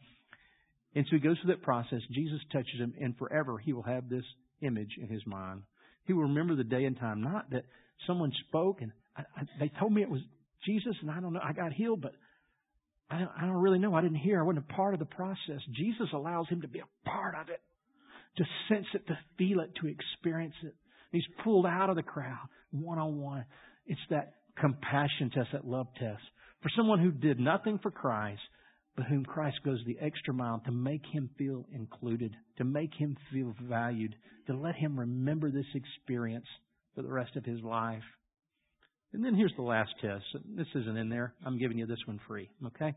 And 0.96 1.06
so 1.06 1.16
he 1.16 1.22
goes 1.22 1.38
through 1.40 1.54
that 1.54 1.62
process. 1.62 2.00
Jesus 2.12 2.40
touches 2.52 2.80
him, 2.80 2.96
and 3.00 3.16
forever 3.18 3.60
he 3.60 3.72
will 3.72 3.84
have 3.84 4.10
this 4.10 4.24
image 4.62 4.90
in 5.00 5.08
his 5.10 5.22
mind. 5.28 5.62
He 6.06 6.14
will 6.14 6.24
remember 6.24 6.56
the 6.56 6.64
day 6.64 6.86
and 6.86 7.00
time. 7.00 7.22
Not 7.22 7.52
that 7.52 7.66
someone 8.08 8.32
spoke 8.48 8.82
and 8.82 8.92
I, 9.16 9.22
I, 9.22 9.44
they 9.60 9.72
told 9.80 9.94
me 9.94 10.02
it 10.02 10.10
was 10.10 10.22
Jesus, 10.66 10.96
and 11.04 11.12
I 11.12 11.20
don't 11.20 11.34
know. 11.34 11.40
I 11.44 11.54
got 11.54 11.72
healed, 11.72 12.02
but 12.02 12.14
I 13.12 13.20
don't, 13.20 13.32
I 13.40 13.42
don't 13.42 13.62
really 13.62 13.78
know. 13.78 13.94
I 13.94 14.02
didn't 14.02 14.18
hear. 14.18 14.40
I 14.40 14.44
wasn't 14.44 14.66
a 14.68 14.74
part 14.74 14.96
of 14.96 15.00
the 15.00 15.06
process. 15.06 15.62
Jesus 15.76 16.08
allows 16.14 16.48
him 16.50 16.62
to 16.62 16.68
be 16.68 16.80
a 16.80 17.10
part 17.10 17.36
of 17.40 17.50
it, 17.50 17.62
to 18.38 18.44
sense 18.70 18.88
it, 18.96 19.06
to 19.06 19.20
feel 19.38 19.60
it, 19.60 19.70
to 19.82 19.88
experience 19.88 20.56
it. 20.64 20.74
He's 21.12 21.28
pulled 21.44 21.68
out 21.68 21.92
of 21.92 21.96
the 21.96 22.04
crowd 22.04 22.48
one 22.72 22.98
on 22.98 23.20
one. 23.20 23.46
It's 23.86 24.02
that 24.10 24.34
compassion 24.62 25.32
test, 25.34 25.50
that 25.52 25.68
love 25.68 25.88
test. 26.00 26.22
For 26.62 26.70
someone 26.78 27.00
who 27.00 27.12
did 27.12 27.40
nothing 27.40 27.80
for 27.82 27.92
Christ, 27.92 28.42
but 28.96 29.06
whom 29.06 29.26
Christ 29.26 29.58
goes 29.66 29.80
the 29.86 29.98
extra 30.00 30.34
mile 30.34 30.62
to 30.66 30.72
make 30.72 31.02
him 31.12 31.30
feel 31.38 31.66
included, 31.74 32.36
to 32.58 32.64
make 32.64 32.92
him 32.98 33.18
feel 33.34 33.56
valued, 33.68 34.16
to 34.48 34.56
let 34.56 34.76
him 34.76 35.00
remember 35.00 35.50
this 35.50 35.66
experience 35.74 36.46
for 36.96 37.02
the 37.02 37.12
rest 37.12 37.36
of 37.36 37.46
his 37.46 37.62
life. 37.62 38.04
And 39.14 39.26
then 39.26 39.36
here's 39.36 39.54
the 39.58 39.64
last 39.64 39.90
test. 40.02 40.24
This 40.56 40.68
isn't 40.76 40.98
in 40.98 41.10
there. 41.10 41.34
I'm 41.46 41.58
giving 41.58 41.78
you 41.78 41.86
this 41.86 42.00
one 42.06 42.20
free, 42.28 42.50
okay? 42.68 42.94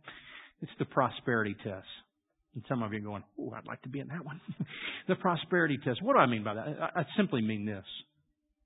It's 0.63 0.73
the 0.79 0.85
prosperity 0.85 1.57
test. 1.65 1.87
And 2.55 2.63
some 2.69 2.83
of 2.83 2.93
you 2.93 3.01
are 3.01 3.03
going, 3.03 3.25
oh, 3.41 3.53
I'd 3.57 3.67
like 3.67 3.83
to 3.83 3.89
be 3.89 3.99
in 4.01 4.09
that 4.09 4.25
one. 4.25 4.41
the 5.09 5.17
prosperity 5.17 5.79
test. 5.85 6.03
What 6.03 6.15
do 6.15 6.21
I 6.21 6.27
mean 6.27 6.45
by 6.45 6.55
that? 6.55 6.67
I, 6.81 7.01
I 7.01 7.05
simply 7.17 7.43
mean 7.43 7.65
this 7.65 7.85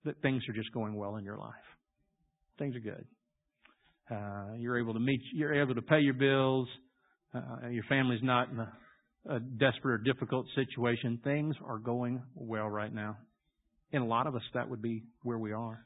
that 0.05 0.21
things 0.23 0.43
are 0.49 0.53
just 0.53 0.73
going 0.73 0.95
well 0.95 1.17
in 1.17 1.25
your 1.25 1.37
life. 1.37 1.55
Things 2.59 2.75
are 2.77 2.81
good. 2.81 3.05
Uh, 4.11 4.55
you're 4.57 4.79
able 4.79 4.95
to 4.95 5.01
meet, 5.01 5.21
you're 5.35 5.61
able 5.61 5.75
to 5.75 5.83
pay 5.83 6.01
your 6.01 6.15
bills. 6.15 6.69
Uh, 7.35 7.69
your 7.69 7.85
family's 7.89 8.23
not 8.23 8.49
in 8.51 8.59
a, 8.59 8.73
a 9.29 9.41
desperate 9.41 9.93
or 9.93 9.99
difficult 9.99 10.47
situation. 10.55 11.21
Things 11.23 11.55
are 11.67 11.79
going 11.79 12.23
well 12.35 12.69
right 12.69 12.93
now. 12.93 13.19
In 13.93 14.03
a 14.03 14.07
lot 14.07 14.27
of 14.27 14.35
us, 14.35 14.43
that 14.55 14.69
would 14.69 14.83
be 14.83 15.03
where 15.23 15.39
we 15.39 15.53
are. 15.53 15.85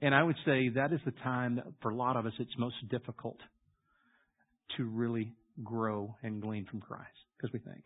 And 0.00 0.14
I 0.14 0.22
would 0.22 0.36
say 0.44 0.70
that 0.70 0.92
is 0.92 1.00
the 1.04 1.12
time 1.22 1.56
that 1.56 1.66
for 1.80 1.90
a 1.90 1.94
lot 1.94 2.16
of 2.16 2.26
us 2.26 2.32
it's 2.38 2.50
most 2.58 2.76
difficult 2.90 3.38
to 4.76 4.84
really 4.84 5.32
grow 5.62 6.16
and 6.22 6.42
glean 6.42 6.66
from 6.70 6.80
Christ. 6.80 7.06
Because 7.36 7.52
we 7.52 7.60
think, 7.60 7.84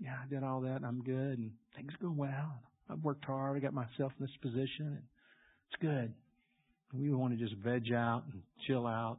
yeah, 0.00 0.16
I 0.22 0.28
did 0.28 0.42
all 0.42 0.60
that 0.62 0.76
and 0.76 0.86
I'm 0.86 1.02
good 1.02 1.38
and 1.38 1.52
things 1.76 1.92
are 1.94 2.04
going 2.04 2.18
well. 2.18 2.60
I've 2.90 3.02
worked 3.02 3.24
hard. 3.24 3.56
I 3.56 3.60
got 3.60 3.72
myself 3.72 4.12
in 4.18 4.26
this 4.26 4.36
position 4.42 4.86
and 4.86 5.02
it's 5.70 5.80
good. 5.80 6.12
We 6.92 7.10
want 7.12 7.38
to 7.38 7.42
just 7.42 7.56
veg 7.62 7.92
out 7.94 8.24
and 8.32 8.42
chill 8.66 8.86
out. 8.86 9.18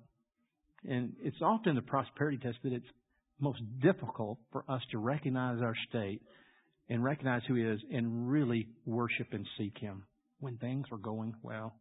And 0.88 1.14
it's 1.24 1.38
often 1.42 1.76
the 1.76 1.82
prosperity 1.82 2.38
test 2.38 2.58
that 2.64 2.74
it's 2.74 2.86
most 3.40 3.62
difficult 3.82 4.38
for 4.52 4.64
us 4.70 4.82
to 4.92 4.98
recognize 4.98 5.62
our 5.62 5.76
state 5.90 6.22
and 6.90 7.04
recognize 7.04 7.42
who 7.48 7.56
He 7.56 7.64
is 7.64 7.80
and 7.92 8.30
really 8.30 8.68
worship 8.86 9.28
and 9.32 9.48
seek 9.58 9.78
Him 9.80 10.04
when 10.40 10.58
things 10.58 10.86
are 10.92 10.98
going 10.98 11.34
well. 11.42 11.74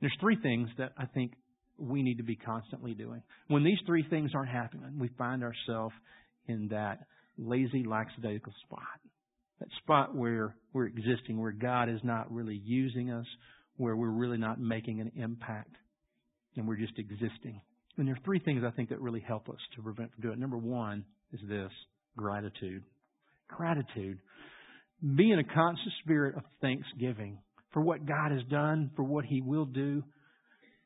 There's 0.00 0.16
three 0.20 0.36
things 0.42 0.68
that 0.78 0.92
I 0.98 1.06
think 1.06 1.32
we 1.78 2.02
need 2.02 2.16
to 2.16 2.24
be 2.24 2.36
constantly 2.36 2.94
doing. 2.94 3.22
When 3.46 3.64
these 3.64 3.78
three 3.86 4.04
things 4.08 4.32
aren't 4.34 4.50
happening, 4.50 4.98
we 4.98 5.08
find 5.16 5.42
ourselves 5.42 5.94
in 6.46 6.68
that 6.68 7.06
lazy, 7.36 7.84
lackadaisical 7.84 8.52
spot. 8.66 8.82
That 9.60 9.68
spot 9.82 10.14
where 10.14 10.54
we're 10.72 10.86
existing, 10.86 11.40
where 11.40 11.52
God 11.52 11.88
is 11.88 12.00
not 12.02 12.32
really 12.32 12.60
using 12.64 13.10
us, 13.10 13.26
where 13.78 13.96
we're 13.96 14.10
really 14.10 14.36
not 14.36 14.60
making 14.60 15.00
an 15.00 15.12
impact, 15.16 15.74
and 16.56 16.68
we're 16.68 16.76
just 16.76 16.98
existing. 16.98 17.60
And 17.96 18.06
there 18.06 18.14
are 18.14 18.24
three 18.24 18.40
things 18.40 18.62
I 18.66 18.70
think 18.72 18.90
that 18.90 19.00
really 19.00 19.24
help 19.26 19.48
us 19.48 19.58
to 19.76 19.82
prevent 19.82 20.12
from 20.12 20.22
doing 20.22 20.34
it. 20.34 20.40
Number 20.40 20.58
one 20.58 21.04
is 21.32 21.40
this 21.48 21.70
gratitude. 22.16 22.82
Gratitude. 23.48 24.18
Be 25.16 25.30
in 25.30 25.38
a 25.38 25.44
constant 25.44 25.92
spirit 26.02 26.36
of 26.36 26.42
thanksgiving 26.60 27.38
for 27.72 27.82
what 27.82 28.04
God 28.06 28.32
has 28.32 28.42
done, 28.50 28.90
for 28.96 29.04
what 29.04 29.24
He 29.24 29.40
will 29.40 29.64
do, 29.64 30.02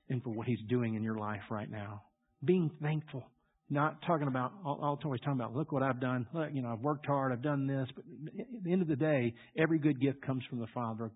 and 0.09 0.23
for 0.23 0.31
what 0.31 0.47
He's 0.47 0.61
doing 0.69 0.95
in 0.95 1.03
your 1.03 1.17
life 1.17 1.43
right 1.51 1.71
now. 1.71 2.03
Being 2.45 2.71
thankful. 2.81 3.25
Not 3.71 4.03
talking 4.07 4.29
about, 4.29 4.53
always 4.65 5.21
talking 5.21 5.41
about, 5.41 5.57
look 5.57 5.73
what 5.73 5.83
I've 5.83 6.01
done. 6.01 6.27
Look, 6.35 6.51
you 6.53 6.61
know, 6.61 6.73
I've 6.73 6.81
worked 6.81 7.07
hard, 7.07 7.33
I've 7.33 7.43
done 7.43 7.67
this. 7.67 7.89
But 7.97 8.05
at 8.39 8.65
the 8.65 8.73
end 8.73 8.83
of 8.83 8.89
the 8.89 8.97
day, 8.97 9.33
every 9.57 9.79
good 9.79 9.99
gift 9.99 10.21
comes 10.21 10.43
from 10.51 10.59
the 10.59 10.67
Father 10.75 11.11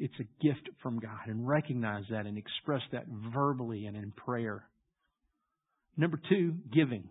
It's 0.00 0.14
a 0.18 0.44
gift 0.44 0.68
from 0.82 0.98
God. 0.98 1.26
And 1.26 1.46
recognize 1.46 2.04
that 2.10 2.26
and 2.26 2.36
express 2.36 2.80
that 2.92 3.04
verbally 3.32 3.86
and 3.86 3.96
in 3.96 4.10
prayer. 4.12 4.64
Number 5.96 6.18
two, 6.28 6.54
giving. 6.72 7.08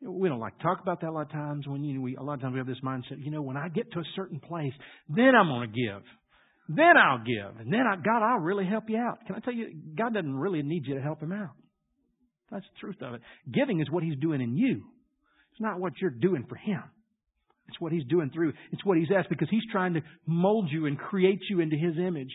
We 0.00 0.28
don't 0.28 0.40
like 0.40 0.56
to 0.56 0.62
talk 0.64 0.80
about 0.80 1.02
that 1.02 1.10
a 1.10 1.12
lot 1.12 1.26
of 1.26 1.32
times. 1.32 1.68
When 1.68 1.84
you 1.84 1.94
know, 1.94 2.00
we 2.00 2.16
a 2.16 2.22
lot 2.22 2.34
of 2.34 2.40
times 2.40 2.54
we 2.54 2.58
have 2.58 2.66
this 2.66 2.80
mindset. 2.82 3.24
You 3.24 3.30
know, 3.30 3.42
when 3.42 3.56
I 3.56 3.68
get 3.68 3.92
to 3.92 4.00
a 4.00 4.04
certain 4.16 4.40
place, 4.40 4.72
then 5.08 5.34
I'm 5.38 5.46
going 5.46 5.70
to 5.70 5.76
give. 5.76 6.02
Then 6.68 6.96
I'll 6.96 7.18
give, 7.18 7.60
and 7.60 7.72
then 7.72 7.80
I, 7.80 7.96
God, 7.96 8.22
I'll 8.22 8.38
really 8.38 8.64
help 8.64 8.84
you 8.88 8.96
out. 8.96 9.18
Can 9.26 9.34
I 9.36 9.40
tell 9.40 9.52
you, 9.52 9.68
God 9.96 10.14
doesn't 10.14 10.34
really 10.34 10.62
need 10.62 10.86
you 10.86 10.94
to 10.94 11.02
help 11.02 11.20
Him 11.20 11.32
out. 11.32 11.50
That's 12.50 12.64
the 12.64 12.80
truth 12.80 13.02
of 13.02 13.14
it. 13.14 13.20
Giving 13.52 13.80
is 13.80 13.90
what 13.90 14.02
He's 14.02 14.18
doing 14.18 14.40
in 14.40 14.56
you. 14.56 14.84
It's 15.52 15.60
not 15.60 15.80
what 15.80 15.94
you're 16.00 16.10
doing 16.10 16.46
for 16.48 16.54
Him. 16.54 16.82
It's 17.68 17.80
what 17.80 17.92
He's 17.92 18.04
doing 18.04 18.30
through. 18.32 18.52
It's 18.72 18.84
what 18.84 18.98
He's 18.98 19.08
asked 19.16 19.28
because 19.28 19.48
He's 19.50 19.62
trying 19.70 19.94
to 19.94 20.02
mold 20.26 20.68
you 20.70 20.86
and 20.86 20.98
create 20.98 21.40
you 21.48 21.60
into 21.60 21.76
His 21.76 21.96
image. 21.96 22.30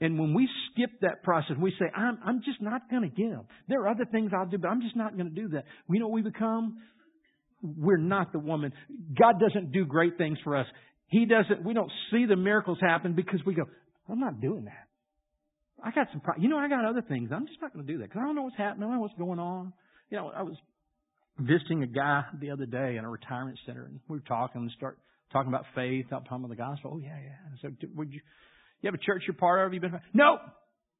And 0.00 0.18
when 0.18 0.32
we 0.32 0.48
skip 0.72 0.90
that 1.02 1.22
process, 1.22 1.56
we 1.60 1.72
say, 1.78 1.84
I'm, 1.94 2.18
I'm 2.24 2.42
just 2.42 2.62
not 2.62 2.88
going 2.90 3.02
to 3.02 3.08
give. 3.08 3.40
There 3.68 3.82
are 3.82 3.88
other 3.88 4.06
things 4.10 4.30
I'll 4.34 4.46
do, 4.46 4.56
but 4.56 4.68
I'm 4.68 4.80
just 4.80 4.96
not 4.96 5.14
going 5.14 5.28
to 5.28 5.34
do 5.34 5.48
that. 5.48 5.64
We 5.88 5.98
know 5.98 6.08
what 6.08 6.14
we 6.14 6.22
become? 6.22 6.78
We're 7.62 7.98
not 7.98 8.32
the 8.32 8.38
woman. 8.38 8.72
God 9.18 9.34
doesn't 9.38 9.72
do 9.72 9.84
great 9.84 10.16
things 10.16 10.38
for 10.42 10.56
us. 10.56 10.66
He 11.08 11.26
doesn't, 11.26 11.64
we 11.64 11.74
don't 11.74 11.90
see 12.10 12.24
the 12.24 12.36
miracles 12.36 12.78
happen 12.80 13.14
because 13.14 13.40
we 13.44 13.54
go, 13.54 13.64
I'm 14.08 14.20
not 14.20 14.40
doing 14.40 14.64
that. 14.64 14.88
I 15.82 15.90
got 15.90 16.06
some, 16.12 16.22
you 16.38 16.48
know, 16.48 16.56
I 16.56 16.68
got 16.68 16.84
other 16.84 17.02
things. 17.02 17.30
I'm 17.34 17.46
just 17.46 17.60
not 17.60 17.74
going 17.74 17.86
to 17.86 17.92
do 17.92 17.98
that 17.98 18.08
because 18.08 18.20
I 18.22 18.26
don't 18.26 18.36
know 18.36 18.42
what's 18.42 18.56
happening. 18.56 18.84
I 18.84 18.86
don't 18.86 18.96
know 18.96 19.02
what's 19.02 19.18
going 19.18 19.38
on. 19.38 19.72
You 20.10 20.18
know, 20.18 20.32
I 20.34 20.42
was 20.42 20.56
visiting 21.40 21.82
a 21.82 21.86
guy 21.86 22.24
the 22.40 22.50
other 22.50 22.66
day 22.66 22.96
in 22.96 23.04
a 23.04 23.10
retirement 23.10 23.58
center 23.66 23.84
and 23.84 24.00
we 24.08 24.18
were 24.18 24.24
talking 24.26 24.62
and 24.62 24.70
start 24.76 24.98
talking 25.32 25.48
about 25.48 25.64
faith, 25.74 26.06
talking 26.10 26.26
about 26.32 26.50
the 26.50 26.56
gospel. 26.56 26.92
Oh 26.94 26.98
yeah, 26.98 27.16
yeah. 27.16 27.38
So, 27.62 27.68
would 27.94 28.12
you, 28.12 28.20
you 28.82 28.86
have 28.86 28.94
a 28.94 29.04
church 29.04 29.22
you're 29.26 29.34
part 29.34 29.66
of? 29.66 29.74
You 29.74 29.80
been? 29.80 29.98
No. 30.12 30.38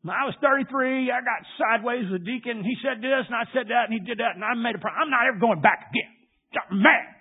I 0.00 0.24
was 0.24 0.34
33. 0.40 1.12
I 1.12 1.20
got 1.20 1.44
sideways 1.60 2.08
with 2.10 2.22
a 2.22 2.24
deacon. 2.24 2.64
He 2.64 2.72
said 2.80 3.04
this 3.04 3.28
and 3.28 3.36
I 3.36 3.44
said 3.52 3.68
that 3.68 3.90
and 3.90 3.92
he 3.92 4.00
did 4.00 4.18
that 4.18 4.34
and 4.34 4.44
I 4.44 4.54
made 4.56 4.74
a 4.74 4.80
promise. 4.80 4.96
I'm 4.96 5.10
not 5.10 5.28
ever 5.28 5.38
going 5.38 5.60
back 5.60 5.92
again. 5.92 6.10
Mad. 6.72 7.20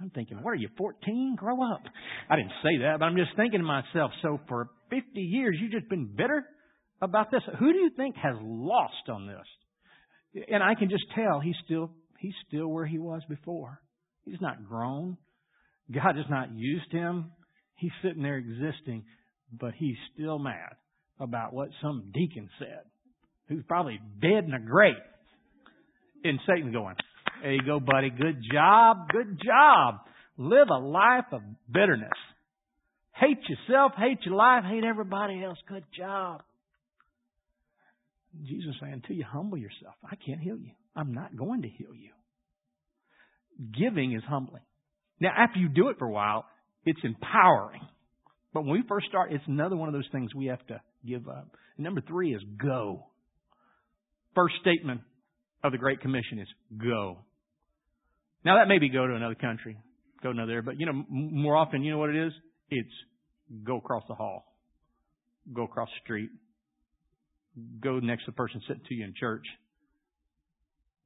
I'm 0.00 0.10
thinking, 0.10 0.38
what 0.42 0.52
are 0.52 0.56
you, 0.56 0.68
14? 0.78 1.36
Grow 1.36 1.60
up. 1.62 1.82
I 2.28 2.36
didn't 2.36 2.56
say 2.62 2.78
that, 2.82 2.98
but 2.98 3.04
I'm 3.04 3.16
just 3.16 3.36
thinking 3.36 3.60
to 3.60 3.66
myself, 3.66 4.12
so 4.22 4.40
for 4.48 4.70
50 4.88 5.20
years 5.20 5.56
you've 5.60 5.72
just 5.72 5.88
been 5.90 6.06
bitter 6.16 6.44
about 7.02 7.30
this. 7.30 7.42
Who 7.58 7.72
do 7.72 7.78
you 7.78 7.90
think 7.96 8.16
has 8.16 8.36
lost 8.40 9.08
on 9.12 9.26
this? 9.26 10.44
And 10.50 10.62
I 10.62 10.74
can 10.74 10.88
just 10.88 11.04
tell 11.14 11.40
he's 11.40 11.56
still, 11.64 11.90
he's 12.20 12.34
still 12.46 12.68
where 12.68 12.86
he 12.86 12.98
was 12.98 13.22
before. 13.28 13.80
He's 14.24 14.40
not 14.40 14.68
grown. 14.68 15.16
God 15.92 16.16
has 16.16 16.26
not 16.30 16.52
used 16.52 16.92
him. 16.92 17.32
He's 17.74 17.92
sitting 18.02 18.22
there 18.22 18.36
existing 18.36 19.04
but 19.52 19.72
he's 19.76 19.96
still 20.14 20.38
mad 20.38 20.76
about 21.18 21.52
what 21.52 21.68
some 21.82 22.10
deacon 22.12 22.48
said, 22.58 22.82
who's 23.48 23.64
probably 23.66 24.00
dead 24.20 24.44
in 24.44 24.54
a 24.54 24.60
grave. 24.60 24.94
And 26.24 26.38
Satan 26.46 26.72
going, 26.72 26.96
there 27.42 27.52
you 27.52 27.62
go, 27.64 27.80
buddy. 27.80 28.10
Good 28.10 28.42
job. 28.52 29.08
Good 29.10 29.40
job. 29.44 29.96
Live 30.36 30.68
a 30.70 30.78
life 30.78 31.24
of 31.32 31.42
bitterness. 31.70 32.10
Hate 33.14 33.38
yourself, 33.48 33.92
hate 33.98 34.18
your 34.24 34.34
life, 34.34 34.64
hate 34.64 34.84
everybody 34.84 35.44
else. 35.44 35.58
Good 35.68 35.84
job. 35.96 36.42
Jesus 38.44 38.74
saying, 38.80 38.92
until 38.92 39.16
you 39.16 39.24
humble 39.28 39.58
yourself, 39.58 39.94
I 40.04 40.16
can't 40.16 40.40
heal 40.40 40.56
you. 40.56 40.72
I'm 40.94 41.12
not 41.12 41.36
going 41.36 41.62
to 41.62 41.68
heal 41.68 41.94
you. 41.94 42.10
Giving 43.76 44.12
is 44.12 44.22
humbling. 44.28 44.62
Now, 45.20 45.30
after 45.36 45.58
you 45.58 45.68
do 45.68 45.88
it 45.88 45.98
for 45.98 46.06
a 46.06 46.10
while, 46.10 46.46
it's 46.84 47.00
empowering. 47.04 47.82
But 48.54 48.62
when 48.62 48.72
we 48.72 48.82
first 48.88 49.06
start, 49.08 49.32
it's 49.32 49.44
another 49.46 49.76
one 49.76 49.88
of 49.88 49.94
those 49.94 50.08
things 50.12 50.34
we 50.34 50.46
have 50.46 50.64
to 50.68 50.80
give 51.06 51.28
up. 51.28 51.56
And 51.76 51.84
number 51.84 52.00
three 52.00 52.34
is 52.34 52.42
go. 52.60 53.06
First 54.34 54.54
statement 54.60 55.02
of 55.62 55.72
the 55.72 55.78
Great 55.78 56.00
Commission 56.00 56.38
is 56.38 56.48
go. 56.78 57.18
Now 58.44 58.56
that 58.56 58.68
may 58.68 58.78
be 58.78 58.88
go 58.88 59.06
to 59.06 59.14
another 59.14 59.34
country, 59.34 59.76
go 60.22 60.32
to 60.32 60.38
another 60.38 60.52
area, 60.52 60.62
but 60.62 60.80
you 60.80 60.86
know, 60.86 61.04
more 61.08 61.56
often, 61.56 61.82
you 61.82 61.92
know 61.92 61.98
what 61.98 62.10
it 62.10 62.26
is? 62.26 62.32
It's 62.70 62.94
go 63.64 63.76
across 63.76 64.04
the 64.08 64.14
hall, 64.14 64.44
go 65.52 65.64
across 65.64 65.88
the 65.88 66.04
street, 66.04 66.30
go 67.82 67.98
next 67.98 68.24
to 68.24 68.30
the 68.30 68.36
person 68.36 68.60
sitting 68.66 68.82
to 68.88 68.94
you 68.94 69.04
in 69.04 69.14
church. 69.18 69.44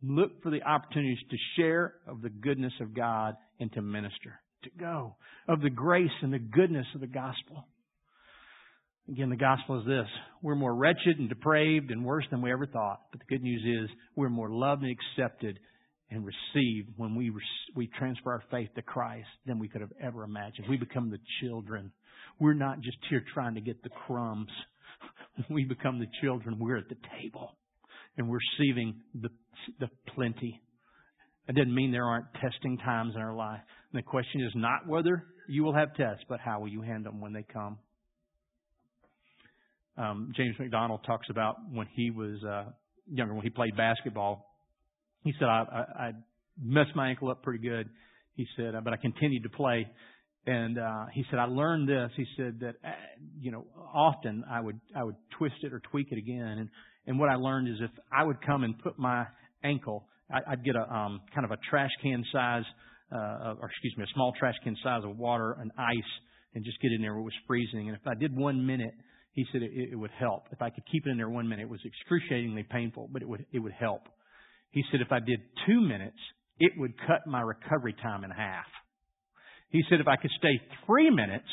Look 0.03 0.43
for 0.43 0.51
the 0.51 0.63
opportunities 0.63 1.19
to 1.31 1.37
share 1.57 1.95
of 2.07 2.21
the 2.21 2.29
goodness 2.29 2.73
of 2.81 2.95
God 2.95 3.37
and 3.59 3.73
to 3.73 3.83
minister 3.83 4.41
to 4.65 4.71
go, 4.79 5.17
of 5.49 5.61
the 5.61 5.71
grace 5.71 6.11
and 6.23 6.33
the 6.33 6.39
goodness 6.39 6.87
of 6.95 7.01
the 7.01 7.07
gospel. 7.07 7.67
Again, 9.09 9.29
the 9.29 9.37
gospel 9.37 9.81
is 9.81 9.87
this. 9.87 10.07
We're 10.43 10.55
more 10.55 10.75
wretched 10.75 11.19
and 11.19 11.29
depraved 11.29 11.91
and 11.91 12.05
worse 12.05 12.25
than 12.31 12.41
we 12.41 12.51
ever 12.51 12.67
thought. 12.67 13.03
But 13.13 13.21
the 13.21 13.27
good 13.27 13.43
news 13.43 13.63
is 13.63 13.97
we're 14.17 14.31
more 14.31 14.51
loved 14.51 14.83
and 14.83 14.97
accepted 14.97 15.59
and 16.11 16.25
received 16.25 16.89
when 16.97 17.15
we, 17.15 17.31
we 17.75 17.89
transfer 17.99 18.33
our 18.33 18.43
faith 18.51 18.71
to 18.77 18.83
Christ 18.83 19.29
than 19.47 19.59
we 19.59 19.69
could 19.69 19.83
have 19.83 19.93
ever 20.03 20.25
imagined. 20.25 20.69
We 20.69 20.79
become 20.79 21.11
the 21.11 21.19
children. 21.43 21.93
We're 22.41 22.55
not 22.55 22.81
just 22.81 22.97
here 23.11 23.23
trying 23.35 23.55
to 23.57 23.61
get 23.61 23.83
the 23.83 23.91
crumbs. 23.91 24.49
We 25.51 25.65
become 25.65 25.99
the 25.99 26.07
children. 26.23 26.59
We're 26.59 26.77
at 26.79 26.89
the 26.89 26.97
table. 27.21 27.57
and 28.17 28.29
we're 28.29 28.39
receiving 28.59 29.01
the, 29.21 29.29
the 29.81 29.89
plenty. 30.15 30.61
It 31.49 31.57
doesn't 31.57 31.75
mean 31.75 31.93
there 31.93 32.05
aren't 32.05 32.27
testing 32.41 32.79
times 32.79 33.15
in 33.15 33.21
our 33.21 33.35
life. 33.35 33.61
And 33.93 33.99
the 33.99 34.03
question 34.03 34.41
is 34.43 34.53
not 34.55 34.87
whether 34.87 35.25
you 35.49 35.63
will 35.63 35.75
have 35.75 35.95
tests, 35.95 36.25
but 36.29 36.41
how 36.41 36.61
will 36.61 36.69
you 36.69 36.83
handle 36.83 37.13
them 37.13 37.21
when 37.21 37.33
they 37.33 37.45
come. 37.53 37.79
Um, 39.97 40.33
James 40.37 40.57
MacDonald 40.59 41.01
talks 41.07 41.27
about 41.31 41.57
when 41.71 41.87
he 41.95 42.11
was 42.11 42.43
uh, 42.43 42.65
younger, 43.11 43.35
when 43.35 43.45
he 43.45 43.51
played 43.51 43.77
basketball. 43.77 44.47
He 45.23 45.33
said, 45.39 45.47
I, 45.47 45.65
I, 45.71 46.03
I 46.03 46.13
messed 46.61 46.97
my 46.97 47.09
ankle 47.11 47.31
up 47.31 47.43
pretty 47.43 47.63
good. 47.67 47.89
He 48.35 48.47
said, 48.57 48.75
but 48.83 48.93
I 48.93 48.97
continued 48.97 49.45
to 49.45 49.49
play. 49.51 49.87
And 50.47 50.79
uh, 50.79 51.07
he 51.13 51.25
said, 51.31 51.39
I 51.39 51.47
learned 51.47 51.89
this. 51.89 52.11
He 52.17 52.27
said 52.37 52.61
that, 52.61 52.75
uh, 52.85 52.91
you 53.41 53.51
know, 53.51 53.65
often 53.95 54.45
I 54.51 54.61
would 54.61 54.79
I 54.95 55.03
would 55.03 55.17
twist 55.39 55.55
it 55.63 55.73
or 55.73 55.81
tweak 55.91 56.09
it 56.11 56.19
again. 56.19 56.59
And 56.59 56.69
and 57.07 57.19
what 57.19 57.31
I 57.31 57.37
learned 57.37 57.69
is 57.69 57.77
if 57.81 57.91
I 58.13 58.25
would 58.25 58.45
come 58.45 58.63
and 58.63 58.79
put 58.79 58.99
my 58.99 59.27
ankle, 59.63 60.07
I, 60.31 60.53
I'd 60.53 60.65
get 60.65 60.77
a 60.77 60.95
um, 60.95 61.23
kind 61.35 61.45
of 61.45 61.51
a 61.51 61.57
trash 61.71 61.91
can 62.03 62.23
size, 62.31 62.65
uh, 63.11 63.55
or 63.61 63.71
excuse 63.71 63.95
me, 63.97 64.05
a 64.05 64.15
small 64.15 64.33
trash 64.39 64.55
can 64.63 64.77
size 64.83 65.03
of 65.05 65.17
water 65.17 65.57
and 65.59 65.71
ice, 65.79 66.13
and 66.55 66.63
just 66.65 66.81
get 66.83 66.93
in 66.93 67.01
there 67.01 67.17
it 67.17 67.23
was 67.23 67.33
freezing. 67.47 67.89
And 67.89 67.97
if 67.97 68.07
I 68.07 68.15
did 68.15 68.37
one 68.37 68.67
minute, 68.67 68.95
he 69.33 69.47
said 69.51 69.63
it, 69.63 69.71
it 69.75 69.97
would 69.97 70.13
help. 70.19 70.45
If 70.53 70.61
I 70.61 70.69
could 70.69 70.85
keep 70.93 71.07
it 71.07 71.11
in 71.11 71.17
there 71.17 71.29
one 71.31 71.49
minute, 71.49 71.63
it 71.63 71.71
was 71.71 71.81
excruciatingly 71.85 72.65
painful, 72.71 73.09
but 73.11 73.23
it 73.23 73.29
would 73.29 73.47
it 73.51 73.61
would 73.61 73.73
help. 73.73 74.03
He 74.73 74.83
said 74.91 75.01
if 75.01 75.11
I 75.13 75.21
did 75.21 75.41
two 75.67 75.81
minutes, 75.81 76.19
it 76.59 76.73
would 76.77 76.99
cut 76.99 77.27
my 77.27 77.41
recovery 77.41 77.95
time 78.03 78.25
in 78.25 78.31
half. 78.31 78.67
He 79.75 79.83
said 79.91 79.99
if 80.01 80.07
I 80.07 80.15
could 80.15 80.31
stay 80.39 80.61
three 80.87 81.11
minutes, 81.11 81.49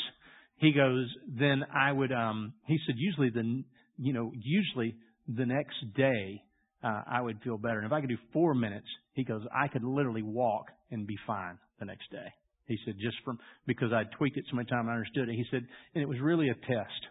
he 0.58 0.74
goes, 0.74 1.08
then 1.28 1.64
I 1.74 1.92
would. 1.92 2.12
um 2.12 2.54
He 2.68 2.78
said 2.86 2.94
usually 2.96 3.32
the 3.32 3.64
you 3.98 4.14
know 4.14 4.32
usually 4.36 4.96
the 5.28 5.48
next 5.48 5.80
day 5.96 6.44
uh, 6.84 7.02
I 7.08 7.20
would 7.22 7.40
feel 7.44 7.58
better. 7.58 7.80
And 7.80 7.88
if 7.88 7.92
I 7.92 8.00
could 8.00 8.10
do 8.10 8.20
four 8.32 8.54
minutes, 8.54 8.86
he 9.14 9.24
goes, 9.24 9.42
I 9.52 9.68
could 9.70 9.84
literally 9.84 10.22
walk 10.22 10.66
and 10.92 11.08
be 11.08 11.18
fine 11.26 11.58
the 11.80 11.86
next 11.86 12.12
day. 12.12 12.30
He 12.68 12.78
said, 12.86 12.94
just 13.02 13.18
from, 13.26 13.40
because 13.66 13.92
I 13.92 14.04
tweaked 14.18 14.38
it 14.38 14.46
so 14.50 14.56
many 14.56 14.70
times 14.70 14.88
I 14.88 14.94
understood 14.94 15.28
it. 15.28 15.36
He 15.36 15.46
said, 15.50 15.64
and 15.96 16.02
it 16.04 16.08
was 16.08 16.20
really 16.22 16.50
a 16.50 16.54
test. 16.54 17.02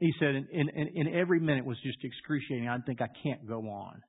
He 0.00 0.12
said, 0.18 0.34
and, 0.34 0.46
and, 0.52 0.68
and 0.70 1.14
every 1.14 1.38
minute 1.38 1.64
was 1.64 1.78
just 1.82 1.98
excruciating. 2.02 2.68
I 2.68 2.78
think 2.78 3.00
I 3.00 3.08
can't 3.22 3.46
go 3.46 3.60
on. 3.68 4.02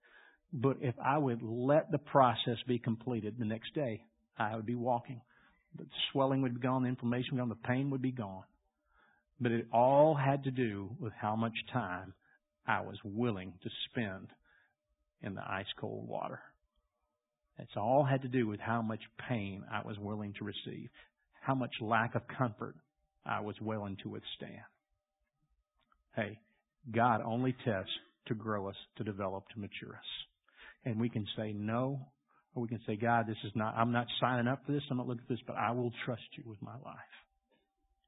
But 0.51 0.77
if 0.81 0.95
I 1.03 1.17
would 1.17 1.41
let 1.43 1.91
the 1.91 1.99
process 1.99 2.57
be 2.67 2.79
completed 2.79 3.35
the 3.37 3.45
next 3.45 3.73
day, 3.75 4.01
I 4.37 4.55
would 4.55 4.65
be 4.65 4.75
walking. 4.75 5.21
The 5.77 5.85
swelling 6.11 6.41
would 6.41 6.55
be 6.55 6.61
gone, 6.61 6.83
the 6.83 6.89
inflammation 6.89 7.37
would 7.37 7.37
be 7.37 7.41
gone, 7.41 7.49
the 7.49 7.67
pain 7.67 7.89
would 7.89 8.01
be 8.01 8.11
gone. 8.11 8.43
But 9.39 9.51
it 9.51 9.67
all 9.73 10.15
had 10.15 10.43
to 10.45 10.51
do 10.51 10.95
with 10.99 11.13
how 11.13 11.35
much 11.35 11.55
time 11.73 12.13
I 12.65 12.81
was 12.81 12.97
willing 13.03 13.53
to 13.63 13.69
spend 13.89 14.27
in 15.21 15.35
the 15.35 15.41
ice 15.41 15.65
cold 15.79 16.07
water. 16.07 16.39
It's 17.59 17.77
all 17.77 18.03
had 18.03 18.21
to 18.23 18.27
do 18.27 18.47
with 18.47 18.59
how 18.59 18.81
much 18.81 19.01
pain 19.29 19.63
I 19.71 19.85
was 19.85 19.97
willing 19.97 20.33
to 20.39 20.45
receive, 20.45 20.89
how 21.41 21.55
much 21.55 21.71
lack 21.81 22.15
of 22.15 22.21
comfort 22.27 22.75
I 23.25 23.41
was 23.41 23.55
willing 23.61 23.97
to 24.03 24.09
withstand. 24.09 24.61
Hey, 26.15 26.39
God 26.93 27.21
only 27.25 27.55
tests 27.65 27.91
to 28.27 28.35
grow 28.35 28.67
us, 28.69 28.75
to 28.97 29.03
develop, 29.03 29.47
to 29.49 29.59
mature 29.59 29.95
us. 29.95 30.05
And 30.85 30.99
we 30.99 31.09
can 31.09 31.25
say 31.37 31.53
no, 31.53 32.07
or 32.55 32.61
we 32.61 32.67
can 32.69 32.79
say, 32.87 32.95
God, 32.95 33.27
this 33.27 33.37
is 33.43 33.51
not, 33.53 33.75
I'm 33.77 33.91
not 33.91 34.07
signing 34.19 34.47
up 34.47 34.61
for 34.65 34.71
this, 34.71 34.81
I'm 34.89 34.97
not 34.97 35.07
looking 35.07 35.25
for 35.27 35.33
this, 35.33 35.43
but 35.45 35.57
I 35.57 35.71
will 35.71 35.91
trust 36.05 36.23
you 36.33 36.43
with 36.47 36.61
my 36.61 36.75
life. 36.83 36.95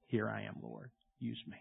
Here 0.07 0.29
I 0.29 0.43
am, 0.43 0.55
Lord. 0.63 0.89
Use 1.19 1.41
me. 1.47 1.57